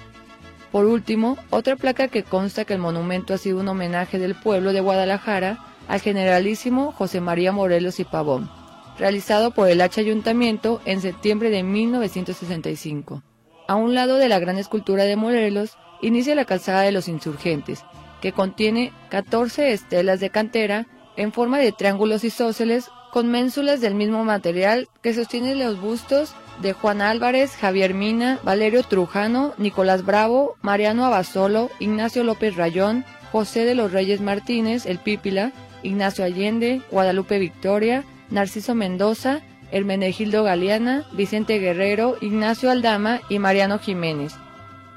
Por 0.71 0.85
último, 0.85 1.37
otra 1.49 1.75
placa 1.75 2.07
que 2.07 2.23
consta 2.23 2.63
que 2.63 2.73
el 2.73 2.79
monumento 2.79 3.33
ha 3.33 3.37
sido 3.37 3.59
un 3.59 3.67
homenaje 3.67 4.19
del 4.19 4.35
pueblo 4.35 4.71
de 4.71 4.79
Guadalajara 4.79 5.59
al 5.87 5.99
generalísimo 5.99 6.93
José 6.93 7.19
María 7.19 7.51
Morelos 7.51 7.99
y 7.99 8.05
Pavón, 8.05 8.49
realizado 8.97 9.51
por 9.51 9.67
el 9.67 9.81
H 9.81 9.99
Ayuntamiento 9.99 10.81
en 10.85 11.01
septiembre 11.01 11.49
de 11.49 11.63
1965. 11.63 13.21
A 13.67 13.75
un 13.75 13.93
lado 13.93 14.17
de 14.17 14.29
la 14.29 14.39
gran 14.39 14.57
escultura 14.57 15.03
de 15.03 15.17
Morelos 15.17 15.77
inicia 16.01 16.35
la 16.35 16.45
calzada 16.45 16.81
de 16.81 16.93
los 16.93 17.09
insurgentes, 17.09 17.83
que 18.21 18.31
contiene 18.31 18.93
14 19.09 19.73
estelas 19.73 20.19
de 20.21 20.29
cantera 20.29 20.87
en 21.17 21.33
forma 21.33 21.57
de 21.57 21.73
triángulos 21.73 22.23
isósceles 22.23 22.89
con 23.11 23.29
ménsulas 23.29 23.81
del 23.81 23.95
mismo 23.95 24.23
material 24.23 24.87
que 25.01 25.13
sostienen 25.13 25.59
los 25.59 25.81
bustos 25.81 26.33
de 26.61 26.73
Juan 26.73 27.01
Álvarez, 27.01 27.55
Javier 27.55 27.93
Mina, 27.93 28.39
Valerio 28.43 28.83
Trujano, 28.83 29.53
Nicolás 29.57 30.05
Bravo, 30.05 30.55
Mariano 30.61 31.05
Abasolo, 31.05 31.69
Ignacio 31.79 32.23
López 32.23 32.55
Rayón, 32.55 33.05
José 33.31 33.65
de 33.65 33.75
los 33.75 33.91
Reyes 33.91 34.21
Martínez, 34.21 34.85
el 34.85 34.99
Pípila, 34.99 35.51
Ignacio 35.83 36.25
Allende, 36.25 36.81
Guadalupe 36.91 37.39
Victoria, 37.39 38.03
Narciso 38.29 38.75
Mendoza, 38.75 39.41
Hermenegildo 39.71 40.43
Galeana, 40.43 41.05
Vicente 41.13 41.59
Guerrero, 41.59 42.17
Ignacio 42.21 42.69
Aldama 42.69 43.21
y 43.29 43.39
Mariano 43.39 43.79
Jiménez. 43.79 44.33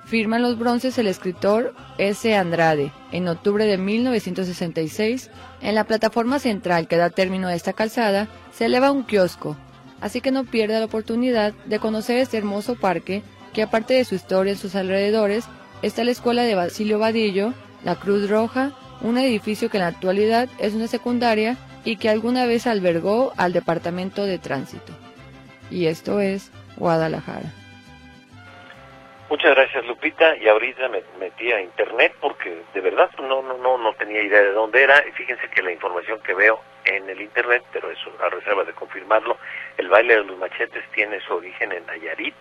Firman 0.04 0.42
los 0.42 0.58
bronces 0.58 0.98
el 0.98 1.06
escritor 1.06 1.74
S. 1.96 2.36
Andrade. 2.36 2.92
En 3.10 3.26
octubre 3.26 3.64
de 3.64 3.78
1966, 3.78 5.30
en 5.62 5.74
la 5.74 5.84
plataforma 5.84 6.38
central 6.38 6.88
que 6.88 6.98
da 6.98 7.08
término 7.08 7.48
a 7.48 7.54
esta 7.54 7.72
calzada, 7.72 8.28
se 8.52 8.66
eleva 8.66 8.90
un 8.90 9.04
kiosco, 9.04 9.56
así 10.04 10.20
que 10.20 10.30
no 10.30 10.44
pierda 10.44 10.80
la 10.80 10.84
oportunidad 10.84 11.54
de 11.64 11.78
conocer 11.78 12.18
este 12.18 12.36
hermoso 12.36 12.74
parque 12.74 13.22
que 13.54 13.62
aparte 13.62 13.94
de 13.94 14.04
su 14.04 14.14
historia 14.14 14.52
en 14.52 14.58
sus 14.58 14.74
alrededores, 14.74 15.46
está 15.80 16.04
la 16.04 16.10
escuela 16.10 16.42
de 16.42 16.54
Basilio 16.54 16.98
Vadillo, 16.98 17.54
la 17.84 17.94
Cruz 17.94 18.28
Roja, 18.28 18.76
un 19.00 19.16
edificio 19.16 19.70
que 19.70 19.78
en 19.78 19.84
la 19.84 19.88
actualidad 19.88 20.50
es 20.58 20.74
una 20.74 20.88
secundaria 20.88 21.56
y 21.86 21.96
que 21.96 22.10
alguna 22.10 22.44
vez 22.44 22.66
albergó 22.66 23.32
al 23.38 23.54
Departamento 23.54 24.26
de 24.26 24.38
Tránsito. 24.38 24.92
Y 25.70 25.86
esto 25.86 26.20
es 26.20 26.50
Guadalajara. 26.76 27.50
Muchas 29.34 29.50
gracias 29.50 29.84
Lupita. 29.86 30.36
Y 30.36 30.46
ahorita 30.46 30.88
me 30.88 31.02
metí 31.18 31.50
a 31.50 31.60
internet 31.60 32.14
porque 32.20 32.56
de 32.72 32.80
verdad 32.80 33.10
no 33.18 33.42
no 33.42 33.58
no 33.58 33.76
no 33.78 33.92
tenía 33.94 34.22
idea 34.22 34.40
de 34.40 34.52
dónde 34.52 34.80
era. 34.80 35.04
Y 35.08 35.10
fíjense 35.10 35.48
que 35.48 35.60
la 35.60 35.72
información 35.72 36.20
que 36.20 36.34
veo 36.34 36.60
en 36.84 37.10
el 37.10 37.20
internet, 37.20 37.64
pero 37.72 37.90
eso 37.90 38.12
a 38.22 38.28
reserva 38.28 38.62
de 38.62 38.72
confirmarlo, 38.74 39.36
el 39.76 39.88
baile 39.88 40.18
de 40.18 40.22
los 40.22 40.38
machetes 40.38 40.84
tiene 40.92 41.18
su 41.22 41.34
origen 41.34 41.72
en 41.72 41.84
Nayarit. 41.84 42.36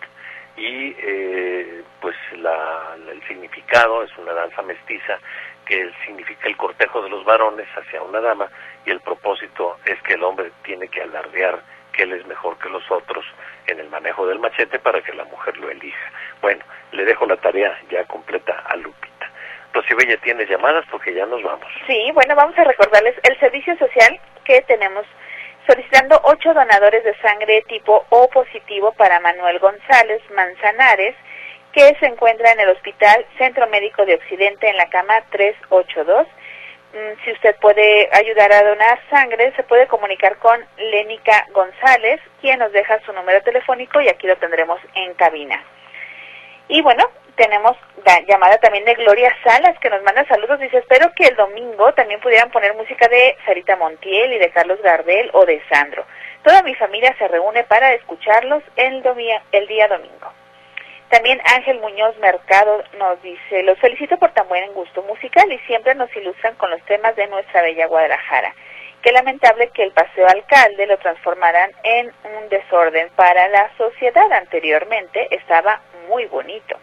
Y 0.56 0.94
eh, 0.96 1.82
pues 2.00 2.14
la, 2.36 2.96
el 3.10 3.20
significado 3.26 4.04
es 4.04 4.16
una 4.16 4.32
danza 4.32 4.62
mestiza 4.62 5.18
que 5.66 5.90
significa 6.06 6.46
el 6.46 6.56
cortejo 6.56 7.02
de 7.02 7.10
los 7.10 7.24
varones 7.24 7.66
hacia 7.74 8.02
una 8.02 8.20
dama. 8.20 8.48
Y 8.86 8.92
el 8.92 9.00
propósito 9.00 9.78
es 9.84 10.00
que 10.02 10.14
el 10.14 10.22
hombre 10.22 10.52
tiene 10.62 10.86
que 10.86 11.02
alardear 11.02 11.60
que 11.94 12.02
él 12.02 12.12
es 12.12 12.26
mejor 12.26 12.58
que 12.58 12.68
los 12.68 12.88
otros 12.90 13.24
en 13.66 13.80
el 13.80 13.88
manejo 13.88 14.26
del 14.26 14.38
machete 14.38 14.78
para 14.78 15.00
que 15.02 15.12
la 15.12 15.24
mujer 15.24 15.56
lo 15.56 15.70
elija. 15.70 16.12
Bueno, 16.42 16.64
le 16.92 17.04
dejo 17.04 17.26
la 17.26 17.36
tarea 17.36 17.78
ya 17.90 18.04
completa 18.04 18.64
a 18.66 18.76
Lupita. 18.76 19.30
Bella, 19.96 20.16
¿tienes 20.18 20.48
llamadas? 20.48 20.84
Porque 20.90 21.14
ya 21.14 21.26
nos 21.26 21.42
vamos. 21.42 21.66
Sí, 21.86 22.10
bueno, 22.12 22.34
vamos 22.34 22.56
a 22.58 22.64
recordarles 22.64 23.14
el 23.22 23.38
servicio 23.38 23.76
social 23.76 24.20
que 24.44 24.62
tenemos 24.62 25.04
solicitando 25.66 26.20
ocho 26.24 26.52
donadores 26.52 27.04
de 27.04 27.16
sangre 27.18 27.62
tipo 27.68 28.04
O 28.10 28.28
positivo 28.28 28.92
para 28.92 29.20
Manuel 29.20 29.58
González 29.58 30.22
Manzanares, 30.34 31.14
que 31.72 31.96
se 32.00 32.06
encuentra 32.06 32.52
en 32.52 32.60
el 32.60 32.70
Hospital 32.70 33.24
Centro 33.38 33.66
Médico 33.68 34.04
de 34.04 34.14
Occidente 34.14 34.68
en 34.68 34.76
la 34.76 34.88
cama 34.90 35.22
382 35.30 36.26
Mm, 36.26 36.43
si 37.24 37.32
usted 37.32 37.56
puede 37.56 38.08
ayudar 38.12 38.52
a 38.52 38.62
donar 38.62 39.00
sangre, 39.10 39.52
se 39.56 39.62
puede 39.64 39.86
comunicar 39.86 40.36
con 40.38 40.64
Lénica 40.76 41.46
González, 41.52 42.20
quien 42.40 42.58
nos 42.58 42.72
deja 42.72 43.00
su 43.00 43.12
número 43.12 43.42
telefónico 43.42 44.00
y 44.00 44.08
aquí 44.08 44.26
lo 44.26 44.36
tendremos 44.36 44.80
en 44.94 45.14
cabina. 45.14 45.62
Y 46.68 46.82
bueno, 46.82 47.04
tenemos 47.36 47.76
la 48.04 48.20
llamada 48.20 48.58
también 48.58 48.84
de 48.84 48.94
Gloria 48.94 49.34
Salas, 49.42 49.78
que 49.80 49.90
nos 49.90 50.02
manda 50.02 50.24
saludos. 50.26 50.60
Dice, 50.60 50.78
espero 50.78 51.12
que 51.14 51.26
el 51.26 51.36
domingo 51.36 51.92
también 51.94 52.20
pudieran 52.20 52.50
poner 52.50 52.74
música 52.74 53.08
de 53.08 53.36
Sarita 53.44 53.76
Montiel 53.76 54.32
y 54.32 54.38
de 54.38 54.50
Carlos 54.50 54.80
Gardel 54.82 55.30
o 55.32 55.44
de 55.44 55.60
Sandro. 55.68 56.04
Toda 56.42 56.62
mi 56.62 56.74
familia 56.74 57.14
se 57.18 57.28
reúne 57.28 57.64
para 57.64 57.92
escucharlos 57.94 58.62
el, 58.76 59.02
el 59.52 59.66
día 59.66 59.88
domingo. 59.88 60.32
También 61.14 61.40
Ángel 61.44 61.78
Muñoz 61.78 62.18
Mercado 62.18 62.82
nos 62.98 63.22
dice, 63.22 63.62
los 63.62 63.78
felicito 63.78 64.18
por 64.18 64.32
tan 64.32 64.48
buen 64.48 64.72
gusto 64.72 65.00
musical 65.04 65.44
y 65.52 65.60
siempre 65.60 65.94
nos 65.94 66.10
ilustran 66.16 66.56
con 66.56 66.72
los 66.72 66.82
temas 66.86 67.14
de 67.14 67.28
nuestra 67.28 67.62
bella 67.62 67.86
Guadalajara. 67.86 68.52
Qué 69.00 69.12
lamentable 69.12 69.68
que 69.68 69.84
el 69.84 69.92
paseo 69.92 70.26
alcalde 70.26 70.88
lo 70.88 70.98
transformaran 70.98 71.70
en 71.84 72.12
un 72.36 72.48
desorden 72.48 73.10
para 73.14 73.46
la 73.46 73.70
sociedad. 73.78 74.32
Anteriormente 74.32 75.28
estaba 75.30 75.82
muy 76.08 76.26
bonito. 76.26 76.76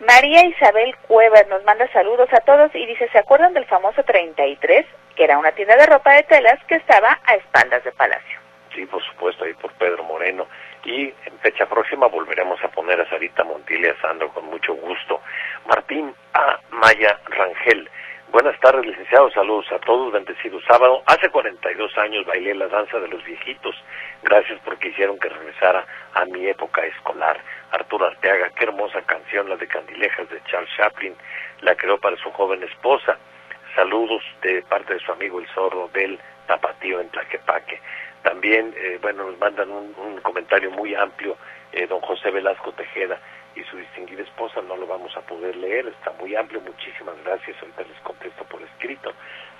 María 0.00 0.44
Isabel 0.46 0.96
Cuevar 1.06 1.46
nos 1.46 1.62
manda 1.62 1.86
saludos 1.92 2.28
a 2.32 2.40
todos 2.40 2.74
y 2.74 2.84
dice, 2.84 3.08
¿se 3.12 3.18
acuerdan 3.18 3.54
del 3.54 3.66
famoso 3.66 4.02
33? 4.02 4.84
Que 5.14 5.22
era 5.22 5.38
una 5.38 5.52
tienda 5.52 5.76
de 5.76 5.86
ropa 5.86 6.14
de 6.14 6.24
telas 6.24 6.58
que 6.64 6.74
estaba 6.74 7.20
a 7.24 7.36
espaldas 7.36 7.84
de 7.84 7.92
Palacio. 7.92 8.40
Sí, 8.74 8.86
por 8.86 9.04
supuesto, 9.04 9.44
ahí 9.44 9.54
por 9.54 9.72
Pedro 9.74 10.02
Moreno 10.02 10.48
y 10.90 11.14
en 11.26 11.38
fecha 11.38 11.66
próxima 11.66 12.08
volveremos 12.08 12.62
a 12.64 12.68
poner 12.68 13.00
a 13.00 13.08
Sarita 13.08 13.44
Montiel 13.44 13.84
y 13.84 13.88
a 13.88 14.00
Sandro 14.00 14.28
con 14.30 14.46
mucho 14.46 14.74
gusto. 14.74 15.20
Martín 15.66 16.12
A. 16.34 16.58
Maya 16.70 17.20
Rangel. 17.26 17.88
Buenas 18.32 18.58
tardes, 18.60 18.84
licenciados. 18.84 19.32
Saludos 19.32 19.70
a 19.70 19.78
todos. 19.78 20.12
Bendecido 20.12 20.60
sábado. 20.62 21.02
Hace 21.06 21.30
42 21.30 21.96
años 21.98 22.26
bailé 22.26 22.54
la 22.54 22.66
danza 22.66 22.98
de 22.98 23.08
los 23.08 23.22
viejitos. 23.24 23.74
Gracias 24.22 24.58
porque 24.64 24.88
hicieron 24.88 25.18
que 25.18 25.28
regresara 25.28 25.86
a 26.14 26.24
mi 26.24 26.46
época 26.48 26.84
escolar. 26.84 27.38
Arturo 27.70 28.06
Arteaga, 28.06 28.50
qué 28.50 28.64
hermosa 28.64 29.00
canción, 29.02 29.48
la 29.48 29.56
de 29.56 29.68
Candilejas 29.68 30.28
de 30.28 30.42
Charles 30.44 30.70
Chaplin. 30.76 31.14
La 31.60 31.76
creó 31.76 31.98
para 31.98 32.16
su 32.16 32.30
joven 32.32 32.62
esposa. 32.64 33.16
Saludos 33.76 34.22
de 34.42 34.62
parte 34.62 34.94
de 34.94 35.00
su 35.00 35.12
amigo 35.12 35.38
el 35.38 35.46
zorro 35.48 35.88
del 35.92 36.18
Tapatío 36.48 37.00
en 37.00 37.08
Tlaquepaque. 37.10 37.80
También, 38.22 38.74
eh, 38.76 38.98
bueno, 39.00 39.24
nos 39.24 39.38
mandan 39.38 39.70
un, 39.70 40.20
comentario 40.22 40.70
muy 40.70 40.94
amplio, 40.94 41.36
eh, 41.72 41.86
don 41.86 42.00
José 42.00 42.30
Velasco 42.30 42.72
Tejeda 42.72 43.18
y 43.54 43.62
su 43.64 43.76
distinguida 43.76 44.22
esposa, 44.22 44.60
no 44.62 44.76
lo 44.76 44.86
vamos 44.86 45.16
a 45.16 45.20
poder 45.22 45.56
leer, 45.56 45.86
está 45.88 46.12
muy 46.20 46.36
amplio, 46.36 46.60
muchísimas 46.60 47.14
gracias, 47.24 47.56
ahorita 47.60 47.82
les 47.82 48.00
contesto 48.00 48.44
por 48.44 48.62
escrito. 48.62 49.12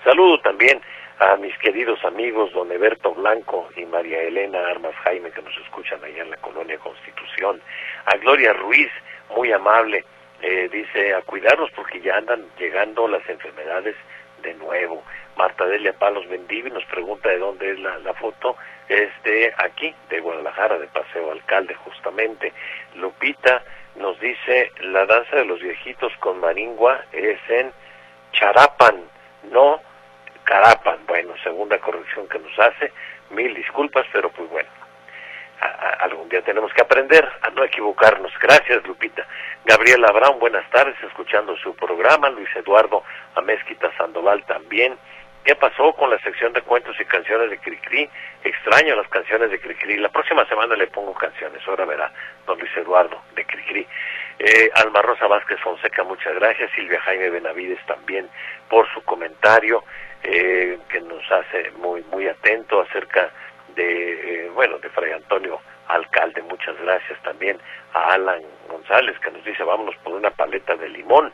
Saludo 0.03 0.39
también 0.41 0.81
a 1.19 1.35
mis 1.37 1.57
queridos 1.59 2.03
amigos 2.05 2.51
don 2.53 2.71
Eberto 2.71 3.13
Blanco 3.13 3.69
y 3.75 3.85
María 3.85 4.21
Elena 4.21 4.59
Armas 4.67 4.95
Jaime 5.03 5.31
que 5.31 5.41
nos 5.41 5.55
escuchan 5.57 6.03
allá 6.03 6.23
en 6.23 6.31
la 6.31 6.37
colonia 6.37 6.77
Constitución, 6.77 7.61
a 8.05 8.17
Gloria 8.17 8.53
Ruiz, 8.53 8.89
muy 9.35 9.51
amable, 9.51 10.05
eh, 10.41 10.69
dice 10.71 11.13
a 11.13 11.21
cuidarnos 11.21 11.69
porque 11.75 12.01
ya 12.01 12.17
andan 12.17 12.45
llegando 12.57 13.07
las 13.07 13.27
enfermedades 13.29 13.95
de 14.41 14.53
nuevo. 14.55 15.03
Marta 15.35 15.65
Delia 15.65 15.93
Palos 15.93 16.27
Bendivi 16.27 16.69
nos 16.69 16.85
pregunta 16.85 17.29
de 17.29 17.39
dónde 17.39 17.71
es 17.71 17.79
la, 17.79 18.13
foto, 18.13 18.55
es 18.87 19.09
de 19.23 19.53
aquí, 19.57 19.93
de 20.09 20.19
Guadalajara, 20.19 20.77
de 20.77 20.87
Paseo 20.87 21.31
Alcalde, 21.31 21.73
justamente. 21.75 22.53
Lupita 22.95 23.63
nos 23.95 24.19
dice, 24.19 24.71
la 24.81 25.05
danza 25.05 25.37
de 25.37 25.45
los 25.45 25.59
viejitos 25.61 26.13
con 26.19 26.39
maringua 26.39 27.01
es 27.11 27.39
en 27.49 27.71
Charapan, 28.33 29.03
no 29.51 29.81
Carapan. 30.43 30.99
Bueno, 31.07 31.33
segunda 31.43 31.77
corrección 31.79 32.27
que 32.27 32.39
nos 32.39 32.57
hace, 32.59 32.91
mil 33.29 33.53
disculpas, 33.53 34.05
pero 34.11 34.29
pues 34.29 34.49
bueno, 34.49 34.69
algún 35.99 36.29
día 36.29 36.41
tenemos 36.41 36.73
que 36.73 36.81
aprender 36.81 37.27
a 37.41 37.49
no 37.51 37.63
equivocarnos. 37.63 38.31
Gracias, 38.39 38.85
Lupita. 38.85 39.25
Gabriela 39.65 40.11
Brown, 40.11 40.39
buenas 40.39 40.67
tardes, 40.71 40.95
escuchando 41.03 41.55
su 41.57 41.75
programa. 41.75 42.29
Luis 42.29 42.49
Eduardo 42.55 43.03
Amezquita 43.35 43.95
Sandoval 43.97 44.43
también. 44.45 44.97
¿Qué 45.43 45.55
pasó 45.55 45.93
con 45.93 46.11
la 46.11 46.19
sección 46.19 46.53
de 46.53 46.61
cuentos 46.61 46.95
y 46.99 47.05
canciones 47.05 47.49
de 47.49 47.57
Cricri? 47.57 48.07
Extraño 48.43 48.95
las 48.95 49.07
canciones 49.07 49.49
de 49.49 49.59
Cricri. 49.59 49.97
La 49.97 50.09
próxima 50.09 50.45
semana 50.45 50.75
le 50.75 50.85
pongo 50.85 51.15
canciones, 51.15 51.61
ahora 51.67 51.85
verá, 51.85 52.11
don 52.45 52.59
Luis 52.59 52.71
Eduardo, 52.77 53.19
de 53.35 53.43
Cricri. 53.45 53.87
Eh, 54.37 54.69
Alma 54.75 55.01
Rosa 55.01 55.25
Vázquez 55.25 55.59
Fonseca, 55.61 56.03
muchas 56.03 56.35
gracias. 56.35 56.69
Silvia 56.75 57.01
Jaime 57.01 57.31
Benavides 57.31 57.83
también 57.87 58.29
por 58.69 58.87
su 58.93 59.01
comentario, 59.03 59.83
eh, 60.21 60.77
que 60.89 61.01
nos 61.01 61.23
hace 61.31 61.71
muy, 61.77 62.03
muy 62.11 62.27
atento 62.27 62.81
acerca 62.81 63.31
de, 63.75 64.45
eh, 64.45 64.49
bueno, 64.53 64.77
de 64.77 64.89
Fray 64.89 65.11
Antonio 65.11 65.59
Alcalde. 65.87 66.43
Muchas 66.43 66.79
gracias 66.81 67.19
también 67.23 67.57
a 67.93 68.13
Alan 68.13 68.41
González, 68.69 69.17
que 69.19 69.31
nos 69.31 69.43
dice, 69.43 69.63
vámonos 69.63 69.95
por 70.03 70.13
una 70.13 70.29
paleta 70.29 70.75
de 70.75 70.87
limón 70.89 71.33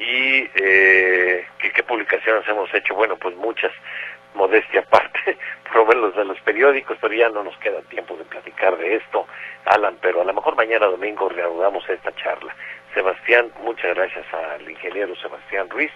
y 0.00 0.48
eh, 0.54 1.46
¿qué, 1.58 1.82
publicaciones 1.82 2.48
hemos 2.48 2.72
hecho, 2.72 2.94
bueno, 2.94 3.16
pues 3.16 3.36
muchas, 3.36 3.70
modestia 4.34 4.80
aparte, 4.80 5.36
por 5.72 5.94
lo 5.94 6.10
de 6.10 6.24
los 6.24 6.40
periódicos, 6.40 6.96
pero 7.00 7.14
ya 7.14 7.28
no 7.28 7.44
nos 7.44 7.56
queda 7.58 7.82
tiempo 7.82 8.16
de 8.16 8.24
platicar 8.24 8.78
de 8.78 8.96
esto, 8.96 9.26
Alan, 9.66 9.98
pero 10.00 10.22
a 10.22 10.24
lo 10.24 10.32
mejor 10.32 10.56
mañana 10.56 10.86
domingo 10.86 11.28
reanudamos 11.28 11.86
esta 11.88 12.12
charla. 12.16 12.54
Sebastián, 12.94 13.52
muchas 13.62 13.94
gracias 13.94 14.24
al 14.32 14.68
ingeniero 14.68 15.14
Sebastián 15.16 15.68
Ruiz 15.68 15.92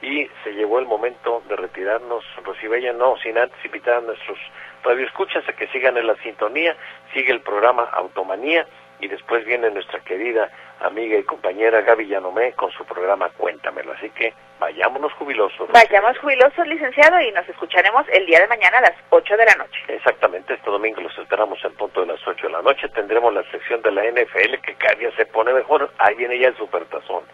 y 0.00 0.30
se 0.44 0.52
llegó 0.52 0.78
el 0.78 0.86
momento 0.86 1.42
de 1.48 1.56
retirarnos, 1.56 2.24
Rosibella, 2.44 2.92
no, 2.92 3.16
sin 3.18 3.36
antes 3.36 3.58
invitar 3.64 3.94
a 3.94 4.00
nuestros 4.02 4.38
radioescuchas 4.84 5.46
a 5.48 5.52
que 5.52 5.66
sigan 5.68 5.96
en 5.96 6.06
la 6.06 6.14
sintonía, 6.22 6.76
sigue 7.12 7.32
el 7.32 7.40
programa 7.40 7.84
Automanía 7.92 8.66
y 9.00 9.08
después 9.08 9.44
viene 9.44 9.70
nuestra 9.70 10.00
querida 10.00 10.50
amiga 10.80 11.18
y 11.18 11.24
compañera 11.24 11.82
Gaby 11.82 12.06
Yanomé 12.06 12.52
con 12.52 12.70
su 12.72 12.84
programa 12.84 13.30
Cuéntamelo. 13.30 13.92
Así 13.92 14.10
que 14.10 14.32
vayámonos 14.58 15.12
jubilosos. 15.14 15.68
Vayamos 15.72 16.18
jubilosos, 16.18 16.66
licenciado, 16.66 17.20
y 17.20 17.32
nos 17.32 17.48
escucharemos 17.48 18.06
el 18.12 18.26
día 18.26 18.40
de 18.40 18.48
mañana 18.48 18.78
a 18.78 18.82
las 18.82 18.94
8 19.10 19.36
de 19.36 19.44
la 19.44 19.54
noche. 19.54 19.80
Exactamente, 19.88 20.54
este 20.54 20.70
domingo 20.70 21.00
los 21.00 21.16
esperamos 21.18 21.58
en 21.64 21.74
punto 21.74 22.00
de 22.00 22.08
las 22.08 22.26
8 22.26 22.46
de 22.46 22.52
la 22.52 22.62
noche. 22.62 22.88
Tendremos 22.90 23.32
la 23.32 23.42
sección 23.50 23.82
de 23.82 23.92
la 23.92 24.04
NFL 24.04 24.60
que 24.62 24.74
cada 24.74 24.94
día 24.94 25.10
se 25.16 25.26
pone 25.26 25.52
mejor. 25.52 25.90
Ahí 25.98 26.14
viene 26.14 26.38
ya 26.38 26.48
el 26.48 26.56
supertazón. 26.56 27.24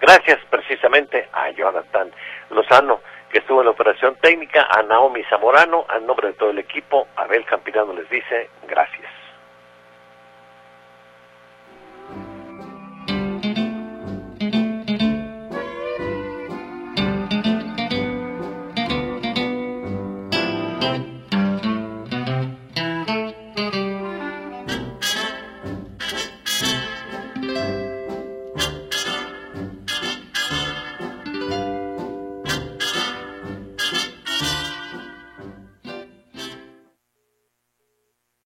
Gracias 0.00 0.38
precisamente 0.48 1.28
a 1.32 1.50
Jonathan 1.50 2.10
Lozano, 2.50 3.00
que 3.30 3.38
estuvo 3.38 3.60
en 3.60 3.66
la 3.66 3.72
operación 3.72 4.16
técnica, 4.16 4.66
a 4.70 4.82
Naomi 4.82 5.22
Zamorano, 5.24 5.84
a 5.88 5.98
nombre 6.00 6.28
de 6.28 6.34
todo 6.34 6.50
el 6.50 6.58
equipo, 6.58 7.06
Abel 7.16 7.44
Campirano 7.44 7.92
les 7.92 8.08
dice 8.08 8.48
gracias. 8.66 9.19